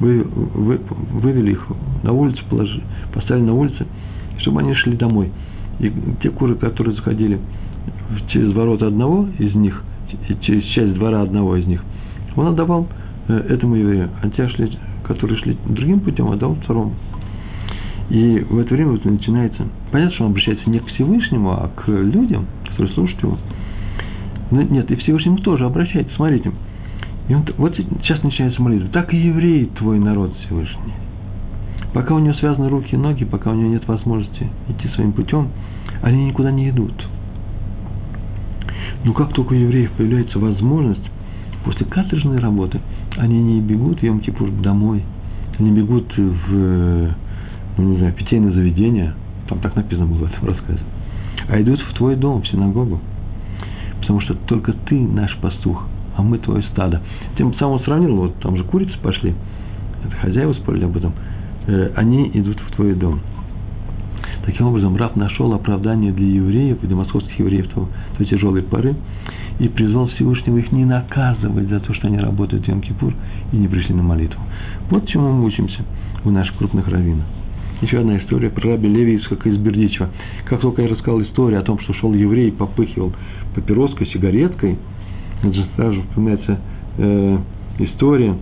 вы, 0.00 0.22
вы, 0.22 0.80
вывели 1.12 1.52
их 1.52 1.66
на 2.02 2.12
улицу, 2.12 2.42
положили, 2.50 2.82
поставили 3.12 3.44
на 3.44 3.54
улице, 3.54 3.86
чтобы 4.38 4.60
они 4.60 4.74
шли 4.74 4.96
домой. 4.96 5.30
И 5.78 5.92
те 6.22 6.30
куры, 6.30 6.54
которые 6.56 6.94
заходили 6.96 7.38
через 8.28 8.52
ворота 8.54 8.88
одного 8.88 9.28
из 9.38 9.54
них, 9.54 9.82
через 10.42 10.64
часть 10.74 10.94
двора 10.94 11.22
одного 11.22 11.56
из 11.56 11.66
них, 11.66 11.82
он 12.36 12.48
отдавал 12.48 12.88
э, 13.28 13.36
этому 13.48 13.76
еврею, 13.76 14.10
а 14.22 14.28
те, 14.30 14.48
которые 15.04 15.38
шли 15.38 15.56
другим 15.66 16.00
путем, 16.00 16.30
отдал 16.30 16.54
второму. 16.56 16.92
И 18.10 18.44
в 18.48 18.58
это 18.58 18.74
время 18.74 18.92
вот 18.92 19.04
начинается, 19.04 19.66
понятно, 19.90 20.14
что 20.14 20.24
он 20.24 20.30
обращается 20.30 20.68
не 20.68 20.78
к 20.78 20.86
Всевышнему, 20.86 21.50
а 21.52 21.70
к 21.74 21.88
людям, 21.88 22.46
которые 22.68 22.92
слушают 22.94 23.22
его. 23.22 23.38
Но 24.50 24.62
нет, 24.62 24.90
и 24.90 24.96
Всевышнему 24.96 25.38
тоже 25.38 25.64
обращается, 25.64 26.14
смотрите. 26.16 26.52
И 27.28 27.34
он, 27.34 27.44
вот 27.56 27.74
сейчас 27.76 28.22
начинается 28.22 28.60
молитва. 28.60 28.88
Так 28.92 29.14
и 29.14 29.16
еврей 29.16 29.66
твой 29.76 29.98
народ 29.98 30.34
Всевышний. 30.44 30.92
Пока 31.94 32.14
у 32.14 32.18
него 32.18 32.34
связаны 32.34 32.68
руки 32.68 32.88
и 32.92 32.96
ноги, 32.96 33.24
пока 33.24 33.52
у 33.52 33.54
него 33.54 33.68
нет 33.68 33.86
возможности 33.88 34.48
идти 34.68 34.88
своим 34.94 35.12
путем, 35.12 35.48
они 36.02 36.26
никуда 36.26 36.50
не 36.50 36.68
идут. 36.68 36.92
Но 39.04 39.12
как 39.12 39.32
только 39.32 39.52
у 39.52 39.56
евреев 39.56 39.92
появляется 39.92 40.38
возможность, 40.38 41.08
после 41.64 41.86
каторжной 41.86 42.38
работы, 42.38 42.80
они 43.16 43.42
не 43.42 43.60
бегут 43.60 44.00
в 44.00 44.02
Йом-Кипур 44.02 44.60
домой, 44.60 45.02
они 45.58 45.70
бегут 45.70 46.12
в, 46.16 47.14
ну, 47.76 47.92
не 47.92 47.98
знаю, 47.98 48.12
питейное 48.12 48.52
заведение, 48.52 49.14
там 49.48 49.58
так 49.58 49.74
написано 49.76 50.06
было 50.06 50.26
в 50.26 50.32
этом 50.32 50.48
рассказе, 50.48 50.80
а 51.48 51.60
идут 51.60 51.80
в 51.80 51.94
твой 51.94 52.16
дом, 52.16 52.42
в 52.42 52.48
синагогу. 52.48 53.00
Потому 54.00 54.20
что 54.20 54.34
только 54.34 54.72
ты 54.72 54.98
наш 54.98 55.36
пастух, 55.38 55.86
а 56.16 56.22
мы 56.22 56.38
твое 56.38 56.62
стадо. 56.72 57.00
Тем 57.36 57.54
самым 57.54 57.80
сравнил, 57.80 58.16
вот 58.16 58.34
там 58.40 58.56
же 58.56 58.64
курицы 58.64 58.96
пошли, 59.02 59.34
это 60.04 60.16
хозяева 60.16 60.52
спорили 60.54 60.84
об 60.84 60.96
этом, 60.96 61.12
э, 61.66 61.92
они 61.96 62.30
идут 62.34 62.58
в 62.60 62.74
твой 62.74 62.94
дом. 62.94 63.20
Таким 64.44 64.66
образом, 64.66 64.94
раб 64.96 65.16
нашел 65.16 65.54
оправдание 65.54 66.12
для 66.12 66.26
евреев, 66.26 66.80
для 66.82 66.94
московских 66.94 67.38
евреев 67.38 67.66
в 67.74 67.88
той 68.16 68.26
тяжелой 68.26 68.62
поры, 68.62 68.94
и 69.58 69.68
призвал 69.68 70.08
Всевышнего 70.08 70.58
их 70.58 70.70
не 70.72 70.84
наказывать 70.84 71.68
за 71.68 71.80
то, 71.80 71.94
что 71.94 72.08
они 72.08 72.18
работают 72.18 72.66
в 72.66 72.68
Йом-Кипур 72.68 73.14
и 73.52 73.56
не 73.56 73.68
пришли 73.68 73.94
на 73.94 74.02
молитву. 74.02 74.40
Вот 74.90 75.08
чему 75.08 75.32
мы 75.32 75.44
учимся 75.44 75.82
у 76.24 76.30
наших 76.30 76.56
крупных 76.56 76.86
раввинов. 76.88 77.24
Еще 77.82 77.98
одна 77.98 78.18
история 78.18 78.50
про 78.50 78.70
раби 78.70 78.88
Леви 78.88 79.16
Исхака 79.16 79.48
из 79.48 79.56
Бердичева. 79.56 80.08
Как 80.44 80.60
только 80.60 80.82
я 80.82 80.88
рассказал 80.88 81.20
историю 81.22 81.58
о 81.58 81.62
том, 81.62 81.80
что 81.80 81.92
шел 81.94 82.14
еврей 82.14 82.48
и 82.48 82.52
попыхивал 82.52 83.12
папироской, 83.54 84.06
сигареткой, 84.06 84.78
это 85.42 85.52
же 85.52 85.66
сразу 85.74 86.00
вспоминается 86.02 86.60
э, 86.98 87.38
история, 87.80 88.36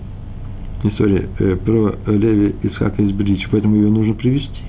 история 0.85 1.29
э, 1.39 1.57
про 1.57 1.95
Леви 2.13 2.57
Исхака 2.63 3.03
из 3.03 3.13
Бердичева, 3.13 3.53
поэтому 3.53 3.77
ее 3.77 3.89
нужно 3.89 4.15
привести. 4.15 4.61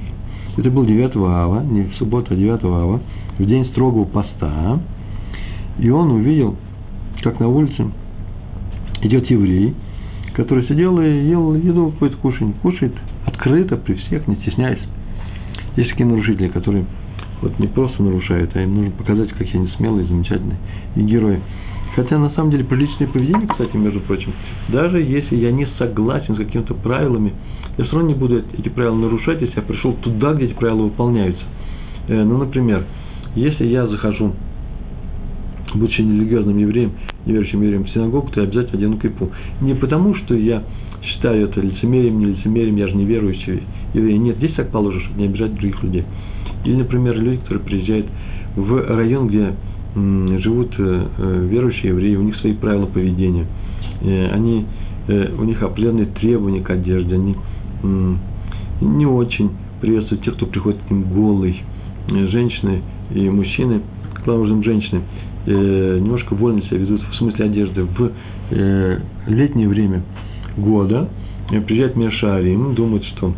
Это 0.56 0.72
был 0.72 0.86
9 0.86 1.16
ава, 1.18 1.62
не 1.64 1.84
в 1.84 1.96
субботу, 1.96 2.34
а 2.34 2.36
9 2.36 2.64
ава, 2.64 3.02
в 3.38 3.46
день 3.46 3.66
строгого 3.66 4.06
поста, 4.06 4.80
и 5.78 5.90
он 5.90 6.12
увидел, 6.12 6.56
как 7.22 7.40
на 7.40 7.50
улице 7.50 7.86
идет 9.02 9.30
еврей, 9.30 9.74
который 10.36 10.66
сидел 10.68 11.00
и 11.02 11.28
ел 11.28 11.54
еду 11.56 11.92
какой-то 11.92 12.18
кушать, 12.18 12.48
кушает 12.62 12.94
открыто 13.26 13.78
при 13.78 13.94
всех, 13.94 14.28
не 14.28 14.36
стесняясь. 14.38 14.80
Есть 15.76 15.92
такие 15.92 16.06
нарушители, 16.06 16.50
которые 16.50 16.86
вот 17.42 17.58
не 17.60 17.68
просто 17.68 18.02
нарушают, 18.02 18.56
а 18.56 18.62
им 18.62 18.76
нужно 18.76 18.92
показать, 18.92 19.30
какие 19.32 19.58
они 19.58 19.70
смелые, 19.78 20.08
замечательные 20.08 20.58
и 20.96 21.02
герои. 21.02 21.40
Хотя 21.96 22.18
на 22.18 22.30
самом 22.32 22.52
деле 22.52 22.64
приличное 22.64 23.08
поведение, 23.08 23.48
кстати, 23.48 23.76
между 23.76 24.00
прочим, 24.02 24.34
даже 24.70 25.00
если 25.02 25.36
я 25.36 25.52
не 25.52 25.68
согласен 25.78 26.36
с 26.36 26.38
какими-то 26.38 26.74
правилами, 26.74 27.34
я 27.78 27.84
все 27.86 27.96
равно 27.96 28.10
не 28.10 28.16
буду 28.16 28.44
эти 28.58 28.70
правила 28.70 28.96
нарушать, 28.96 29.42
если 29.42 29.56
я 29.56 29.62
пришел 29.62 29.94
туда, 29.94 30.34
где 30.34 30.46
эти 30.46 30.54
правила 30.54 30.84
выполняются. 30.84 31.44
Э, 32.08 32.24
ну, 32.24 32.38
например, 32.38 32.86
если 33.36 33.66
я 33.66 33.88
захожу 33.88 34.34
будучи 35.74 36.02
нерелигиозным 36.02 36.58
евреем, 36.58 36.92
неверующим 37.26 37.62
евреем 37.62 37.86
в 37.86 37.90
синагогу, 37.90 38.30
то 38.32 38.42
я 38.42 38.48
обязательно 38.48 38.78
одену 38.78 38.98
кипу. 38.98 39.30
Не 39.62 39.74
потому, 39.76 40.16
что 40.16 40.36
я 40.36 40.64
считаю 41.06 41.48
это 41.48 41.62
лицемерием, 41.62 42.20
не 42.20 42.26
лицемерием, 42.28 42.76
я 42.76 42.88
же 42.88 42.96
не 42.96 43.06
верующий 43.06 43.64
еврей. 43.94 44.18
Нет, 44.18 44.38
здесь 44.38 44.54
так 44.54 44.70
чтобы 44.70 45.00
не 45.18 45.26
обижать 45.26 45.54
других 45.54 45.82
людей. 45.84 46.04
Или, 46.66 46.76
например, 46.76 47.20
люди, 47.20 47.38
которые 47.38 47.64
приезжают 47.64 48.08
в 48.56 48.96
район, 48.96 49.28
где 49.28 49.54
живут 49.96 50.74
э, 50.78 51.06
э, 51.18 51.48
верующие 51.50 51.90
евреи, 51.90 52.16
у 52.16 52.24
них 52.24 52.36
свои 52.38 52.54
правила 52.54 52.86
поведения. 52.86 53.46
Э, 54.02 54.30
они, 54.32 54.66
у 55.08 55.44
них 55.44 55.62
определенные 55.62 56.06
требования 56.06 56.62
к 56.62 56.70
одежде, 56.70 57.16
они 57.16 57.36
не 58.80 59.06
очень 59.06 59.50
приветствуют 59.82 60.24
тех, 60.24 60.36
кто 60.36 60.46
приходит 60.46 60.80
к 60.88 60.90
ним 60.90 61.04
голый. 61.14 61.62
Женщины 62.08 62.82
и 63.14 63.30
мужчины, 63.30 63.82
главным 64.24 64.48
образом 64.48 64.64
женщины, 64.64 65.02
немножко 65.46 66.36
вольно 66.36 66.62
себя 66.62 66.78
ведут 66.78 67.02
в 67.02 67.16
смысле 67.16 67.46
одежды 67.46 67.84
в 67.84 68.12
летнее 69.28 69.68
время 69.68 70.04
года, 70.58 71.10
э, 71.52 71.62
приезжают 71.62 71.96
Мешарим, 71.96 72.76
думают, 72.76 73.04
что 73.06 73.34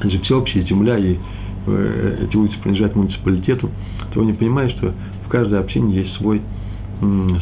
это 0.00 0.10
же 0.10 0.18
всеобщая 0.20 0.62
земля, 0.62 0.96
и 0.98 1.16
э, 1.66 2.26
эти 2.28 2.36
улицы 2.36 2.56
принадлежат 2.62 2.96
муниципалитету, 2.96 3.70
то 4.12 4.20
они 4.20 4.32
понимают, 4.32 4.72
что 4.72 4.92
в 5.26 5.28
каждой 5.28 5.60
общине 5.60 5.96
есть 5.96 6.14
свой, 6.16 6.40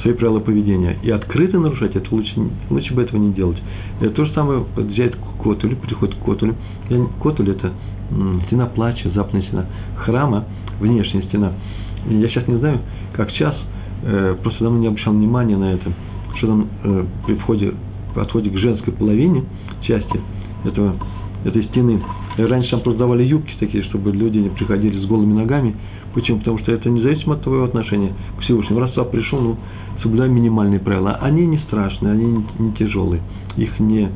свои 0.02 0.14
правила 0.14 0.40
поведения. 0.40 0.96
И 1.02 1.10
открыто 1.10 1.58
нарушать 1.58 1.96
это 1.96 2.14
лучше, 2.14 2.34
лучше 2.70 2.94
бы 2.94 3.02
этого 3.02 3.18
не 3.18 3.32
делать. 3.32 3.58
Это 4.00 4.10
то 4.10 4.24
же 4.24 4.32
самое 4.32 4.64
подъезжает 4.74 5.16
к 5.16 5.42
Котулю, 5.42 5.76
приходит 5.76 6.16
к 6.16 6.18
Котулю. 6.18 6.56
Котуль– 7.22 7.50
это 7.52 7.72
стена 8.46 8.66
плача, 8.66 9.08
западная 9.10 9.42
стена 9.42 9.66
храма, 9.98 10.44
внешняя 10.80 11.22
стена. 11.22 11.52
Я 12.08 12.28
сейчас 12.28 12.46
не 12.48 12.56
знаю, 12.56 12.80
как 13.12 13.30
сейчас, 13.30 13.54
э, 14.02 14.36
просто 14.42 14.64
давно 14.64 14.78
не 14.78 14.88
обращал 14.88 15.12
внимания 15.12 15.56
на 15.56 15.72
это, 15.74 15.92
что 16.36 16.46
там 16.48 16.68
при 17.24 17.34
входе, 17.36 17.72
подходе 18.16 18.50
к 18.50 18.58
женской 18.58 18.92
половине, 18.92 19.44
части 19.82 20.20
этого, 20.64 20.96
этой 21.44 21.64
стены, 21.64 22.00
раньше 22.36 22.70
там 22.70 22.80
просто 22.80 23.00
давали 23.00 23.22
юбки 23.24 23.52
такие, 23.60 23.84
чтобы 23.84 24.12
люди 24.12 24.38
не 24.38 24.48
приходили 24.48 25.00
с 25.00 25.06
голыми 25.06 25.32
ногами. 25.32 25.76
Почему? 26.14 26.38
Потому 26.38 26.58
что 26.58 26.72
это 26.72 26.88
независимо 26.90 27.34
от 27.34 27.42
твоего 27.42 27.64
отношения 27.64 28.12
к 28.38 28.42
Всевышнему. 28.42 28.80
Раз 28.80 28.92
туда 28.92 29.04
пришел, 29.04 29.40
ну, 29.40 29.56
соблюдай 30.02 30.28
минимальные 30.28 30.80
правила. 30.80 31.18
Они 31.20 31.46
не 31.46 31.58
страшные, 31.58 32.12
они 32.12 32.44
не, 32.58 32.72
тяжелые. 32.72 33.22
Их 33.56 33.78
не, 33.78 34.08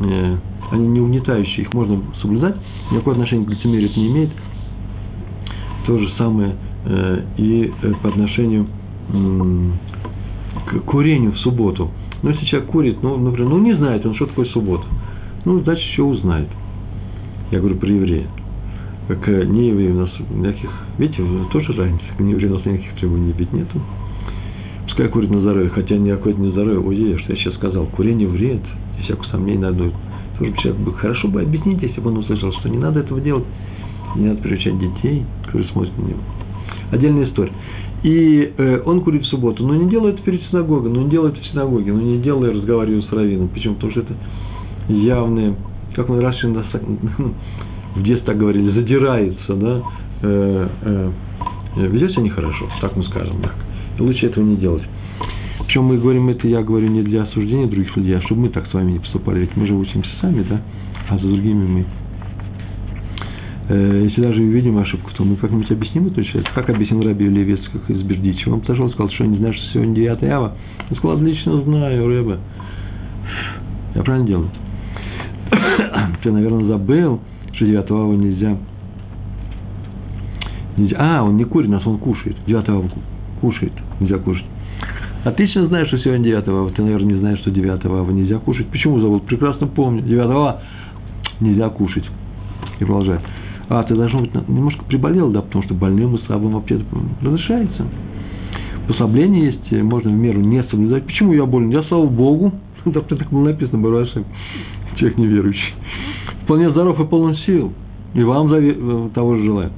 э, 0.00 0.36
они 0.70 0.88
не 0.88 1.00
угнетающие, 1.00 1.64
их 1.64 1.72
можно 1.72 2.00
соблюдать. 2.20 2.56
Никакого 2.90 3.12
отношения 3.12 3.46
к 3.46 3.50
лицемерию 3.50 3.90
это 3.90 4.00
не 4.00 4.08
имеет. 4.08 4.30
То 5.86 5.98
же 5.98 6.08
самое 6.18 6.54
Э, 6.86 7.22
и 7.38 7.72
э, 7.82 7.92
по 8.02 8.08
отношению 8.10 8.66
к 10.66 10.80
курению 10.86 11.32
в 11.32 11.38
субботу. 11.38 11.90
Но 12.24 12.30
если 12.30 12.46
человек 12.46 12.70
курит, 12.70 13.02
ну, 13.02 13.18
например, 13.18 13.50
ну 13.50 13.58
не 13.58 13.76
знает 13.76 14.06
он, 14.06 14.14
что 14.14 14.24
такое 14.24 14.46
суббота. 14.46 14.86
Ну, 15.44 15.60
значит, 15.60 15.84
еще 15.84 16.04
узнает. 16.04 16.48
Я 17.50 17.58
говорю 17.58 17.76
про 17.76 17.86
еврея. 17.86 18.26
Как 19.08 19.28
э, 19.28 19.44
не 19.44 19.68
евреи 19.68 19.90
у 19.90 20.00
нас 20.00 20.10
никаких, 20.30 20.70
видите, 20.96 21.22
тоже 21.52 21.74
разница, 21.74 22.02
не 22.18 22.30
евреи 22.30 22.48
у 22.48 22.54
нас 22.54 22.64
никаких 22.64 22.94
требований 22.94 23.34
ведь 23.36 23.52
нету. 23.52 23.78
Пускай 24.84 25.08
курит 25.08 25.30
на 25.30 25.40
здоровье, 25.40 25.68
хотя 25.68 25.98
никакой 25.98 26.32
это 26.32 26.40
не 26.40 26.50
здоровье. 26.52 26.80
Ой, 26.80 27.18
что 27.18 27.34
я 27.34 27.38
сейчас 27.38 27.56
сказал, 27.56 27.84
курение 27.88 28.26
вред, 28.26 28.62
без 28.96 29.04
всякого 29.04 29.26
сомнения 29.26 29.60
на 29.60 29.68
одной. 29.68 29.92
Тоже 30.38 30.54
человек 30.62 30.80
бы 30.80 30.94
хорошо 30.94 31.28
бы 31.28 31.42
объяснить, 31.42 31.82
если 31.82 32.00
бы 32.00 32.08
он 32.08 32.16
услышал, 32.16 32.50
что 32.54 32.70
не 32.70 32.78
надо 32.78 33.00
этого 33.00 33.20
делать, 33.20 33.44
не 34.16 34.28
надо 34.28 34.40
приучать 34.40 34.78
детей, 34.78 35.24
которые 35.42 35.68
смотрят 35.68 35.98
на 35.98 36.02
него 36.04 36.20
отдельная 36.94 37.28
история. 37.28 37.52
И 38.04 38.52
э, 38.58 38.82
он 38.84 39.00
курит 39.00 39.22
в 39.22 39.28
субботу, 39.28 39.66
но 39.66 39.74
не 39.74 39.88
делает 39.88 40.20
перед 40.22 40.42
синагогой, 40.50 40.92
но 40.92 41.02
не 41.02 41.08
делает 41.08 41.38
в 41.38 41.46
синагоге, 41.50 41.90
но 41.90 42.02
не 42.02 42.18
делает, 42.18 42.54
разговаривая 42.54 43.00
с 43.00 43.10
раввином. 43.10 43.48
Почему? 43.48 43.76
Потому 43.76 43.92
что 43.92 44.00
это 44.02 44.14
явные, 44.88 45.54
как 45.96 46.10
мы 46.10 46.20
раньше 46.20 46.48
в 47.96 48.02
детстве 48.02 48.26
так 48.26 48.36
говорили, 48.36 48.72
задирается, 48.72 49.54
да, 49.54 49.82
э, 50.20 50.68
э, 50.82 51.10
ведет 51.88 52.12
себя 52.12 52.24
нехорошо, 52.24 52.68
так 52.82 52.94
мы 52.94 53.04
скажем 53.04 53.40
так. 53.40 53.54
И 53.98 54.02
лучше 54.02 54.26
этого 54.26 54.44
не 54.44 54.56
делать. 54.56 54.82
Причем 55.60 55.84
мы 55.84 55.96
говорим 55.96 56.28
это, 56.28 56.46
я 56.46 56.62
говорю 56.62 56.88
не 56.88 57.02
для 57.02 57.22
осуждения 57.22 57.66
других 57.66 57.96
людей, 57.96 58.18
а 58.18 58.20
чтобы 58.20 58.42
мы 58.42 58.48
так 58.50 58.66
с 58.66 58.74
вами 58.74 58.92
не 58.92 58.98
поступали, 58.98 59.40
ведь 59.40 59.56
мы 59.56 59.66
же 59.66 59.72
учимся 59.72 60.10
сами, 60.20 60.42
да, 60.42 60.60
а 61.08 61.16
за 61.16 61.26
другими 61.26 61.66
мы 61.66 61.84
Э, 61.86 62.03
если 63.68 64.20
даже 64.20 64.42
увидим 64.42 64.76
ошибку, 64.76 65.10
то 65.16 65.24
мы 65.24 65.36
как-нибудь 65.36 65.70
объясним 65.70 66.08
эту 66.08 66.22
часть. 66.22 66.48
Как 66.54 66.68
объяснил 66.68 67.02
Раби 67.02 67.26
Левец, 67.26 67.60
как 67.72 67.88
из 67.88 68.02
Бердичева. 68.02 68.54
Он 68.54 68.60
подошел 68.60 68.88
и 68.88 68.92
сказал, 68.92 69.10
что 69.12 69.24
не 69.24 69.38
знаешь, 69.38 69.56
что 69.56 69.72
сегодня 69.72 69.94
9 69.94 70.24
ава. 70.24 70.52
Он 70.90 70.96
сказал, 70.96 71.16
отлично 71.16 71.62
знаю, 71.62 72.06
Рэба. 72.06 72.38
Я 73.94 74.02
правильно 74.02 74.26
делаю? 74.26 74.50
Ты, 76.22 76.30
наверное, 76.30 76.64
забыл, 76.66 77.20
что 77.54 77.64
9 77.64 77.90
ава 77.90 78.12
нельзя. 78.12 78.58
нельзя. 80.76 80.96
А, 80.98 81.22
он 81.22 81.38
не 81.38 81.44
курит, 81.44 81.70
нас 81.70 81.86
он 81.86 81.96
кушает. 81.96 82.36
9 82.46 82.68
ава 82.68 82.84
кушает, 83.40 83.72
нельзя 83.98 84.18
кушать. 84.18 84.44
Отлично 85.24 85.66
знаешь, 85.68 85.88
что 85.88 85.96
сегодня 85.98 86.24
9 86.24 86.48
ава. 86.48 86.70
Ты, 86.70 86.82
наверное, 86.82 87.14
не 87.14 87.18
знаешь, 87.18 87.38
что 87.38 87.50
9 87.50 87.86
ава 87.86 88.10
нельзя 88.10 88.38
кушать. 88.40 88.66
Почему 88.66 89.00
забыл? 89.00 89.20
Прекрасно 89.20 89.68
помню. 89.68 90.02
9 90.02 90.20
ава 90.26 90.60
нельзя 91.40 91.70
кушать. 91.70 92.04
И 92.78 92.84
продолжает. 92.84 93.22
А, 93.68 93.82
ты 93.84 93.94
должно 93.94 94.20
быть 94.20 94.48
немножко 94.48 94.84
приболел, 94.84 95.30
да, 95.30 95.40
потому 95.40 95.64
что 95.64 95.74
больным 95.74 96.16
и 96.16 96.22
слабым 96.26 96.52
вообще 96.52 96.80
разрешается. 97.22 97.86
Послабление 98.86 99.46
есть, 99.46 99.82
можно 99.82 100.10
в 100.10 100.14
меру 100.14 100.40
не 100.40 100.62
соблюдать. 100.64 101.06
Почему 101.06 101.32
я 101.32 101.46
болен? 101.46 101.70
Я, 101.70 101.82
слава 101.84 102.06
Богу, 102.06 102.52
да, 102.84 103.00
так 103.00 103.30
было 103.30 103.44
написано, 103.44 103.82
Барашек, 103.82 104.24
человек 104.96 105.18
неверующий. 105.18 105.74
Вполне 106.42 106.70
здоров 106.70 107.00
и 107.00 107.04
полон 107.04 107.36
сил. 107.46 107.72
И 108.12 108.22
вам 108.22 108.52
э, 108.52 109.08
того 109.14 109.36
же 109.36 109.44
желаю. 109.44 109.70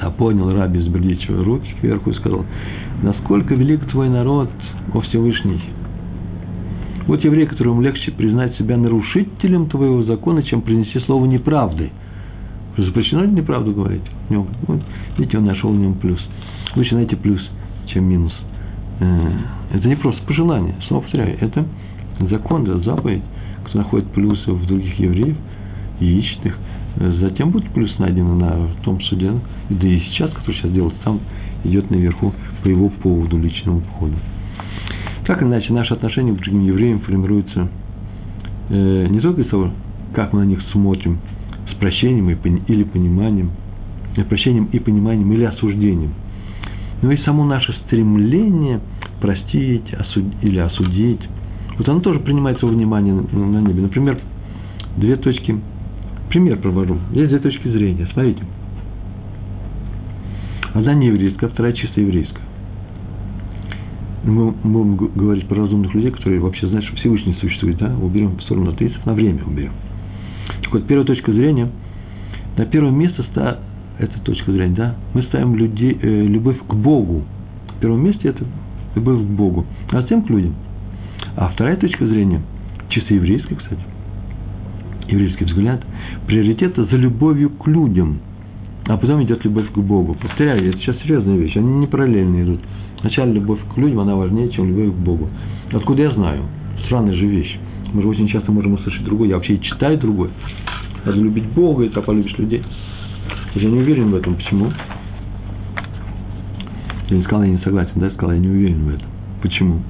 А 0.00 0.10
понял 0.10 0.52
Раби 0.52 0.78
из 0.78 0.88
Бердичева 0.88 1.42
руки 1.42 1.68
кверху 1.80 2.10
и 2.10 2.14
сказал, 2.14 2.44
насколько 3.02 3.54
велик 3.54 3.84
твой 3.86 4.10
народ, 4.10 4.50
о 4.92 5.00
Всевышний. 5.00 5.60
Вот 7.06 7.24
еврей, 7.24 7.46
которому 7.46 7.80
легче 7.80 8.12
признать 8.12 8.54
себя 8.56 8.76
нарушителем 8.76 9.66
твоего 9.66 10.02
закона, 10.02 10.42
чем 10.42 10.60
принести 10.60 11.00
слово 11.00 11.24
неправды– 11.24 11.90
Запрещено 12.76 13.24
неправду 13.24 13.72
говорить 13.72 14.02
в 14.28 14.30
нем. 14.30 14.46
Вот, 14.66 14.80
видите, 15.16 15.38
он 15.38 15.46
нашел 15.46 15.70
в 15.70 15.76
нем 15.76 15.94
плюс. 15.94 16.20
Лучше 16.74 16.94
найти 16.94 17.16
плюс, 17.16 17.40
чем 17.86 18.04
минус. 18.04 18.34
э, 19.00 19.32
это 19.72 19.88
не 19.88 19.96
просто 19.96 20.22
пожелание, 20.26 20.74
снова 20.86 21.02
повторяю, 21.02 21.36
это 21.40 21.66
закон, 22.30 22.62
это 22.62 22.78
заповедь, 22.80 23.22
кто 23.64 23.78
находит 23.78 24.08
плюсы 24.08 24.50
в 24.50 24.66
других 24.66 24.98
евреев 24.98 25.36
ищет 26.00 26.44
их, 26.44 26.58
затем 27.20 27.50
будет 27.50 27.70
плюс 27.70 27.98
найден 27.98 28.38
на 28.38 28.68
том 28.82 29.00
суде, 29.02 29.32
да 29.70 29.88
и 29.88 30.00
сейчас, 30.00 30.30
который 30.32 30.56
сейчас 30.56 30.72
делается, 30.72 30.98
там 31.04 31.20
идет 31.64 31.90
наверху 31.90 32.32
по 32.62 32.68
его 32.68 32.88
поводу, 32.88 33.38
личному 33.38 33.82
поводу. 33.98 34.16
Так 35.26 35.42
или 35.42 35.48
иначе, 35.48 35.72
наши 35.72 35.94
отношения 35.94 36.32
к 36.32 36.36
другим 36.36 36.64
евреям 36.64 37.00
формируются 37.00 37.68
э, 38.70 39.06
не 39.08 39.20
только 39.20 39.42
из 39.42 39.48
того, 39.48 39.70
как 40.14 40.32
мы 40.32 40.40
на 40.40 40.48
них 40.48 40.60
смотрим, 40.72 41.18
прощением 41.76 42.30
или 42.30 42.84
пониманием, 42.84 43.50
э, 44.16 44.24
прощением 44.24 44.68
и 44.72 44.78
пониманием 44.78 45.32
или 45.32 45.44
осуждением, 45.44 46.12
но 47.02 47.12
и 47.12 47.16
само 47.18 47.44
наше 47.44 47.72
стремление 47.84 48.80
простить 49.20 49.92
осуд, 49.94 50.24
или 50.42 50.58
осудить, 50.58 51.20
вот 51.78 51.88
оно 51.88 52.00
тоже 52.00 52.20
принимается 52.20 52.66
во 52.66 52.72
внимание 52.72 53.14
на 53.14 53.60
небе. 53.60 53.82
Например, 53.82 54.18
две 54.96 55.16
точки, 55.16 55.58
пример 56.28 56.58
провожу, 56.58 56.98
есть 57.12 57.28
две 57.28 57.38
точки 57.38 57.68
зрения, 57.68 58.08
смотрите. 58.12 58.42
Одна 60.74 60.94
не 60.94 61.06
еврейская, 61.06 61.48
вторая 61.48 61.72
чисто 61.72 62.00
еврейская 62.00 62.46
мы 64.26 64.52
будем 64.64 64.96
говорить 64.96 65.46
про 65.46 65.62
разумных 65.62 65.94
людей, 65.94 66.10
которые 66.10 66.40
вообще 66.40 66.66
знают, 66.66 66.84
что 66.86 66.96
Всевышний 66.96 67.36
существует, 67.40 67.78
да, 67.78 67.94
уберем 67.96 68.36
в 68.36 68.42
сторону 68.42 68.72
атеистов, 68.72 69.04
на 69.06 69.14
время 69.14 69.44
уберем. 69.44 69.72
Так 70.66 70.72
вот, 70.72 70.86
первая 70.88 71.06
точка 71.06 71.32
зрения, 71.32 71.68
на 72.56 72.66
первое 72.66 72.90
место 72.90 73.22
ста, 73.30 73.58
это 74.00 74.18
точка 74.24 74.50
зрения, 74.50 74.74
да, 74.74 74.94
мы 75.14 75.22
ставим 75.22 75.54
людей, 75.54 75.96
э, 76.02 76.22
любовь 76.26 76.58
к 76.58 76.74
Богу. 76.74 77.22
В 77.76 77.80
первом 77.80 78.02
месте 78.04 78.30
это 78.30 78.44
любовь 78.96 79.20
к 79.20 79.28
Богу, 79.28 79.64
а 79.92 80.00
затем 80.00 80.22
к 80.22 80.28
людям. 80.28 80.56
А 81.36 81.50
вторая 81.50 81.76
точка 81.76 82.04
зрения, 82.08 82.42
чисто 82.88 83.14
еврейская, 83.14 83.54
кстати, 83.54 83.80
еврейский 85.06 85.44
взгляд, 85.44 85.84
приоритет 86.26 86.74
за 86.74 86.96
любовью 86.96 87.50
к 87.50 87.68
людям, 87.68 88.18
а 88.88 88.96
потом 88.96 89.22
идет 89.22 89.44
любовь 89.44 89.70
к 89.70 89.78
Богу. 89.78 90.16
Повторяю, 90.20 90.68
это 90.68 90.78
сейчас 90.78 90.96
серьезная 91.04 91.36
вещь, 91.36 91.56
они 91.56 91.74
не 91.74 91.86
параллельно 91.86 92.42
идут. 92.42 92.60
Вначале 93.02 93.34
любовь 93.34 93.60
к 93.72 93.78
людям, 93.78 94.00
она 94.00 94.16
важнее, 94.16 94.50
чем 94.50 94.68
любовь 94.68 94.96
к 94.96 94.98
Богу. 94.98 95.28
Откуда 95.72 96.02
я 96.02 96.10
знаю? 96.10 96.42
Странная 96.86 97.14
же 97.14 97.24
вещь. 97.24 97.56
Мы 97.96 98.02
же 98.02 98.08
очень 98.08 98.28
часто 98.28 98.52
можем 98.52 98.74
услышать 98.74 99.02
другое. 99.04 99.30
Я 99.30 99.36
вообще 99.36 99.54
и 99.54 99.60
читаю 99.62 99.96
другое. 99.96 100.28
Надо 101.06 101.16
любить 101.16 101.46
Бога, 101.46 101.82
и 101.82 101.88
тогда 101.88 102.02
полюбишь 102.02 102.36
людей. 102.36 102.62
Я 103.54 103.70
не 103.70 103.78
уверен 103.78 104.10
в 104.10 104.16
этом. 104.16 104.34
Почему? 104.34 104.70
Я 107.08 107.16
не 107.16 107.22
сказал, 107.22 107.44
я 107.44 107.48
не 107.48 107.58
согласен, 107.58 107.92
да, 107.94 108.08
я 108.08 108.12
сказал, 108.12 108.34
я 108.34 108.38
не 108.38 108.48
уверен 108.48 108.84
в 108.84 108.88
этом. 108.90 109.08
Почему? 109.40 109.80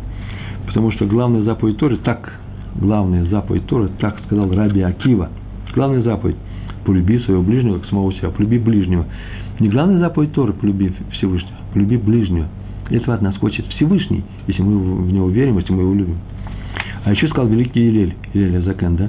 Потому 0.69 0.93
что 0.93 1.05
главная 1.07 1.43
заповедь 1.43 1.79
Торы, 1.79 1.97
так, 1.97 2.33
главная 2.77 3.25
заповедь 3.25 3.67
Торы, 3.67 3.89
так 3.99 4.21
сказал 4.27 4.53
Раби 4.53 4.83
Акива. 4.83 5.31
Главная 5.75 6.03
заповедь– 6.03 6.37
полюби 6.85 7.19
своего 7.19 7.43
ближнего, 7.43 7.81
как 7.81 7.89
самого 7.89 8.13
себя, 8.13 8.31
полюби 8.31 8.59
ближнего. 8.59 9.05
Не 9.59 9.69
главная 9.69 9.99
заповедь 9.99 10.33
Торы– 10.33 10.53
полюби 10.61 10.93
Всевышнего, 11.11 11.57
полюби 11.75 11.97
ближнего– 11.97 12.47
этого 12.91 13.15
от 13.15 13.23
нас 13.23 13.37
хочет 13.39 13.67
Всевышний, 13.75 14.23
если 14.47 14.63
мы 14.63 14.79
в 14.79 15.13
него 15.13 15.29
верим, 15.29 15.59
если 15.59 15.73
мы 15.73 15.83
его 15.83 15.93
любим. 15.93 16.19
А 17.07 17.13
еще 17.13 17.29
сказал 17.29 17.47
великий 17.47 17.87
Елель, 17.87 18.17
Елель 18.35 18.59
Азакен, 18.59 18.97
да, 18.97 19.09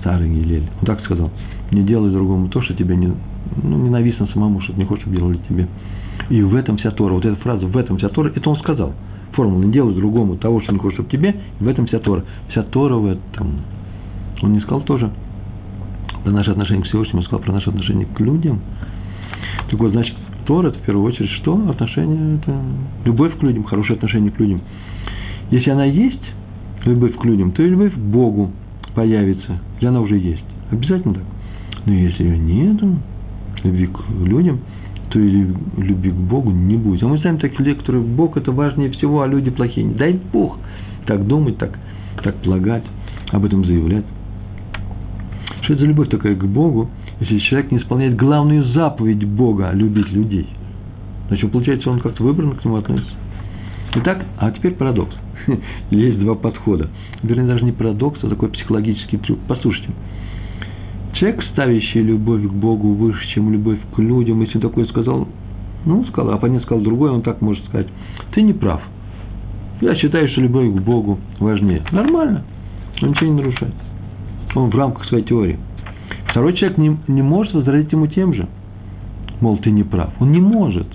старый 0.00 0.30
Елель. 0.30 0.64
Он 0.80 0.86
так 0.86 1.04
сказал, 1.04 1.30
не 1.72 1.82
делай 1.82 2.10
другому 2.10 2.48
то, 2.48 2.62
что 2.62 2.72
тебе 2.72 2.96
не, 2.96 3.12
ну, 3.62 3.76
ненавистно 3.84 4.26
самому, 4.28 4.62
что 4.62 4.72
не 4.72 4.86
хочешь, 4.86 5.02
чтобы 5.02 5.18
делали 5.18 5.38
тебе. 5.46 5.68
И 6.30 6.40
в 6.40 6.54
этом 6.54 6.78
вся 6.78 6.90
Тора. 6.90 7.12
Вот 7.12 7.26
эта 7.26 7.36
фраза 7.36 7.66
«в 7.66 7.76
этом 7.76 7.98
вся 7.98 8.08
Тора», 8.08 8.32
это 8.34 8.48
он 8.48 8.56
сказал. 8.56 8.94
Формула 9.32 9.62
«не 9.62 9.72
делай 9.72 9.94
другому 9.94 10.36
того, 10.38 10.62
что 10.62 10.72
не 10.72 10.78
хочешь, 10.78 10.94
чтобы 10.94 11.10
тебе», 11.10 11.36
в 11.60 11.68
этом 11.68 11.86
вся 11.86 11.98
Тора. 11.98 12.24
Вся 12.48 12.62
Тора 12.62 12.94
в 12.94 13.04
этом. 13.08 13.60
Он 14.40 14.54
не 14.54 14.60
сказал 14.60 14.80
тоже 14.80 15.10
про 16.22 16.30
наше 16.30 16.50
отношение 16.50 16.82
к 16.82 16.86
Всевышнему, 16.86 17.18
он 17.18 17.26
сказал 17.26 17.40
про 17.40 17.52
наше 17.52 17.68
отношение 17.68 18.06
к 18.06 18.18
людям. 18.20 18.60
Так 19.70 19.78
вот, 19.78 19.90
значит, 19.90 20.14
Тора– 20.46 20.68
это 20.70 20.78
в 20.78 20.82
первую 20.82 21.04
очередь 21.04 21.30
что? 21.32 21.62
Отношение– 21.68 22.38
это 22.42 22.58
любовь 23.04 23.36
к 23.38 23.42
людям, 23.42 23.64
хорошее 23.64 23.96
отношение 23.96 24.30
к 24.30 24.40
людям. 24.40 24.62
Если 25.50 25.68
она 25.68 25.84
есть, 25.84 26.22
любовь 26.84 27.16
к 27.16 27.24
людям, 27.24 27.52
то 27.52 27.62
и 27.62 27.68
любовь 27.68 27.94
к 27.94 27.98
Богу 27.98 28.50
появится, 28.94 29.60
или 29.80 29.88
она 29.88 30.00
уже 30.00 30.18
есть. 30.18 30.44
Обязательно 30.70 31.14
так. 31.14 31.24
Но 31.86 31.92
если 31.92 32.24
ее 32.24 32.38
нет, 32.38 32.82
любви 33.62 33.86
к 33.86 34.00
людям, 34.26 34.60
то 35.10 35.18
и 35.18 35.46
любви 35.76 36.10
к 36.10 36.14
Богу 36.14 36.50
не 36.50 36.76
будет. 36.76 37.02
А 37.02 37.08
мы 37.08 37.18
знаем 37.18 37.38
таких 37.38 37.58
людей, 37.58 37.74
которые 37.74 38.02
Бог– 38.02 38.36
это 38.38 38.52
важнее 38.52 38.90
всего, 38.90 39.22
а 39.22 39.26
люди 39.26 39.50
плохие. 39.50 39.86
Дай 39.88 40.18
Бог 40.32 40.58
так 41.06 41.26
думать, 41.26 41.58
так, 41.58 41.78
так 42.22 42.36
полагать, 42.36 42.84
об 43.30 43.44
этом 43.44 43.64
заявлять. 43.64 44.04
Что 45.62 45.74
это 45.74 45.82
за 45.82 45.88
любовь 45.88 46.08
такая 46.08 46.34
к 46.34 46.44
Богу– 46.44 46.88
если 47.20 47.38
человек 47.38 47.70
не 47.70 47.78
исполняет 47.78 48.16
главную 48.16 48.64
заповедь 48.72 49.24
Бога– 49.24 49.70
любить 49.72 50.10
людей. 50.10 50.48
Значит, 51.28 51.50
получается, 51.50 51.90
он 51.90 52.00
как-то 52.00 52.22
выбран 52.22 52.56
к 52.56 52.64
нему 52.64 52.76
относится. 52.76 53.12
Итак, 53.96 54.24
а 54.38 54.50
теперь 54.50 54.74
парадокс. 54.74 55.14
Есть 55.90 56.18
два 56.18 56.34
подхода. 56.34 56.88
Вернее, 57.22 57.46
даже 57.46 57.64
не 57.64 57.72
парадокс, 57.72 58.18
а 58.22 58.28
такой 58.28 58.48
психологический 58.48 59.18
трюк. 59.18 59.38
Послушайте. 59.46 59.90
Человек, 61.14 61.44
ставящий 61.52 62.02
любовь 62.02 62.42
к 62.42 62.52
Богу 62.52 62.94
выше, 62.94 63.24
чем 63.34 63.52
любовь 63.52 63.78
к 63.94 63.98
людям, 64.00 64.40
если 64.40 64.58
такой 64.58 64.88
сказал, 64.88 65.28
ну, 65.86 66.04
сказал, 66.06 66.32
а 66.32 66.34
оппонент 66.34 66.64
сказал 66.64 66.82
другой, 66.82 67.10
он 67.10 67.22
так 67.22 67.40
может 67.40 67.64
сказать, 67.66 67.86
ты 68.32 68.42
не 68.42 68.52
прав. 68.52 68.82
Я 69.80 69.94
считаю, 69.94 70.28
что 70.28 70.40
любовь 70.40 70.72
к 70.72 70.80
Богу 70.80 71.18
важнее. 71.38 71.82
Нормально. 71.92 72.42
Он 73.00 73.10
ничего 73.10 73.30
не 73.30 73.36
нарушает. 73.36 73.74
Он 74.56 74.70
в 74.70 74.74
рамках 74.74 75.04
своей 75.06 75.24
теории. 75.24 75.58
Второй 76.30 76.54
человек 76.54 76.78
не, 76.78 76.96
не 77.06 77.22
может 77.22 77.54
возразить 77.54 77.92
ему 77.92 78.08
тем 78.08 78.34
же. 78.34 78.48
Мол, 79.40 79.58
ты 79.58 79.70
не 79.70 79.84
прав. 79.84 80.10
Он 80.20 80.32
не 80.32 80.40
может. 80.40 80.86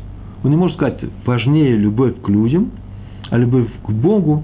Он 0.43 0.51
не 0.51 0.57
может 0.57 0.75
сказать, 0.75 0.99
важнее 1.25 1.77
любовь 1.77 2.15
к 2.21 2.29
людям, 2.29 2.71
а 3.29 3.37
любовь 3.37 3.67
к 3.83 3.89
Богу 3.91 4.43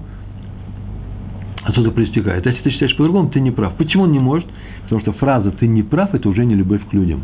отсюда 1.64 1.90
проистекает. 1.90 2.46
А 2.46 2.50
если 2.50 2.62
ты 2.62 2.70
считаешь 2.70 2.96
по-другому, 2.96 3.28
ты 3.30 3.40
не 3.40 3.50
прав. 3.50 3.74
Почему 3.76 4.04
он 4.04 4.12
не 4.12 4.18
может? 4.18 4.48
Потому 4.84 5.00
что 5.00 5.12
фраза 5.12 5.50
«ты 5.50 5.66
не 5.66 5.82
прав»– 5.82 6.10
это 6.14 6.28
уже 6.28 6.44
не 6.44 6.54
любовь 6.54 6.80
к 6.88 6.92
людям. 6.92 7.22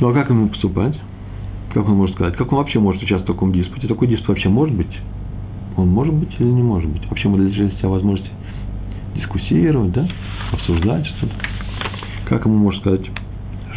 Ну, 0.00 0.08
а 0.08 0.14
как 0.14 0.30
ему 0.30 0.48
поступать? 0.48 0.98
Как 1.74 1.86
он 1.86 1.96
может 1.96 2.14
сказать? 2.16 2.36
Как 2.36 2.50
он 2.52 2.58
вообще 2.58 2.78
может 2.78 3.02
участвовать 3.02 3.28
в 3.28 3.32
таком 3.32 3.52
диспуте? 3.52 3.86
Такой 3.86 4.08
диспут 4.08 4.28
вообще 4.28 4.48
может 4.48 4.74
быть? 4.74 4.98
Он 5.76 5.88
может 5.88 6.14
быть 6.14 6.34
или 6.38 6.48
не 6.48 6.62
может 6.62 6.90
быть? 6.90 7.06
Вообще 7.10 7.28
мы 7.28 7.38
лишили 7.38 7.68
себя 7.76 7.90
возможности 7.90 8.30
дискуссировать, 9.14 9.92
да? 9.92 10.08
обсуждать 10.52 11.06
что-то. 11.06 11.34
Как 12.28 12.44
ему 12.44 12.56
можно 12.56 12.80
сказать, 12.80 13.02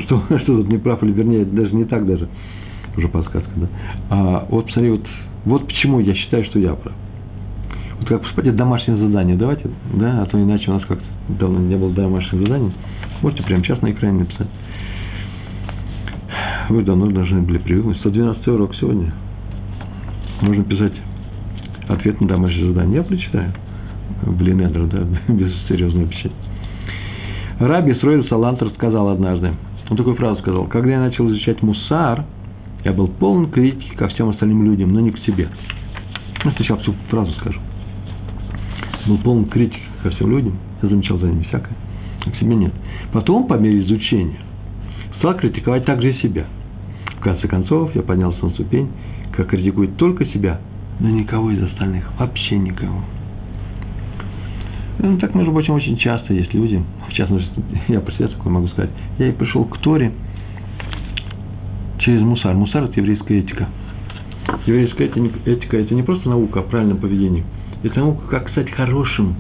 что, 0.05 0.23
что 0.39 0.57
тут 0.57 0.69
не 0.69 0.77
прав, 0.77 1.03
или 1.03 1.11
вернее, 1.11 1.45
даже 1.45 1.75
не 1.75 1.85
так 1.85 2.05
даже, 2.05 2.27
уже 2.99 3.07
подсказка, 3.07 3.49
да. 3.55 3.67
А 4.09 4.45
вот 4.49 4.67
посмотри, 4.67 4.91
вот, 4.91 5.07
вот 5.45 5.67
почему 5.67 5.99
я 5.99 6.13
считаю, 6.13 6.45
что 6.45 6.59
я 6.59 6.73
прав. 6.73 6.95
Вот 7.99 8.07
как 8.07 8.21
поступать, 8.21 8.55
домашнее 8.55 8.97
задание, 8.97 9.35
давайте, 9.35 9.69
да, 9.93 10.21
а 10.21 10.25
то 10.25 10.41
иначе 10.41 10.71
у 10.71 10.75
нас 10.75 10.85
как-то 10.85 11.05
давно 11.27 11.59
не 11.59 11.75
было 11.75 11.91
домашних 11.91 12.41
заданий. 12.41 12.71
Можете 13.21 13.43
прямо 13.43 13.63
сейчас 13.63 13.81
на 13.81 13.91
экране 13.91 14.19
написать. 14.19 14.47
Вы 16.69 16.83
давно 16.83 17.07
должны 17.07 17.41
были 17.41 17.57
привыкнуть. 17.57 17.97
112 17.97 18.47
урок 18.47 18.75
сегодня. 18.75 19.11
Можно 20.41 20.63
писать 20.63 20.93
ответ 21.89 22.21
на 22.21 22.27
домашнее 22.27 22.67
задание. 22.67 22.97
Я 22.97 23.03
прочитаю. 23.03 23.51
Блин, 24.23 24.61
это, 24.61 24.85
да, 24.85 24.99
без 25.33 25.51
серьезного 25.67 26.07
печати. 26.07 26.35
Раби 27.59 27.93
Сроиль 27.95 28.25
Салантер 28.29 28.69
сказал 28.71 29.09
однажды, 29.09 29.51
он 29.89 29.97
такую 29.97 30.15
фразу 30.15 30.39
сказал, 30.41 30.65
когда 30.67 30.91
я 30.91 30.99
начал 30.99 31.27
изучать 31.29 31.61
мусар, 31.61 32.23
я 32.83 32.93
был 32.93 33.07
полон 33.07 33.49
критики 33.49 33.95
ко 33.95 34.07
всем 34.07 34.29
остальным 34.29 34.63
людям, 34.65 34.93
но 34.93 34.99
не 35.01 35.11
к 35.11 35.19
себе. 35.19 35.49
Ну, 36.43 36.51
сначала 36.51 36.79
всю 36.79 36.93
фразу 37.09 37.31
скажу. 37.33 37.59
Был 39.07 39.17
полон 39.17 39.45
критики 39.45 39.81
ко 40.03 40.09
всем 40.11 40.31
людям, 40.31 40.57
я 40.81 40.89
замечал 40.89 41.17
за 41.17 41.27
ними 41.27 41.43
всякое, 41.43 41.75
а 42.25 42.31
к 42.31 42.35
себе 42.37 42.55
нет. 42.55 42.73
Потом, 43.11 43.47
по 43.47 43.55
мере 43.55 43.81
изучения, 43.81 44.39
стал 45.17 45.35
критиковать 45.35 45.85
также 45.85 46.11
и 46.11 46.21
себя. 46.21 46.45
В 47.17 47.21
конце 47.21 47.47
концов, 47.47 47.93
я 47.95 48.01
поднялся 48.01 48.43
на 48.45 48.51
ступень, 48.51 48.89
как 49.35 49.47
критикует 49.47 49.97
только 49.97 50.25
себя, 50.27 50.61
но 50.99 51.09
никого 51.09 51.51
из 51.51 51.61
остальных, 51.61 52.09
вообще 52.17 52.57
никого. 52.57 53.01
Ну, 54.99 55.17
так, 55.17 55.33
между 55.33 55.51
прочим, 55.51 55.73
очень 55.73 55.97
часто 55.97 56.33
есть 56.33 56.53
люди, 56.53 56.81
в 57.09 57.13
частности, 57.13 57.49
я 57.87 57.99
про 57.99 58.11
себя 58.13 58.27
такое 58.27 58.51
могу 58.51 58.67
сказать, 58.67 58.91
я 59.17 59.27
и 59.27 59.31
пришел 59.31 59.65
к 59.65 59.77
Торе 59.79 60.11
через 61.99 62.21
мусар. 62.21 62.53
Мусар– 62.55 62.83
это 62.85 62.99
еврейская 62.99 63.39
этика. 63.39 63.67
Еврейская 64.65 65.05
этика– 65.05 65.77
это 65.79 65.93
не 65.93 66.03
просто 66.03 66.29
наука 66.29 66.59
о 66.59 66.63
правильном 66.63 66.97
поведении, 66.97 67.43
это 67.83 67.99
наука, 67.99 68.27
как 68.29 68.49
стать 68.49 68.71
хорошим 68.71 69.35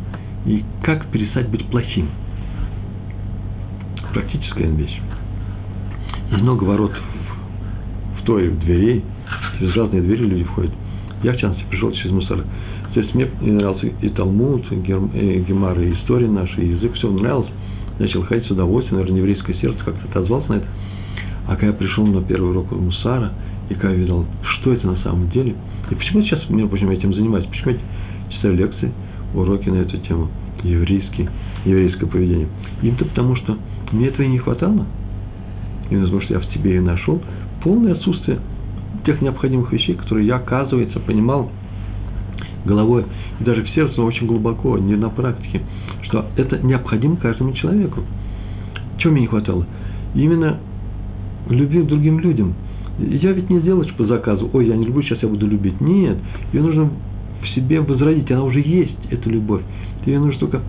и 0.45 0.63
как 0.83 1.07
перестать 1.07 1.49
быть 1.49 1.65
плохим. 1.65 2.09
Практическая 4.13 4.67
вещь. 4.67 4.99
Много 6.31 6.63
ворот 6.63 6.93
в, 8.19 8.23
Торе, 8.25 8.49
в 8.49 8.59
дверей, 8.59 9.03
через 9.57 9.75
разные 9.75 10.01
двери 10.01 10.25
люди 10.25 10.43
входят. 10.43 10.71
Я, 11.23 11.33
в 11.33 11.37
частности, 11.37 11.65
пришел 11.69 11.91
через 11.91 12.11
мусор. 12.11 12.43
То 12.93 13.01
есть 13.01 13.13
мне 13.13 13.27
нравился 13.41 13.87
и 13.87 14.09
Талмуд, 14.09 14.71
и 14.71 14.75
Гемар, 14.75 15.79
и 15.79 15.93
история 15.93 16.27
наша, 16.27 16.61
и 16.61 16.69
язык, 16.69 16.93
все 16.93 17.11
нравилось. 17.11 17.49
Начал 17.99 18.23
ходить 18.23 18.45
с 18.47 18.51
удовольствием, 18.51 18.99
наверное, 18.99 19.19
еврейское 19.19 19.53
сердце 19.55 19.83
как-то 19.83 20.07
отозвался 20.07 20.49
на 20.49 20.55
это. 20.57 20.67
А 21.49 21.55
когда 21.55 21.67
я 21.67 21.73
пришел 21.73 22.05
на 22.05 22.21
первый 22.21 22.51
урок 22.51 22.71
Мусара, 22.73 23.31
и 23.69 23.73
когда 23.73 23.89
я 23.89 23.95
видел, 23.95 24.23
что 24.43 24.71
это 24.71 24.85
на 24.85 24.97
самом 24.97 25.29
деле, 25.31 25.55
и 25.89 25.95
почему 25.95 26.21
сейчас, 26.21 26.47
между 26.47 26.69
прочим, 26.69 26.91
этим 26.91 27.11
занимаюсь, 27.11 27.47
почему 27.47 27.71
я 27.71 27.79
читаю 28.29 28.55
лекции, 28.55 28.91
уроки 29.33 29.67
на 29.67 29.77
эту 29.77 29.97
тему, 29.97 30.27
еврейский, 30.61 31.27
еврейское 31.65 32.05
поведение. 32.05 32.47
Им-то 32.83 33.03
потому, 33.05 33.35
что 33.35 33.57
мне 33.91 34.09
этого 34.09 34.21
и 34.21 34.27
не 34.27 34.37
хватало. 34.37 34.85
Именно 35.89 36.05
потому, 36.05 36.21
что 36.21 36.33
я 36.35 36.39
в 36.39 36.45
себе 36.53 36.75
и 36.75 36.79
нашел 36.79 37.19
полное 37.63 37.93
отсутствие 37.93 38.37
тех 39.07 39.19
необходимых 39.19 39.73
вещей, 39.73 39.95
которые 39.95 40.27
я, 40.27 40.35
оказывается, 40.35 40.99
понимал 40.99 41.49
головой 42.63 43.05
и 43.39 43.43
даже 43.43 43.63
в 43.63 43.69
сердце 43.69 43.99
очень 44.03 44.27
глубоко, 44.27 44.77
не 44.77 44.95
на 44.95 45.09
практике, 45.09 45.61
что 46.03 46.27
это 46.37 46.59
необходимо 46.59 47.15
каждому 47.15 47.53
человеку. 47.53 48.01
Чего 48.99 49.13
мне 49.13 49.21
не 49.21 49.27
хватало? 49.27 49.65
Именно 50.13 50.59
любви 51.49 51.81
к 51.81 51.87
другим 51.87 52.19
людям. 52.19 52.53
Я 52.99 53.31
ведь 53.31 53.49
не 53.49 53.59
сделаю 53.59 53.87
по 53.97 54.05
заказу, 54.05 54.49
ой, 54.51 54.67
я 54.67 54.75
не 54.75 54.85
люблю, 54.85 55.01
сейчас 55.03 55.21
я 55.23 55.29
буду 55.29 55.47
любить. 55.47 55.79
Нет, 55.79 56.17
ее 56.51 56.61
нужно 56.61 56.89
в 57.41 57.47
себе 57.55 57.79
возродить, 57.79 58.29
она 58.31 58.43
уже 58.43 58.59
есть, 58.59 58.97
эта 59.09 59.29
любовь. 59.29 59.61
Ее 60.05 60.19
нужно 60.19 60.39
только 60.39 60.61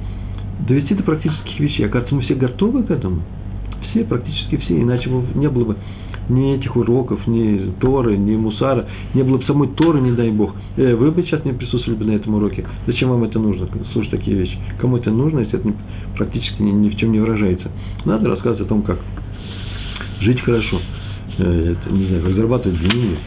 довести 0.67 0.95
до 0.95 1.03
практических 1.03 1.59
вещей. 1.59 1.87
Оказывается, 1.87 2.15
мы 2.15 2.23
все 2.23 2.35
готовы 2.35 2.85
к 2.85 2.91
этому. 2.91 3.23
Все, 3.91 4.05
практически 4.05 4.57
все, 4.59 4.81
иначе 4.81 5.09
бы 5.09 5.25
не 5.35 5.49
было 5.49 5.65
бы 5.65 5.77
ни 6.29 6.55
этих 6.55 6.77
уроков, 6.77 7.27
ни 7.27 7.73
Торы, 7.81 8.17
ни 8.17 8.37
Мусара, 8.37 8.87
не 9.15 9.23
было 9.23 9.39
бы 9.39 9.45
самой 9.45 9.69
Торы, 9.69 10.01
не 10.01 10.13
дай 10.13 10.31
Бог. 10.31 10.55
Э, 10.77 10.95
вы 10.95 11.11
бы 11.11 11.23
сейчас 11.23 11.45
не 11.45 11.53
присутствовали 11.53 11.99
бы 11.99 12.05
на 12.05 12.13
этом 12.13 12.35
уроке. 12.35 12.65
Зачем 12.87 13.11
вам 13.11 13.25
это 13.25 13.39
нужно, 13.39 13.67
слушать 13.93 14.13
такие 14.13 14.37
вещи? 14.37 14.57
Кому 14.79 14.97
это 14.97 15.11
нужно, 15.11 15.41
если 15.41 15.59
это 15.59 15.73
практически 16.17 16.63
ни, 16.63 16.71
ни 16.71 16.91
в 16.91 16.97
чем 16.97 17.13
не 17.13 17.19
выражается? 17.19 17.69
Надо 18.05 18.29
рассказывать 18.29 18.61
о 18.67 18.69
том, 18.69 18.83
как 18.83 19.01
жить 20.21 20.41
хорошо, 20.41 20.81
э, 21.39 21.73
это, 21.73 21.91
не 21.91 22.07
знаю, 22.07 22.35
зарабатывать 22.35 22.81
деньги. 22.81 23.19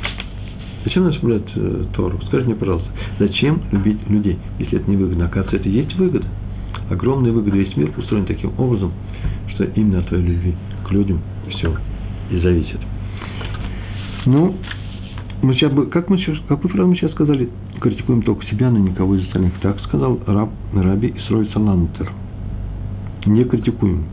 Зачем 0.85 1.03
нам 1.03 1.13
соблюдать 1.13 1.51
э, 1.55 1.85
Тору? 1.93 2.19
Скажите 2.27 2.49
мне, 2.49 2.55
пожалуйста, 2.55 2.89
зачем 3.19 3.61
любить 3.71 3.97
людей, 4.09 4.37
если 4.59 4.79
это 4.79 4.89
не 4.89 4.97
выгодно? 4.97 5.25
Оказывается, 5.25 5.57
это 5.57 5.69
есть 5.69 5.95
выгода. 5.95 6.25
Огромная 6.89 7.31
выгода. 7.31 7.55
Весь 7.55 7.75
мир 7.77 7.91
устроен 7.97 8.25
таким 8.25 8.51
образом, 8.57 8.91
что 9.53 9.63
именно 9.63 9.99
от 9.99 10.07
твоей 10.07 10.23
любви 10.23 10.55
к 10.85 10.91
людям 10.91 11.21
все 11.49 11.73
и 12.31 12.39
зависит. 12.39 12.79
Ну, 14.25 14.55
мы 15.41 15.55
сейчас, 15.55 15.71
как 15.91 16.09
мы 16.09 16.17
сейчас, 16.17 16.37
как 16.47 16.63
вы 16.63 16.85
мы 16.85 16.95
сейчас 16.95 17.11
сказали, 17.11 17.49
критикуем 17.79 18.21
только 18.21 18.45
себя, 18.45 18.69
но 18.69 18.79
никого 18.79 19.15
из 19.15 19.25
остальных. 19.25 19.53
Так 19.61 19.79
сказал 19.81 20.19
раб, 20.25 20.49
раби 20.73 21.13
Исрой 21.17 21.49
Салантер. 21.53 22.11
Не 23.25 23.43
критикуем. 23.45 24.05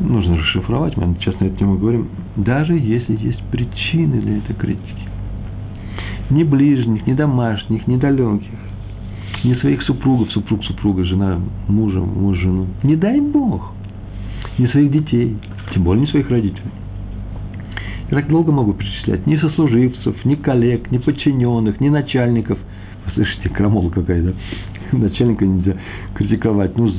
Нужно 0.00 0.38
расшифровать, 0.38 0.96
мы 0.96 1.14
сейчас 1.20 1.38
на 1.38 1.44
эту 1.44 1.56
тему 1.56 1.78
говорим. 1.78 2.08
Даже 2.36 2.74
если 2.74 3.16
есть 3.16 3.42
причины 3.50 4.20
для 4.20 4.38
этой 4.38 4.54
критики. 4.54 5.08
Ни 6.30 6.42
ближних, 6.42 7.06
ни 7.06 7.12
домашних, 7.12 7.86
ни 7.86 7.96
далеких. 7.96 8.58
Ни 9.44 9.54
своих 9.54 9.82
супругов, 9.82 10.32
супруг, 10.32 10.64
супруга, 10.64 11.04
жена, 11.04 11.38
мужа, 11.68 12.00
муж, 12.00 12.38
жену. 12.38 12.66
Не 12.82 12.96
дай 12.96 13.20
Бог. 13.20 13.72
Ни 14.58 14.66
своих 14.66 14.90
детей, 14.90 15.36
тем 15.72 15.84
более 15.84 16.02
не 16.02 16.06
своих 16.08 16.28
родителей. 16.30 16.70
Я 18.10 18.18
так 18.18 18.28
долго 18.28 18.52
могу 18.52 18.72
перечислять. 18.72 19.26
Ни 19.26 19.36
сослуживцев, 19.36 20.24
ни 20.24 20.34
коллег, 20.34 20.90
ни 20.90 20.98
подчиненных, 20.98 21.80
ни 21.80 21.88
начальников. 21.88 22.58
Вы 23.06 23.12
слышите, 23.12 23.48
крамола 23.48 23.90
какая-то. 23.90 24.34
Начальника 24.92 25.46
нельзя 25.46 25.76
критиковать. 26.14 26.76
Ну, 26.76 26.92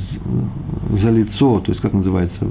за 1.00 1.10
лицо, 1.10 1.60
то 1.60 1.72
есть, 1.72 1.80
как 1.80 1.92
называется, 1.92 2.46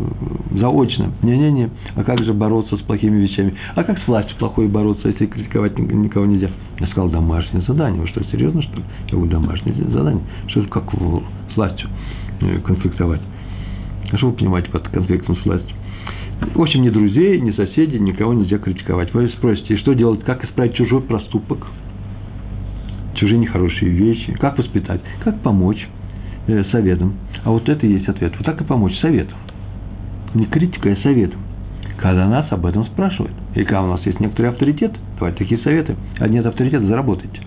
заочно. 0.52 1.12
Не-не-не. 1.22 1.70
А 1.96 2.04
как 2.04 2.24
же 2.24 2.34
бороться 2.34 2.78
с 2.78 2.82
плохими 2.82 3.22
вещами? 3.22 3.54
А 3.76 3.84
как 3.84 4.00
с 4.00 4.08
властью 4.08 4.36
плохой 4.38 4.68
бороться, 4.68 5.10
если 5.10 5.26
критиковать 5.26 5.78
никого 5.78 6.26
нельзя? 6.26 6.50
Я 6.80 6.88
сказал, 6.88 7.10
домашнее 7.10 7.64
задание. 7.68 8.02
Вы 8.02 8.08
что, 8.08 8.24
серьезно, 8.26 8.62
что 8.62 8.78
ли? 8.78 8.84
Я 9.08 9.14
говорю, 9.14 9.32
домашнее 9.32 9.76
задание. 9.90 10.24
Что 10.48 10.62
это 10.62 10.70
как 10.70 10.94
с 10.94 11.56
властью 11.56 11.90
э, 12.42 12.60
конфликтовать? 12.60 13.22
А 14.12 14.18
что 14.18 14.28
вы 14.28 14.34
понимаете 14.34 14.70
под 14.70 14.88
конфликтом 14.90 15.36
с 15.38 15.46
властью? 15.46 15.76
В 16.54 16.62
общем, 16.62 16.82
ни 16.82 16.90
друзей, 16.90 17.40
ни 17.40 17.52
соседей, 17.52 18.00
никого 18.00 18.34
нельзя 18.34 18.58
критиковать. 18.58 19.14
Вы 19.14 19.30
спросите, 19.30 19.78
что 19.78 19.94
делать, 19.94 20.24
как 20.24 20.44
исправить 20.44 20.76
чужой 20.76 21.02
проступок, 21.02 21.66
чужие 23.16 23.40
нехорошие 23.40 23.92
вещи, 23.92 24.34
как 24.34 24.58
воспитать, 24.58 25.02
как 25.24 25.40
помочь 25.42 25.88
э, 26.48 26.64
советом. 26.72 27.16
А 27.44 27.52
вот 27.52 27.68
это 27.68 27.86
и 27.86 27.92
есть 27.92 28.08
ответ. 28.08 28.34
Вот 28.38 28.46
так 28.46 28.60
и 28.62 28.64
помочь 28.64 28.96
советом. 29.00 29.38
Не 30.34 30.46
критикой, 30.46 30.94
а 30.94 30.98
советом. 30.98 31.40
Когда 31.98 32.28
нас 32.28 32.52
об 32.52 32.66
этом 32.66 32.86
спрашивают. 32.88 33.34
И 33.56 33.64
когда 33.64 33.84
у 33.84 33.88
нас 33.88 34.06
есть 34.06 34.20
некоторый 34.20 34.48
авторитет, 34.48 34.94
давайте 35.18 35.40
такие 35.40 35.60
советы. 35.62 35.96
А 36.20 36.28
нет 36.28 36.46
авторитета, 36.46 36.86
заработайте. 36.86 37.40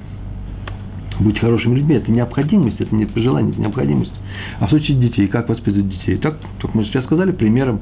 Будьте 1.21 1.41
хорошими 1.41 1.75
людьми, 1.75 1.97
это 1.97 2.11
необходимость, 2.13 2.81
это 2.81 2.95
не 2.95 3.05
пожелание, 3.05 3.51
это 3.53 3.61
необходимость. 3.61 4.13
А 4.61 4.67
в 4.67 4.71
случае 4.71 4.99
детей, 4.99 5.27
как 5.27 5.49
воспитывать 5.49 5.89
детей? 5.89 6.17
Так, 6.19 6.37
как 6.61 6.75
мы 6.75 6.85
сейчас 6.85 7.05
сказали, 7.05 7.33
примером 7.33 7.81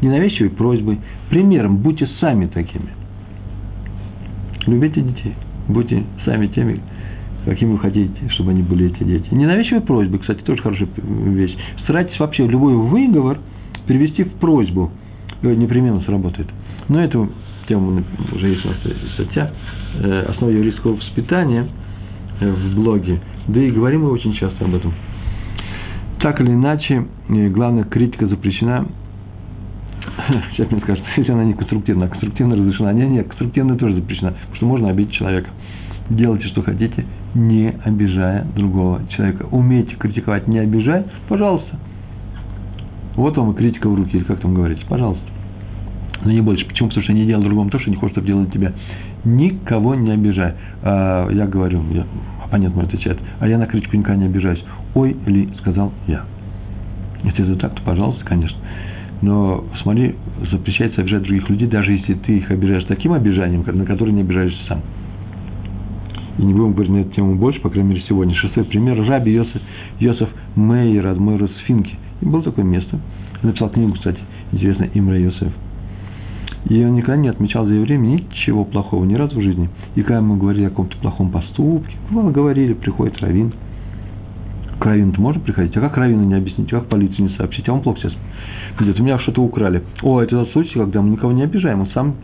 ненавязчивой 0.00 0.50
просьбой, 0.50 1.00
примером, 1.28 1.78
будьте 1.78 2.06
сами 2.20 2.46
такими. 2.46 2.88
Любите 4.66 5.00
детей, 5.00 5.34
будьте 5.68 6.04
сами 6.24 6.46
теми, 6.46 6.80
какими 7.46 7.72
вы 7.72 7.78
хотите, 7.78 8.28
чтобы 8.30 8.50
они 8.50 8.62
были 8.62 8.86
эти 8.86 9.02
дети. 9.04 9.26
Ненавязчивой 9.32 9.80
просьбы, 9.80 10.18
кстати, 10.18 10.40
тоже 10.42 10.62
хорошая 10.62 10.88
вещь. 10.98 11.56
Старайтесь 11.84 12.18
вообще 12.18 12.46
любой 12.46 12.74
выговор 12.74 13.38
перевести 13.86 14.24
в 14.24 14.32
просьбу, 14.34 14.90
и 15.42 15.46
непременно 15.46 16.00
сработает. 16.00 16.48
Но 16.88 17.02
эту 17.02 17.30
тему 17.68 18.02
уже 18.32 18.48
есть 18.48 18.64
у 18.64 18.68
нас 18.68 18.78
статья 19.14 19.50
э, 20.00 20.26
«Основа 20.28 20.50
еврейского 20.50 20.96
воспитания» 20.96 21.66
в 22.40 22.74
блоге. 22.74 23.20
Да 23.48 23.60
и 23.60 23.70
говорим 23.70 24.02
мы 24.02 24.10
очень 24.10 24.34
часто 24.34 24.64
об 24.64 24.74
этом. 24.74 24.92
Так 26.20 26.40
или 26.40 26.50
иначе, 26.50 27.06
э, 27.28 27.48
главная 27.48 27.84
критика 27.84 28.26
запрещена 28.26 28.86
Сейчас 30.52 30.70
мне 30.70 30.80
скажут, 30.80 31.04
если 31.16 31.32
она 31.32 31.44
не 31.44 31.54
конструктивная, 31.54 32.06
а 32.06 32.10
конструктивно 32.10 32.56
разрешена. 32.56 32.92
Не, 32.92 33.06
не, 33.06 33.22
конструктивная 33.22 33.76
тоже 33.76 33.96
запрещена, 33.96 34.32
потому 34.32 34.56
что 34.56 34.66
можно 34.66 34.90
обидеть 34.90 35.12
человека. 35.12 35.50
Делайте, 36.10 36.46
что 36.48 36.62
хотите, 36.62 37.04
не 37.36 37.74
обижая 37.84 38.44
другого 38.56 39.02
человека. 39.10 39.46
Умейте 39.50 39.94
критиковать, 39.96 40.48
не 40.48 40.58
обижая, 40.58 41.04
пожалуйста. 41.28 41.76
Вот 43.14 43.36
вам 43.36 43.52
и 43.52 43.54
критика 43.54 43.88
в 43.88 43.94
руки, 43.94 44.16
или 44.16 44.24
как 44.24 44.40
там 44.40 44.54
говорится, 44.54 44.84
пожалуйста. 44.88 45.24
Но 46.24 46.32
не 46.32 46.40
больше. 46.40 46.66
Почему? 46.66 46.88
Потому 46.88 47.04
что 47.04 47.12
не 47.12 47.26
делал 47.26 47.42
другому 47.42 47.70
то, 47.70 47.78
что 47.78 47.90
не 47.90 47.96
хочет, 47.96 48.14
чтобы 48.14 48.26
делали 48.26 48.46
тебя. 48.46 48.72
Никого 49.24 49.94
не 49.94 50.10
обижай. 50.10 50.54
А, 50.82 51.28
я 51.30 51.46
говорю, 51.46 51.82
я, 51.92 52.06
оппонент 52.42 52.74
мой 52.74 52.84
отвечает, 52.84 53.18
а 53.38 53.48
я 53.48 53.58
на 53.58 53.66
критику 53.66 53.96
никогда 53.96 54.20
не 54.20 54.26
обижаюсь. 54.26 54.62
Ой, 54.94 55.16
ли, 55.26 55.48
сказал 55.60 55.92
я. 56.06 56.24
Если 57.22 57.44
это 57.44 57.56
так, 57.56 57.74
то 57.74 57.82
пожалуйста, 57.82 58.24
конечно. 58.24 58.58
Но 59.22 59.64
смотри, 59.82 60.14
запрещается 60.50 61.00
обижать 61.00 61.22
других 61.22 61.48
людей, 61.48 61.68
даже 61.68 61.92
если 61.92 62.14
ты 62.14 62.38
их 62.38 62.50
обижаешь 62.50 62.84
таким 62.84 63.12
обижанием, 63.12 63.64
на 63.66 63.84
которое 63.84 64.12
не 64.12 64.20
обижаешься 64.20 64.58
сам. 64.68 64.80
И 66.38 66.42
не 66.42 66.52
будем 66.52 66.72
говорить 66.72 66.92
на 66.92 66.98
эту 66.98 67.12
тему 67.12 67.36
больше, 67.36 67.60
по 67.60 67.70
крайней 67.70 67.90
мере, 67.90 68.04
сегодня. 68.08 68.34
Шестой 68.34 68.64
пример. 68.64 69.02
Раби 69.06 69.32
Йосиф, 69.32 69.62
Йосиф 70.00 70.28
Мейер, 70.54 71.06
Адмойрос 71.06 71.50
Финки. 71.66 71.96
И 72.20 72.26
было 72.26 72.42
такое 72.42 72.64
место. 72.64 72.98
Написал 73.42 73.70
книгу, 73.70 73.94
кстати, 73.94 74.18
интересно, 74.52 74.88
Имра 74.94 75.18
Йосиф. 75.18 75.52
И 76.68 76.84
он 76.84 76.94
никогда 76.94 77.16
не 77.16 77.28
отмечал 77.28 77.64
за 77.64 77.74
евреем 77.74 78.02
ничего 78.02 78.64
плохого, 78.64 79.04
ни 79.04 79.14
разу 79.14 79.38
в 79.38 79.42
жизни. 79.42 79.70
И 79.94 80.02
когда 80.02 80.20
мы 80.20 80.36
говорили 80.36 80.64
о 80.64 80.70
каком-то 80.70 80.96
плохом 80.98 81.30
поступке, 81.30 81.94
бывало 82.10 82.30
говорили, 82.30 82.74
приходит 82.74 83.20
Равин. 83.20 83.52
К 84.78 84.84
Равину-то 84.84 85.20
можно 85.20 85.40
приходить? 85.40 85.76
А 85.76 85.80
как 85.80 85.96
Равину 85.96 86.24
не 86.24 86.34
объяснить? 86.34 86.68
Как 86.68 86.86
полицию 86.86 87.28
не 87.28 87.36
сообщить? 87.36 87.68
А 87.68 87.72
он 87.72 87.80
плохо 87.80 88.00
сейчас 88.00 88.12
Где-то 88.78 89.00
у 89.00 89.04
меня 89.04 89.18
что-то 89.20 89.42
украли. 89.42 89.82
О, 90.02 90.20
это 90.20 90.36
тот 90.36 90.50
случай, 90.50 90.74
когда 90.74 91.00
мы 91.00 91.10
никого 91.10 91.32
не 91.32 91.42
обижаем, 91.42 91.80
он 91.80 91.88
сам 91.94 92.16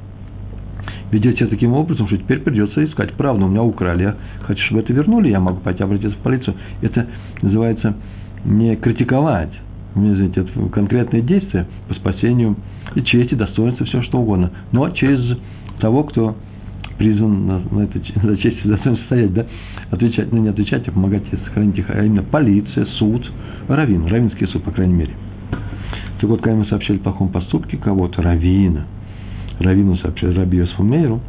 ведет 1.12 1.36
себя 1.36 1.46
таким 1.46 1.74
образом, 1.74 2.08
что 2.08 2.16
теперь 2.16 2.40
придется 2.40 2.84
искать 2.84 3.12
правду. 3.12 3.46
У 3.46 3.48
меня 3.48 3.62
украли, 3.62 4.02
я 4.02 4.16
хочу, 4.40 4.64
чтобы 4.64 4.80
это 4.80 4.92
вернули, 4.92 5.28
я 5.28 5.38
могу 5.38 5.60
пойти 5.60 5.82
обратиться 5.82 6.16
в 6.18 6.22
полицию. 6.22 6.56
Это 6.80 7.06
называется 7.42 7.94
не 8.44 8.74
критиковать, 8.76 9.52
извините, 9.94 10.40
это 10.40 10.68
конкретные 10.70 11.22
действия 11.22 11.66
по 11.88 11.94
спасению 11.94 12.56
и 12.94 13.02
чести, 13.02 13.34
достоинства, 13.34 13.86
все 13.86 14.02
что 14.02 14.18
угодно. 14.18 14.50
Но 14.72 14.88
через 14.90 15.38
того, 15.80 16.02
кто 16.04 16.34
призван 16.98 17.46
на, 17.46 17.58
на 17.58 17.80
это, 17.82 18.00
за 18.22 18.36
честь 18.38 18.64
и 18.64 18.68
достоинство 18.68 19.04
стоять, 19.06 19.34
да, 19.34 19.46
отвечать, 19.90 20.32
ну 20.32 20.40
не 20.40 20.48
отвечать, 20.48 20.88
а 20.88 20.92
помогать 20.92 21.22
и 21.30 21.36
сохранить 21.36 21.78
их, 21.78 21.90
а 21.90 22.02
именно 22.02 22.22
полиция, 22.22 22.86
суд, 22.98 23.30
раввин, 23.68 24.06
равинский 24.06 24.46
суд, 24.46 24.62
по 24.62 24.70
крайней 24.70 24.94
мере. 24.94 25.12
Так 26.20 26.30
вот, 26.30 26.40
когда 26.40 26.56
мы 26.56 26.66
сообщили 26.66 26.98
о 26.98 27.00
плохом 27.00 27.28
поступке 27.28 27.76
кого-то, 27.76 28.22
равина, 28.22 28.86
равину 29.58 29.96
сообщили 29.96 30.34
Раби 30.34 30.58
Йосифу 30.58 30.82
Мейру, 30.82 31.20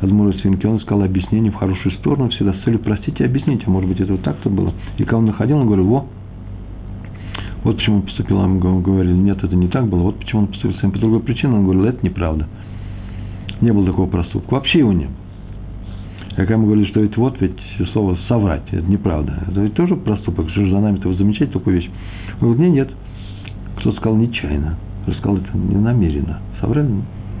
Адмура 0.00 0.32
Свинки, 0.38 0.66
он 0.66 0.78
искал 0.78 1.02
объяснение 1.02 1.52
в 1.52 1.56
хорошую 1.56 1.94
сторону, 1.96 2.28
всегда 2.30 2.54
с 2.54 2.64
целью 2.64 2.80
простить 2.80 3.20
и 3.20 3.24
объяснить, 3.24 3.62
а 3.66 3.70
может 3.70 3.88
быть 3.88 4.00
это 4.00 4.12
вот 4.12 4.22
так-то 4.22 4.48
было. 4.50 4.72
И 4.96 5.04
когда 5.04 5.18
он 5.18 5.26
находил, 5.26 5.58
он 5.58 5.66
говорил, 5.66 5.86
во, 5.86 6.06
вот 7.62 7.76
почему 7.76 7.96
он 7.96 8.02
поступил, 8.02 8.40
а 8.40 8.46
мы 8.46 8.58
говорили, 8.58 9.12
нет, 9.12 9.42
это 9.42 9.54
не 9.56 9.68
так 9.68 9.86
было, 9.86 10.02
вот 10.02 10.18
почему 10.18 10.42
он 10.42 10.46
поступил 10.48 10.72
совсем 10.72 10.92
по 10.92 10.98
другой 10.98 11.20
причине, 11.20 11.54
он 11.54 11.64
говорил, 11.64 11.84
это 11.84 12.04
неправда. 12.04 12.46
Не 13.60 13.72
было 13.72 13.86
такого 13.86 14.08
проступка, 14.08 14.54
вообще 14.54 14.80
его 14.80 14.92
не 14.92 15.06
было. 15.06 15.14
А 16.32 16.36
когда 16.36 16.56
мы 16.56 16.64
говорили, 16.64 16.86
что 16.86 17.00
ведь 17.00 17.16
вот 17.16 17.40
ведь 17.40 17.56
слово 17.92 18.18
соврать, 18.28 18.64
это 18.72 18.84
неправда, 18.90 19.44
это 19.48 19.60
ведь 19.60 19.74
тоже 19.74 19.94
проступок, 19.94 20.50
что 20.50 20.64
же 20.64 20.72
за 20.72 20.80
нами-то 20.80 21.08
вы 21.08 21.14
замечаете 21.14 21.52
такую 21.52 21.76
вещь? 21.76 21.88
Он 22.40 22.52
говорит, 22.52 22.72
нет, 22.72 22.88
нет, 22.88 22.96
кто-то 23.76 23.96
сказал 23.98 24.18
нечаянно, 24.18 24.76
кто 25.02 25.12
сказал 25.14 25.36
это 25.36 25.56
не 25.56 25.76
намеренно, 25.76 26.40
соврали 26.60 26.88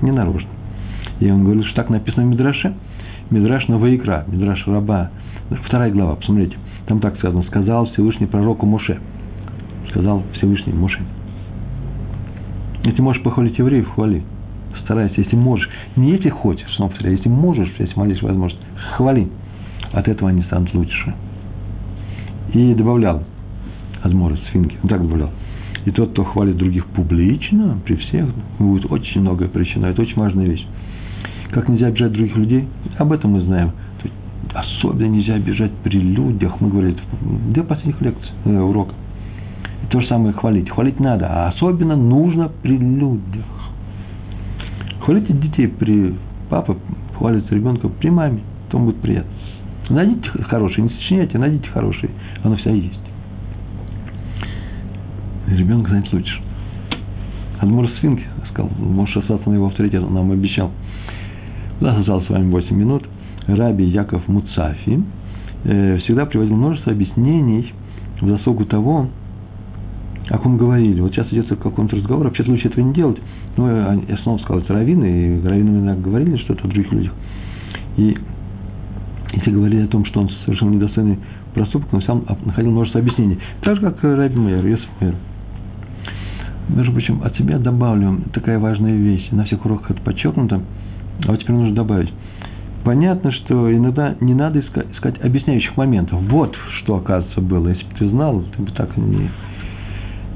не 0.04 0.12
нарочно. 0.12 0.48
И 1.20 1.30
он 1.30 1.44
говорит, 1.44 1.64
что 1.64 1.76
так 1.76 1.90
написано 1.90 2.24
в 2.24 2.28
Мидраше. 2.28 2.74
Мидраш 3.30 3.68
Новоикра, 3.68 4.24
Мидраш 4.26 4.66
Раба, 4.66 5.10
вторая 5.66 5.90
глава, 5.90 6.16
посмотрите. 6.16 6.56
Там 6.86 7.00
так 7.00 7.16
сказано, 7.16 7.42
сказал 7.44 7.86
Всевышний 7.86 8.26
пророку 8.26 8.66
Моше. 8.66 8.98
Сказал 9.90 10.22
Всевышний 10.34 10.72
Моше. 10.72 11.00
Если 12.84 13.00
можешь 13.00 13.22
похвалить 13.22 13.58
евреев, 13.58 13.88
хвали. 13.94 14.22
Старайся, 14.82 15.14
если 15.16 15.36
можешь. 15.36 15.68
Не 15.96 16.12
если 16.12 16.28
хочешь, 16.28 16.68
снова 16.76 16.90
повторяю, 16.90 17.16
если 17.16 17.30
можешь, 17.30 17.72
если 17.78 17.98
малейшь 17.98 18.22
возможность, 18.22 18.62
хвали. 18.96 19.28
От 19.92 20.08
этого 20.08 20.28
они 20.28 20.42
станут 20.42 20.74
лучше. 20.74 21.14
И 22.52 22.74
добавлял 22.74 23.22
Адмора, 24.02 24.36
свинки, 24.50 24.76
он 24.82 24.88
так 24.88 25.00
добавлял. 25.00 25.30
И 25.84 25.90
тот, 25.90 26.10
кто 26.12 26.24
хвалит 26.24 26.56
других 26.56 26.86
публично, 26.86 27.78
при 27.84 27.96
всех, 27.96 28.28
будет 28.58 28.90
очень 28.90 29.20
многое 29.20 29.48
причина. 29.48 29.86
Это 29.86 30.02
очень 30.02 30.16
важная 30.16 30.46
вещь. 30.46 30.66
Как 31.50 31.68
нельзя 31.68 31.88
обижать 31.88 32.12
других 32.12 32.36
людей, 32.36 32.66
об 32.98 33.12
этом 33.12 33.32
мы 33.32 33.40
знаем. 33.42 33.72
Особенно 34.54 35.08
нельзя 35.08 35.34
обижать 35.34 35.72
при 35.82 35.98
людях. 35.98 36.60
Мы 36.60 36.70
говорили 36.70 36.96
в 37.20 37.52
две 37.52 37.62
последних 37.62 38.00
лекций, 38.00 38.30
э, 38.44 38.58
урока. 38.58 38.94
И 39.82 39.86
то 39.90 40.00
же 40.00 40.06
самое 40.06 40.32
хвалить. 40.32 40.70
Хвалить 40.70 41.00
надо, 41.00 41.26
а 41.28 41.48
особенно 41.48 41.96
нужно 41.96 42.50
при 42.62 42.78
людях. 42.78 43.44
Хвалите 45.00 45.32
детей 45.34 45.68
при... 45.68 46.14
Папа 46.48 46.76
хвалит 47.16 47.50
ребенка 47.50 47.88
при 47.88 48.10
маме, 48.10 48.40
то 48.70 48.78
будет 48.78 48.96
приятно. 48.96 49.30
Найдите 49.90 50.28
хорошие, 50.48 50.84
не 50.84 50.90
сочиняйте, 50.90 51.38
найдите 51.38 51.68
хорошие. 51.68 52.10
Оно 52.42 52.56
вся 52.56 52.70
есть 52.70 53.03
ребенок 55.48 55.88
знает 55.88 56.12
лучше. 56.12 56.40
Адмур 57.60 57.88
Свинки 58.00 58.24
сказал, 58.50 58.70
остаться 59.04 59.50
на 59.50 59.54
его 59.54 59.66
авторитет, 59.66 60.02
он 60.02 60.14
нам 60.14 60.30
обещал. 60.30 60.70
У 61.80 61.84
нас 61.84 61.98
осталось 61.98 62.26
с 62.26 62.30
вами 62.30 62.50
8 62.50 62.76
минут. 62.76 63.04
Раби 63.46 63.84
Яков 63.84 64.26
Муцафи 64.28 65.02
э, 65.64 65.98
всегда 65.98 66.24
приводил 66.26 66.56
множество 66.56 66.92
объяснений 66.92 67.72
в 68.20 68.28
заслугу 68.28 68.64
того, 68.64 69.08
о 70.30 70.38
ком 70.38 70.56
говорили. 70.56 71.00
Вот 71.00 71.12
сейчас 71.12 71.28
идет 71.32 71.48
какой-то 71.48 71.96
разговор, 71.96 72.24
вообще 72.24 72.44
лучше 72.44 72.68
этого 72.68 72.84
не 72.84 72.94
делать. 72.94 73.18
Но 73.56 73.70
я 74.08 74.16
снова 74.22 74.38
сказал, 74.38 74.60
это 74.60 74.72
раввины, 74.72 75.04
и 75.04 75.46
раввины 75.46 75.78
иногда 75.80 75.94
говорили 75.94 76.36
что-то 76.38 76.64
о 76.64 76.68
других 76.68 76.90
людях. 76.92 77.12
И 77.96 78.16
если 79.34 79.50
говорили 79.50 79.82
о 79.82 79.88
том, 79.88 80.04
что 80.06 80.20
он 80.20 80.30
совершил 80.44 80.68
недостойный 80.68 81.18
проступок, 81.52 81.92
он 81.92 82.02
сам 82.02 82.24
находил 82.44 82.70
множество 82.70 83.00
объяснений. 83.00 83.38
Так 83.60 83.76
же, 83.76 83.82
как 83.82 84.02
Раби 84.02 84.36
Майер, 84.36 84.64
Йосиф 84.66 84.88
Майер. 85.00 85.14
Между 86.68 86.92
прочим, 86.92 87.22
от 87.22 87.36
себя 87.36 87.58
добавлю 87.58 88.22
такая 88.32 88.58
важная 88.58 88.94
вещь. 88.94 89.28
На 89.30 89.44
всех 89.44 89.64
уроках 89.64 89.90
это 89.90 90.00
подчеркнуто, 90.00 90.62
а 91.26 91.30
вот 91.30 91.40
теперь 91.40 91.56
нужно 91.56 91.74
добавить. 91.74 92.12
Понятно, 92.84 93.32
что 93.32 93.74
иногда 93.74 94.14
не 94.20 94.34
надо 94.34 94.60
искать, 94.60 94.86
искать 94.92 95.20
объясняющих 95.22 95.76
моментов. 95.76 96.20
Вот 96.28 96.54
что, 96.78 96.96
оказывается, 96.96 97.40
было. 97.40 97.68
Если 97.68 97.84
бы 97.84 97.94
ты 97.98 98.08
знал, 98.08 98.42
ты 98.56 98.62
бы 98.62 98.70
так 98.72 98.96
не, 98.96 99.30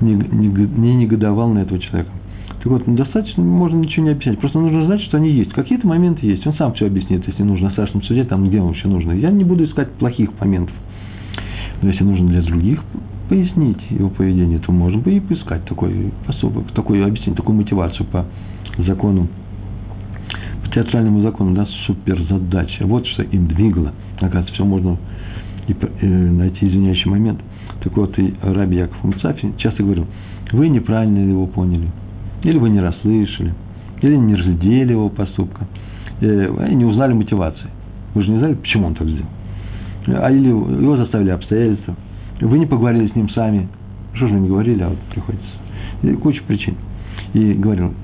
не, 0.00 0.14
не, 0.14 0.48
не 0.48 0.96
негодовал 0.96 1.48
на 1.50 1.60
этого 1.60 1.78
человека. 1.78 2.10
Так 2.58 2.66
вот, 2.66 2.82
достаточно, 2.86 3.42
можно 3.42 3.76
ничего 3.76 4.06
не 4.06 4.12
объяснять. 4.12 4.38
Просто 4.40 4.58
нужно 4.58 4.86
знать, 4.86 5.00
что 5.02 5.18
они 5.18 5.30
есть. 5.30 5.52
Какие-то 5.52 5.86
моменты 5.86 6.26
есть. 6.26 6.46
Он 6.46 6.54
сам 6.54 6.72
все 6.74 6.86
объяснит, 6.86 7.26
если 7.26 7.42
нужно, 7.42 7.70
страшном 7.70 8.02
суде, 8.02 8.24
там, 8.24 8.48
где 8.48 8.60
он 8.60 8.68
вообще 8.68 8.88
нужно. 8.88 9.12
Я 9.12 9.30
не 9.30 9.44
буду 9.44 9.64
искать 9.64 9.92
плохих 9.92 10.30
моментов. 10.40 10.74
Но 11.82 11.88
если 11.90 12.04
нужно 12.04 12.28
для 12.28 12.42
других 12.42 12.82
пояснить 13.28 13.78
его 13.90 14.08
поведение, 14.08 14.58
то 14.58 14.72
можно 14.72 14.98
бы 14.98 15.12
и 15.12 15.20
поискать 15.20 15.64
такой 15.64 16.12
поступок, 16.26 16.72
такое 16.72 17.04
объяснение, 17.06 17.36
такую 17.36 17.56
мотивацию 17.56 18.06
по 18.06 18.24
закону, 18.78 19.28
по 20.64 20.70
театральному 20.70 21.22
закону, 21.22 21.54
да, 21.54 21.66
супер 21.86 22.20
задача. 22.28 22.86
Вот 22.86 23.06
что 23.06 23.22
им 23.22 23.46
двигало. 23.48 23.92
Оказывается, 24.16 24.54
все 24.54 24.64
можно 24.64 24.96
и, 25.66 25.72
и 25.72 26.06
найти 26.06 26.68
извиняющий 26.68 27.10
момент. 27.10 27.40
Так 27.82 27.96
вот, 27.96 28.18
и 28.18 28.34
Раби 28.42 28.76
Яков 28.76 29.04
Муцафи 29.04 29.52
часто 29.58 29.82
говорил, 29.82 30.06
вы 30.52 30.68
неправильно 30.68 31.18
его 31.18 31.46
поняли, 31.46 31.88
или 32.42 32.58
вы 32.58 32.70
не 32.70 32.80
расслышали, 32.80 33.54
или 34.00 34.16
не 34.16 34.34
разглядели 34.34 34.92
его 34.92 35.10
поступка, 35.10 35.66
и 36.20 36.26
не 36.26 36.84
узнали 36.84 37.12
мотивации. 37.12 37.68
Вы 38.14 38.22
же 38.24 38.30
не 38.30 38.38
знали, 38.38 38.54
почему 38.54 38.86
он 38.86 38.94
так 38.94 39.06
сделал. 39.06 39.28
А 40.06 40.30
или 40.32 40.48
его 40.48 40.96
заставили 40.96 41.30
обстоятельства– 41.30 41.94
вы 42.40 42.58
не 42.58 42.66
поговорили 42.66 43.08
с 43.08 43.14
ним 43.14 43.28
сами. 43.30 43.68
Что 44.14 44.28
же 44.28 44.34
вы 44.34 44.40
не 44.40 44.48
говорили, 44.48 44.82
а 44.82 44.88
вот 44.88 44.98
приходится. 45.10 45.46
И 46.02 46.12
куча 46.14 46.42
причин. 46.46 46.74
И 47.34 47.52
говорил, 47.52 47.94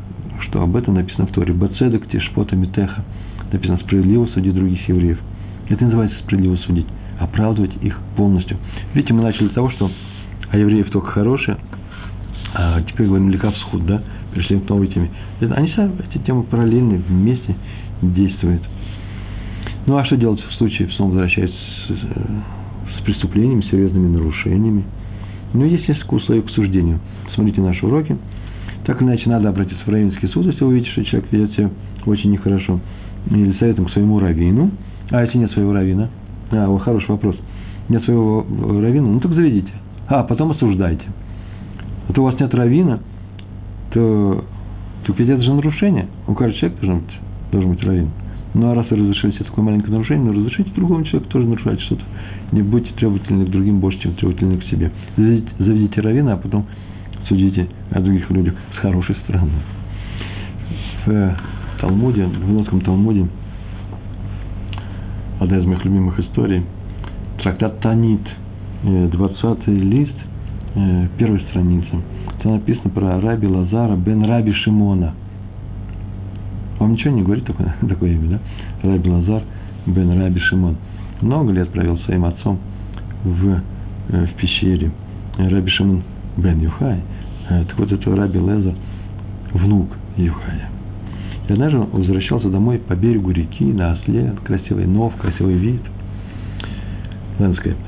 что 0.41 0.63
об 0.63 0.77
этом 0.77 0.95
написано 0.95 1.27
в 1.27 1.33
Торе. 1.33 1.53
Бацедок 1.53 2.07
тишпота 2.09 2.57
митеха. 2.57 3.05
Написано 3.53 3.79
справедливо 3.79 4.27
судить 4.27 4.55
других 4.55 4.89
евреев. 4.89 5.19
Это 5.69 5.85
называется 5.85 6.19
справедливо 6.21 6.57
судить. 6.57 6.87
Оправдывать 7.19 7.73
их 7.83 7.99
полностью. 8.17 8.57
Видите, 8.93 9.15
мы 9.15 9.23
начали 9.23 9.49
с 9.49 9.53
того, 9.53 9.71
что 9.71 9.91
а 10.51 10.57
евреев 10.57 10.89
только 10.91 11.09
хорошие, 11.09 11.57
а 12.55 12.81
теперь 12.83 13.09
говорим 13.09 13.31
лекавсхуд, 13.31 13.85
да, 13.87 14.03
пришли 14.33 14.61
к 14.61 14.69
новой 14.69 14.87
теме. 14.87 15.11
Они 15.41 15.69
сами, 15.71 15.93
эти 16.09 16.23
темы 16.23 16.45
параллельны, 16.45 17.03
вместе 17.09 17.57
действуют. 18.01 18.63
Ну, 19.87 19.97
а 19.97 20.05
что 20.05 20.17
делать 20.17 20.41
в 20.41 20.53
случае, 20.55 20.89
снова 20.93 21.11
возвращаясь 21.11 21.55
преступлениями, 23.05 23.63
серьезными 23.71 24.09
нарушениями. 24.09 24.85
Но 25.53 25.65
есть 25.65 25.89
несколько 25.89 26.15
условий 26.15 26.43
к 26.43 26.51
суждению. 26.51 26.99
Смотрите 27.35 27.61
наши 27.61 27.87
уроки. 27.87 28.17
Так 28.85 29.01
иначе, 29.03 29.31
надо 29.31 29.49
обратиться 29.49 29.83
в 29.85 29.89
равенский 29.89 30.29
суд, 30.29 30.47
если 30.47 30.63
вы 30.65 30.71
увидите, 30.71 30.91
что 30.93 31.05
человек 31.05 31.33
ведет 31.33 31.53
себя 31.53 31.71
очень 32.07 32.31
нехорошо. 32.31 32.81
Или 33.31 33.53
советом 33.55 33.87
к 33.87 33.91
своему 33.93 34.19
раввину. 34.19 34.71
А 35.11 35.23
если 35.23 35.39
нет 35.39 35.53
своего 35.53 35.73
раввина? 35.73 36.11
А, 36.51 36.69
вот 36.69 36.83
хороший 36.83 37.11
вопрос. 37.11 37.37
Нет 37.89 38.05
своего 38.05 38.45
раввина? 38.81 39.07
Ну, 39.07 39.21
так 39.21 39.33
заведите. 39.33 39.71
А, 40.09 40.23
потом 40.23 40.51
осуждайте. 40.51 41.05
А 42.09 42.13
то 42.13 42.21
у 42.21 42.25
вас 42.25 42.39
нет 42.39 42.53
раввина, 42.55 43.01
то, 43.93 44.45
то 45.05 45.13
ведь 45.17 45.29
это 45.29 45.43
же 45.43 45.53
нарушение. 45.55 46.09
У 46.27 46.35
каждого 46.35 46.59
человека 46.59 46.81
должен 46.81 47.01
быть, 47.01 47.15
должен 47.53 47.71
быть 47.71 47.83
раввин. 47.83 48.11
Ну, 48.55 48.71
а 48.71 48.75
раз 48.75 48.89
вы 48.89 48.99
разрешили 48.99 49.33
себе 49.33 49.45
такое 49.47 49.65
маленькое 49.65 49.93
нарушение, 49.93 50.25
ну, 50.25 50.39
разрешите 50.39 50.71
другому 50.77 51.05
человеку 51.05 51.33
тоже 51.33 51.47
нарушать 51.47 51.81
что-то. 51.83 52.05
Не 52.53 52.63
будьте 52.63 52.93
требовательны 52.95 53.47
к 53.47 53.51
другим 53.51 53.81
больше, 53.81 54.01
чем 54.01 54.15
требовательны 54.15 54.59
к 54.59 54.65
себе. 54.65 54.93
Заведите, 55.17 55.49
заведите 55.59 56.01
равина, 56.01 56.35
а 56.35 56.37
потом 56.37 56.65
судите 57.27 57.69
о 57.91 58.01
других 58.01 58.31
людях 58.31 58.55
с 58.77 58.79
хорошей 58.79 59.17
стороны. 59.25 59.51
В 61.05 61.37
Талмуде, 61.81 62.25
в 62.25 62.41
Вавилонском 62.41 62.81
Талмуде, 62.83 63.27
одна 65.41 65.59
из 65.59 65.65
моих 65.65 65.85
любимых 65.85 66.21
историй, 66.21 66.63
трактат 67.43 67.81
Танит, 67.81 68.23
20 68.85 69.67
лист, 69.67 70.15
э, 70.75 71.09
первой 71.19 71.41
страницы. 71.51 71.89
Там 72.43 72.53
написано 72.53 72.91
про 72.91 73.21
Раби 73.21 73.47
Лазара 73.47 73.97
бен 73.97 74.25
Раби 74.25 74.53
Шимона. 74.53 75.15
Вам 76.85 76.93
ничего 76.93 77.15
не 77.15 77.23
говорит 77.23 77.47
такое, 77.47 77.75
такое 77.89 78.13
имя, 78.13 78.39
да? 78.83 78.91
Раби 78.91 79.09
Лазар 79.09 79.43
бен 79.87 80.21
Раби 80.21 80.39
Шимон 80.39 80.77
много 81.23 81.51
лет 81.51 81.71
провел 81.71 81.97
своим 82.01 82.27
отцом 82.27 82.59
в, 83.25 83.63
э, 84.11 84.27
в 84.27 84.35
пещере. 84.35 84.91
Раби 85.39 85.71
Шимон 85.71 86.03
бен 86.37 86.61
Юхай, 86.61 87.01
э, 87.49 87.65
так 87.67 87.79
вот 87.79 87.91
это 87.91 88.15
Раби 88.15 88.39
Лазар, 88.39 88.75
внук 89.55 89.89
Юхая. 90.19 90.69
И 91.49 91.55
однажды 91.55 91.79
он 91.79 91.87
возвращался 91.87 92.51
домой 92.51 92.79
по 92.87 92.95
берегу 92.95 93.31
реки 93.31 93.65
на 93.65 93.93
осле, 93.93 94.35
красивый 94.45 94.85
нов, 94.85 95.15
красивый 95.17 95.55
вид, 95.55 95.81
landscape, 97.39 97.79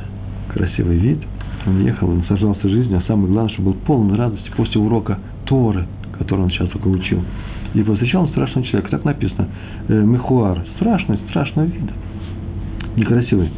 красивый 0.54 0.96
вид. 0.96 1.18
Он 1.66 1.84
ехал, 1.84 2.08
он 2.08 2.20
наслаждался 2.20 2.66
жизнью, 2.66 3.02
а 3.04 3.06
самое 3.06 3.30
главное, 3.30 3.52
что 3.52 3.60
был 3.60 3.74
полон 3.74 4.14
радости 4.14 4.50
после 4.56 4.80
урока 4.80 5.18
Торы, 5.44 5.84
который 6.18 6.44
он 6.44 6.50
сейчас 6.50 6.70
только 6.70 6.88
учил. 6.88 7.22
И 7.76 7.82
повстречал 7.82 8.22
он 8.22 8.28
страшного 8.30 8.66
человека, 8.66 8.90
так 8.90 9.04
написано, 9.04 9.48
э, 9.88 10.02
Мехуар, 10.02 10.64
страшный, 10.76 11.18
страшного 11.28 11.66
вида 11.66 11.92
некрасивый. 12.96 13.50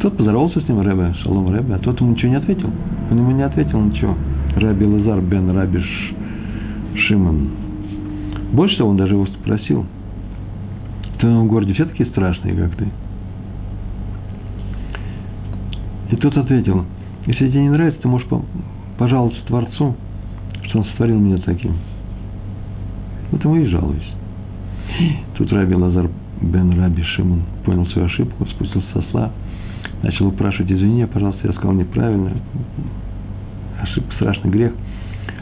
Тот 0.00 0.16
поздоровался 0.16 0.60
с 0.60 0.68
ним, 0.68 0.80
Рэбе, 0.80 1.14
шалом 1.22 1.48
Рэбе, 1.48 1.74
а 1.74 1.78
тот 1.78 2.00
ему 2.00 2.10
ничего 2.10 2.30
не 2.32 2.38
ответил. 2.38 2.70
Он 3.08 3.18
ему 3.18 3.30
не 3.30 3.42
ответил 3.42 3.80
ничего. 3.80 4.16
Раби 4.56 4.84
Лазар 4.84 5.20
бен 5.20 5.48
Раби 5.50 5.80
Шимон. 7.06 7.50
Больше 8.52 8.78
того, 8.78 8.90
он 8.90 8.96
даже 8.96 9.14
его 9.14 9.26
спросил, 9.26 9.86
твоем 11.20 11.46
городе 11.46 11.72
все 11.74 11.84
такие 11.84 12.08
страшные, 12.10 12.56
как 12.56 12.74
ты? 12.74 12.88
И 16.10 16.16
тот 16.16 16.36
ответил, 16.36 16.84
если 17.26 17.48
тебе 17.48 17.62
не 17.62 17.70
нравится, 17.70 18.02
ты 18.02 18.08
можешь 18.08 18.26
пожаловаться 18.98 19.40
Творцу, 19.46 19.94
что 20.64 20.80
он 20.80 20.84
сотворил 20.86 21.20
меня 21.20 21.38
таким. 21.38 21.76
Вот 23.32 23.42
ему 23.44 23.56
и 23.56 23.66
жалуюсь. 23.66 24.12
Тут 25.36 25.52
Раби 25.52 25.74
Лазар 25.74 26.08
бен 26.40 26.78
Раби 26.78 27.02
Шимон 27.02 27.42
понял 27.64 27.86
свою 27.86 28.06
ошибку, 28.06 28.44
спустился 28.46 28.86
со 28.92 29.02
сла, 29.10 29.30
начал 30.02 30.28
упрашивать, 30.28 30.70
извини, 30.70 31.06
пожалуйста, 31.06 31.48
я 31.48 31.54
сказал 31.54 31.72
неправильно, 31.72 32.32
ошибка, 33.80 34.14
страшный 34.16 34.50
грех. 34.50 34.72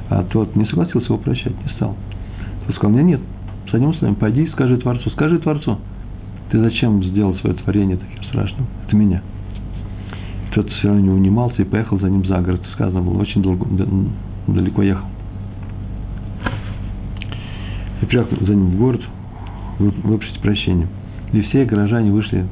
А 0.08 0.22
тот 0.22 0.54
не 0.56 0.64
согласился 0.66 1.06
его 1.06 1.18
прощать, 1.18 1.52
не 1.64 1.72
стал. 1.74 1.96
Тот 2.66 2.76
сказал, 2.76 2.92
мне 2.92 3.02
нет, 3.02 3.20
с 3.68 3.72
вами, 3.72 4.14
пойди, 4.14 4.48
скажи 4.48 4.76
Творцу, 4.78 5.10
скажи 5.10 5.38
Творцу, 5.38 5.78
ты 6.50 6.60
зачем 6.60 7.02
сделал 7.04 7.34
свое 7.36 7.54
творение 7.56 7.96
таким 7.96 8.22
страшным? 8.24 8.66
Это 8.86 8.96
меня. 8.96 9.22
Тот 10.54 10.68
все 10.70 10.88
равно 10.88 11.02
не 11.02 11.10
унимался 11.10 11.62
и 11.62 11.64
поехал 11.64 11.98
за 12.00 12.10
ним 12.10 12.24
за 12.24 12.40
город. 12.40 12.60
Сказано 12.74 13.02
было, 13.02 13.20
очень 13.20 13.42
долго, 13.42 13.66
далеко 14.48 14.82
ехал. 14.82 15.06
И 18.02 18.06
приехал 18.06 18.36
за 18.40 18.54
ним 18.54 18.70
в 18.70 18.78
город, 18.78 19.02
выпросить 19.78 20.40
прощения. 20.40 20.88
И 21.32 21.40
все 21.42 21.64
горожане 21.64 22.10
вышли, 22.10 22.46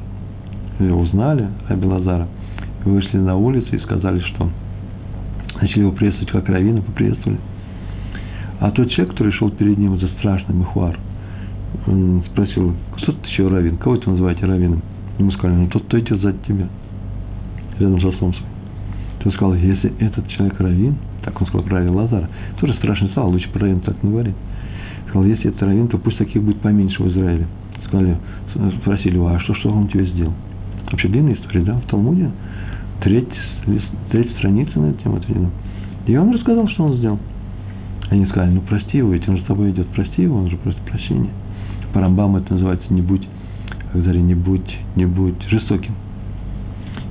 узнали 0.79 1.47
о 1.67 1.75
Белазара, 1.75 2.27
вышли 2.85 3.17
на 3.17 3.35
улицу 3.35 3.75
и 3.75 3.79
сказали, 3.79 4.19
что 4.19 4.49
начали 5.61 5.81
его 5.81 5.91
приветствовать 5.91 6.31
как 6.31 6.47
раввина, 6.49 6.81
поприветствовали. 6.81 7.39
А 8.59 8.71
тот 8.71 8.89
человек, 8.91 9.11
который 9.11 9.31
шел 9.33 9.49
перед 9.51 9.77
ним 9.77 9.99
за 9.99 10.07
страшный 10.19 10.55
мухуар, 10.55 10.97
он 11.87 12.23
спросил, 12.31 12.73
кто 12.95 13.11
ты 13.11 13.27
еще 13.27 13.47
раввин, 13.47 13.77
кого 13.77 13.95
это 13.95 14.09
называете 14.09 14.45
раввином? 14.45 14.81
Ему 15.17 15.31
сказали, 15.31 15.57
ну 15.57 15.67
тот, 15.67 15.83
кто 15.83 15.99
идет 15.99 16.21
сзади 16.21 16.37
тебя, 16.47 16.67
рядом 17.79 18.01
со 18.01 18.11
солнцем. 18.17 18.43
Он 19.25 19.31
сказал, 19.33 19.53
если 19.55 19.93
этот 19.99 20.27
человек 20.29 20.59
раввин, 20.59 20.95
так 21.23 21.39
он 21.41 21.47
сказал 21.47 21.65
про 21.65 21.91
Лазара, 21.91 22.29
тоже 22.59 22.73
страшный 22.75 23.09
стал, 23.09 23.29
лучше 23.29 23.49
про 23.49 23.61
раввин 23.61 23.81
так 23.81 24.01
не 24.03 24.11
говорить. 24.11 24.35
Сказал, 25.09 25.25
если 25.25 25.49
это 25.49 25.65
раввин, 25.65 25.87
то 25.87 25.97
пусть 25.97 26.17
таких 26.17 26.43
будет 26.43 26.59
поменьше 26.59 27.01
в 27.01 27.07
Израиле. 27.09 27.47
Сказали, 27.87 28.17
спросили 28.81 29.15
его, 29.15 29.27
а 29.27 29.39
что, 29.39 29.55
что 29.55 29.71
он 29.71 29.87
тебе 29.87 30.05
сделал? 30.05 30.33
Вообще 30.91 31.07
длинная 31.07 31.33
история, 31.33 31.61
да, 31.61 31.73
в 31.75 31.85
Талмуде. 31.89 32.29
Треть, 33.01 33.29
треть 34.11 34.31
страницы 34.37 34.79
на 34.79 34.87
эту 34.87 35.03
тему 35.03 35.17
отведена. 35.17 35.49
И 36.05 36.15
он 36.15 36.33
рассказал, 36.33 36.67
что 36.67 36.83
он 36.85 36.97
сделал. 36.97 37.19
Они 38.09 38.25
сказали, 38.25 38.51
ну 38.51 38.61
прости 38.61 38.97
его, 38.97 39.11
ведь 39.13 39.27
он 39.27 39.37
же 39.37 39.43
с 39.43 39.45
тобой 39.45 39.71
идет, 39.71 39.87
прости 39.87 40.23
его, 40.23 40.37
он 40.37 40.49
же 40.49 40.57
просто 40.57 40.81
прощение. 40.83 41.31
По 41.93 42.01
Рамбаму 42.01 42.37
это 42.37 42.53
называется 42.53 42.91
не 42.93 43.01
будь, 43.01 43.27
как 43.93 44.03
не 44.03 44.35
будь, 44.35 44.77
не 44.95 45.05
будь 45.05 45.41
жестоким. 45.49 45.93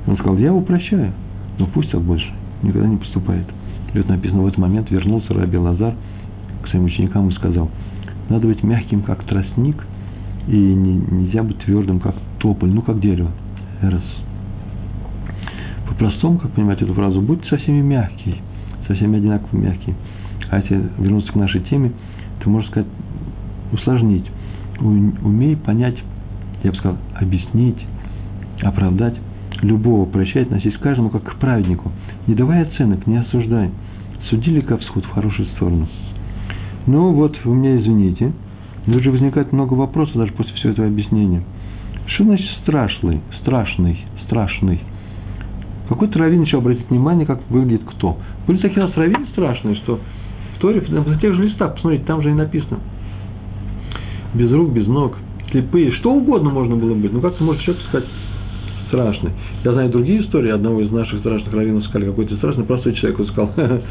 Он 0.07 0.17
сказал, 0.17 0.37
я 0.39 0.47
его 0.47 0.61
прощаю, 0.61 1.13
но 1.59 1.67
пусть 1.67 1.91
так 1.91 2.01
больше 2.01 2.29
никогда 2.63 2.89
не 2.89 2.97
поступает. 2.97 3.47
И 3.95 3.99
вот 3.99 4.09
написано, 4.09 4.43
в 4.43 4.47
этот 4.47 4.59
момент 4.59 4.91
вернулся 4.91 5.33
Раби 5.35 5.57
Лазар 5.57 5.95
своим 6.71 6.85
ученикам 6.85 7.29
и 7.29 7.35
сказал, 7.35 7.71
надо 8.29 8.47
быть 8.47 8.63
мягким, 8.63 9.03
как 9.03 9.25
тростник, 9.25 9.77
и 10.49 10.57
не, 10.57 10.97
нельзя 10.97 11.43
быть 11.43 11.59
твердым, 11.59 12.01
как 12.01 12.15
тополь, 12.39 12.71
ну, 12.71 12.83
как 12.83 13.01
дерево. 13.01 13.31
Эрос. 13.83 14.03
По-простому, 15.89 16.39
как 16.39 16.53
понимать 16.53 16.83
эту 16.83 16.95
фразу, 16.95 17.21
будь 17.21 17.45
со 17.47 17.57
всеми 17.59 17.81
мягкий, 17.81 18.41
со 18.87 18.95
всеми 18.95 19.19
одинаково 19.19 19.59
мягкий. 19.59 19.95
А 20.51 20.59
если 20.59 20.83
вернуться 20.99 21.33
к 21.33 21.37
нашей 21.37 21.61
теме, 21.63 21.93
то 22.41 22.51
можно 22.51 22.69
сказать, 22.71 22.89
усложнить. 23.73 24.27
Умей 24.81 25.57
понять, 25.57 25.97
я 26.63 26.71
бы 26.71 26.77
сказал, 26.77 26.99
объяснить, 27.15 27.79
оправдать 28.63 29.17
любого, 29.63 30.07
прощать, 30.07 30.47
относись 30.47 30.75
к 30.75 30.81
каждому 30.81 31.11
как 31.11 31.25
к 31.25 31.37
праведнику. 31.37 31.91
Не 32.27 32.35
давай 32.35 32.63
оценок, 32.63 33.07
не 33.07 33.17
осуждай. 33.17 33.71
Судили 34.31 34.61
ко 34.61 34.77
всход 34.79 35.05
в 35.05 35.11
хорошую 35.11 35.49
сторону. 35.57 35.89
Ну 36.89 37.13
вот, 37.13 37.37
вы 37.45 37.55
меня 37.55 37.79
извините. 37.79 38.33
Тут 38.87 39.03
же 39.03 39.11
возникает 39.11 39.53
много 39.53 39.75
вопросов 39.75 40.17
даже 40.17 40.33
после 40.33 40.55
всего 40.55 40.73
этого 40.73 40.87
объяснения. 40.87 41.43
Что 42.07 42.25
значит 42.25 42.49
страшный, 42.63 43.21
страшный, 43.43 43.99
страшный? 44.25 44.81
Какой-то 45.91 46.19
раввин 46.19 46.43
еще 46.43 46.57
обратить 46.57 46.89
внимание, 46.89 47.27
как 47.27 47.41
выглядит 47.51 47.83
кто. 47.85 48.17
Были 48.47 48.57
такие 48.57 48.83
у 48.83 48.87
нас 48.87 48.97
раввины 48.97 49.27
страшные, 49.33 49.75
что 49.77 50.01
в 50.57 50.61
Торе, 50.61 50.83
на 50.89 51.19
тех 51.19 51.35
же 51.35 51.45
листах, 51.45 51.75
посмотрите, 51.75 52.05
там 52.05 52.23
же 52.23 52.31
и 52.31 52.33
написано. 52.33 52.79
Без 54.33 54.51
рук, 54.51 54.73
без 54.73 54.87
ног, 54.87 55.15
слепые, 55.51 55.93
что 55.93 56.15
угодно 56.15 56.49
можно 56.49 56.77
было 56.77 56.95
быть. 56.95 57.13
Ну 57.13 57.21
как 57.21 57.37
ты 57.37 57.45
можешь 57.45 57.65
человек 57.65 57.85
сказать 57.89 58.09
страшный? 58.87 59.33
Я 59.63 59.73
знаю 59.73 59.91
другие 59.91 60.23
истории 60.23 60.51
одного 60.51 60.81
из 60.81 60.91
наших 60.91 61.21
страшных 61.21 61.53
раввинов 61.53 61.85
сказали, 61.85 62.09
какой-то 62.09 62.37
страшный, 62.37 62.65
простой 62.65 62.95
человек, 62.95 63.21
он 63.21 63.27
сказал, 63.27 63.53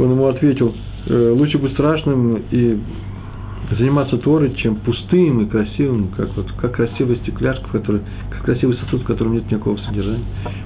он 0.00 0.10
ему 0.10 0.26
ответил, 0.26 0.74
лучше 1.08 1.58
быть 1.58 1.72
страшным 1.72 2.40
и 2.50 2.78
заниматься 3.76 4.18
Торой, 4.18 4.54
чем 4.56 4.76
пустым 4.76 5.42
и 5.42 5.46
красивым, 5.46 6.08
как, 6.16 6.28
вот, 6.36 6.50
как 6.60 6.72
красивая 6.72 7.16
стекляшка, 7.16 7.66
в 7.68 7.72
которой, 7.72 8.02
как 8.30 8.42
красивый 8.42 8.76
сосуд, 8.76 9.02
в 9.02 9.04
котором 9.04 9.34
нет 9.34 9.50
никакого 9.50 9.76
содержания. 9.78 10.24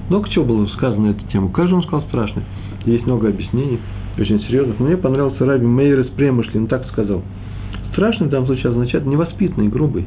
Много 0.09 0.29
чего 0.29 0.45
было 0.45 0.65
сказано 0.67 1.07
на 1.07 1.11
эту 1.11 1.25
тему. 1.27 1.49
Каждый 1.49 1.75
он 1.75 1.83
сказал 1.83 2.03
страшно. 2.07 2.43
Есть 2.85 3.05
много 3.05 3.29
объяснений, 3.29 3.79
очень 4.17 4.39
серьезных. 4.41 4.79
Но 4.79 4.87
мне 4.87 4.97
понравился 4.97 5.45
Раби 5.45 5.65
Мейер 5.65 6.01
из 6.01 6.07
Премышлин, 6.07 6.67
так 6.67 6.85
сказал. 6.87 7.21
Страшный 7.91 8.27
в 8.27 8.29
данном 8.29 8.47
случае 8.47 8.71
означает 8.71 9.05
невоспитанный, 9.05 9.69
грубый. 9.69 10.05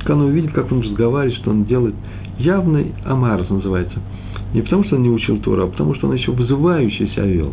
Когда 0.00 0.14
он 0.14 0.22
увидит, 0.22 0.52
как 0.52 0.70
он 0.72 0.80
разговаривает, 0.80 1.38
что 1.38 1.50
он 1.50 1.64
делает. 1.64 1.94
Явный 2.38 2.92
Амарс 3.04 3.48
называется. 3.48 3.98
Не 4.54 4.62
потому, 4.62 4.84
что 4.84 4.96
он 4.96 5.02
не 5.02 5.10
учил 5.10 5.38
Тора, 5.38 5.64
а 5.64 5.66
потому, 5.66 5.94
что 5.94 6.08
он 6.08 6.14
еще 6.14 6.32
вызывающе 6.32 7.08
себя 7.08 7.24
вел. 7.24 7.52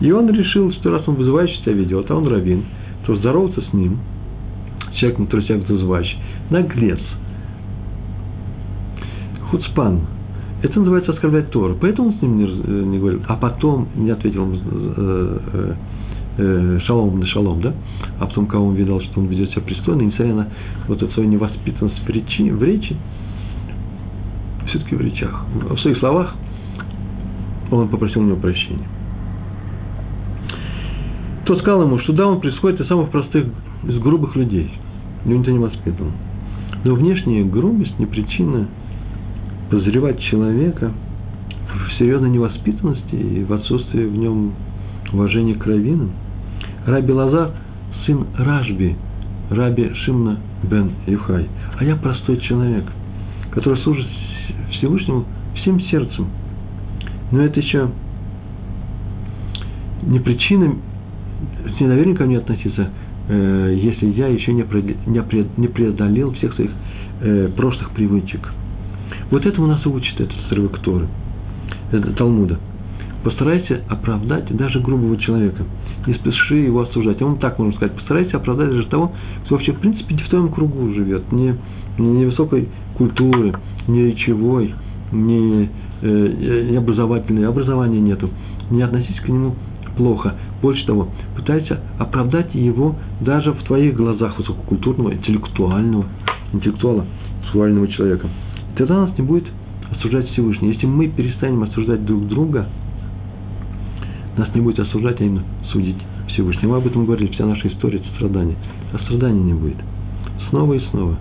И 0.00 0.10
он 0.10 0.30
решил, 0.30 0.72
что 0.72 0.90
раз 0.90 1.06
он 1.06 1.16
вызывающий 1.16 1.56
себя 1.62 1.74
ведет, 1.74 2.10
а 2.10 2.16
он 2.16 2.26
раввин, 2.26 2.64
то 3.06 3.16
здороваться 3.16 3.60
с 3.60 3.72
ним, 3.72 3.98
человеком, 4.94 5.26
который 5.26 5.44
себя 5.44 5.58
вызывающий, 5.58 6.16
наглец, 6.48 7.00
хуцпан, 9.50 10.00
это 10.62 10.78
называется 10.78 11.12
оскорблять 11.12 11.50
Тору. 11.50 11.76
Поэтому 11.80 12.08
он 12.08 12.14
с 12.14 12.22
ним 12.22 12.36
не, 12.36 12.44
э, 12.44 12.84
не 12.84 12.98
говорил. 12.98 13.22
А 13.28 13.36
потом 13.36 13.88
не 13.96 14.10
ответил 14.10 14.42
ему 14.42 14.56
э, 14.56 15.38
э, 15.52 15.74
э, 16.36 16.78
шалом 16.84 17.18
на 17.18 17.26
шалом, 17.26 17.62
да? 17.62 17.72
А 18.18 18.26
потом, 18.26 18.46
кого 18.46 18.66
он 18.66 18.74
видел, 18.74 19.00
что 19.00 19.20
он 19.20 19.26
ведет 19.26 19.50
себя 19.52 19.62
пристойно, 19.62 20.02
несмотря 20.02 20.34
на 20.34 20.48
вот 20.86 21.02
эту 21.02 21.12
свою 21.14 21.30
невоспитанность 21.30 21.98
в 22.04 22.10
речи, 22.10 22.42
в 22.50 22.62
речи 22.62 22.94
все-таки 24.66 24.94
в 24.94 25.00
речах, 25.00 25.46
в 25.70 25.78
своих 25.78 25.98
словах, 25.98 26.34
он 27.70 27.88
попросил 27.88 28.20
у 28.20 28.26
него 28.26 28.36
прощения 28.36 28.86
кто 31.50 31.58
сказал 31.58 31.82
ему, 31.82 31.98
что 31.98 32.12
да, 32.12 32.28
он 32.28 32.40
происходит 32.40 32.80
из 32.80 32.86
самых 32.86 33.10
простых, 33.10 33.44
из 33.82 33.98
грубых 33.98 34.36
людей. 34.36 34.70
Его 35.24 35.36
никто 35.36 35.50
не 35.50 35.58
воспитывал. 35.58 36.12
Но 36.84 36.94
внешняя 36.94 37.42
грубость 37.42 37.98
не 37.98 38.06
причина 38.06 38.68
подозревать 39.68 40.20
человека 40.20 40.92
в 41.74 41.98
серьезной 41.98 42.30
невоспитанности 42.30 43.16
и 43.16 43.42
в 43.42 43.52
отсутствии 43.52 44.04
в 44.04 44.16
нем 44.16 44.52
уважения 45.12 45.54
к 45.54 45.66
раввинам. 45.66 46.12
Раби 46.86 47.12
Лазар, 47.12 47.50
сын 48.06 48.26
Ражби, 48.38 48.96
Раби 49.50 49.92
Шимна 50.04 50.38
бен 50.62 50.92
Юхай. 51.08 51.48
А 51.80 51.82
я 51.82 51.96
простой 51.96 52.36
человек, 52.42 52.84
который 53.50 53.80
служит 53.80 54.06
Всевышнему 54.70 55.24
всем 55.56 55.80
сердцем. 55.80 56.28
Но 57.32 57.42
это 57.42 57.58
еще 57.58 57.88
не 60.04 60.20
причина 60.20 60.76
с 61.76 61.80
недоверием 61.80 62.16
ко 62.16 62.24
мне 62.24 62.38
относиться, 62.38 62.90
э, 63.28 63.78
если 63.80 64.06
я 64.06 64.28
еще 64.28 64.52
не, 64.52 64.64
не 65.56 65.68
преодолел 65.68 66.32
всех 66.34 66.54
своих 66.54 66.70
э, 67.20 67.48
прошлых 67.56 67.90
привычек. 67.90 68.40
Вот 69.30 69.46
этому 69.46 69.66
нас 69.66 69.84
учит 69.86 70.20
этот 70.20 70.36
срывок 70.48 70.78
Торы, 70.80 71.06
это 71.92 72.12
Талмуда. 72.12 72.58
Постарайся 73.22 73.82
оправдать 73.88 74.54
даже 74.56 74.80
грубого 74.80 75.16
человека. 75.18 75.64
Не 76.06 76.14
спеши 76.14 76.56
его 76.56 76.80
осуждать. 76.80 77.20
Он 77.20 77.38
так 77.38 77.58
можно 77.58 77.74
сказать. 77.74 77.94
Постарайся 77.94 78.38
оправдать 78.38 78.70
даже 78.70 78.86
того, 78.86 79.12
кто 79.44 79.56
вообще 79.56 79.72
в 79.72 79.80
принципе 79.80 80.14
не 80.14 80.22
в 80.22 80.28
твоем 80.28 80.48
кругу 80.48 80.92
живет. 80.94 81.30
Не, 81.30 81.54
не 81.98 82.24
высокой 82.24 82.68
культуры, 82.96 83.52
не 83.88 84.06
речевой, 84.06 84.74
не, 85.12 85.68
э, 86.00 86.66
не 86.70 86.76
образовательной. 86.76 87.46
Образования 87.46 88.00
нету. 88.00 88.30
Не 88.70 88.82
относись 88.82 89.20
к 89.20 89.28
нему 89.28 89.54
плохо. 89.96 90.34
Больше 90.62 90.84
того, 90.84 91.08
пытаются 91.36 91.80
оправдать 91.98 92.54
его 92.54 92.94
даже 93.20 93.52
в 93.52 93.62
твоих 93.64 93.96
глазах 93.96 94.38
высококультурного, 94.38 95.14
интеллектуального, 95.14 96.04
интеллектуала, 96.52 97.06
сексуального 97.44 97.88
человека. 97.88 98.28
Тогда 98.76 99.06
нас 99.06 99.16
не 99.16 99.24
будет 99.24 99.46
осуждать 99.90 100.28
Всевышний. 100.30 100.72
Если 100.72 100.86
мы 100.86 101.08
перестанем 101.08 101.62
осуждать 101.62 102.04
друг 102.04 102.28
друга, 102.28 102.68
нас 104.36 104.54
не 104.54 104.60
будет 104.60 104.80
осуждать, 104.80 105.20
а 105.20 105.24
именно 105.24 105.44
судить 105.72 105.96
Всевышний. 106.28 106.68
Мы 106.68 106.76
об 106.76 106.86
этом 106.86 107.06
говорили, 107.06 107.32
вся 107.32 107.46
наша 107.46 107.68
история– 107.68 107.98
это 107.98 108.08
страдание. 108.16 108.56
А 108.92 108.98
страдания 108.98 109.42
не 109.42 109.54
будет. 109.54 109.78
Снова 110.50 110.74
и 110.74 110.80
снова. 110.90 111.16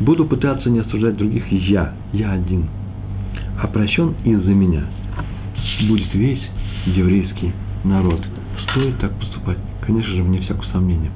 Буду 0.00 0.26
пытаться 0.26 0.68
не 0.68 0.80
осуждать 0.80 1.16
других 1.16 1.50
я, 1.50 1.94
я 2.12 2.32
один. 2.32 2.66
А 3.62 3.66
из-за 3.66 4.50
меня– 4.50 4.82
будет 5.82 6.12
весь 6.14 6.42
еврейский 6.86 7.52
народ. 7.84 8.20
Стоит 8.70 8.98
так 8.98 9.12
поступать? 9.18 9.58
Конечно 9.86 10.14
же, 10.14 10.22
вне 10.22 10.40
всякого 10.40 10.64
сомнения. 10.72 11.10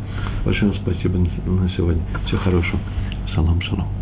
Большое 0.44 0.72
вам 0.72 0.80
спасибо 0.82 1.18
на 1.18 1.68
сегодня. 1.70 2.02
Всего 2.26 2.40
хорошего. 2.40 2.80
Салам, 3.34 3.60
шалом. 3.62 3.97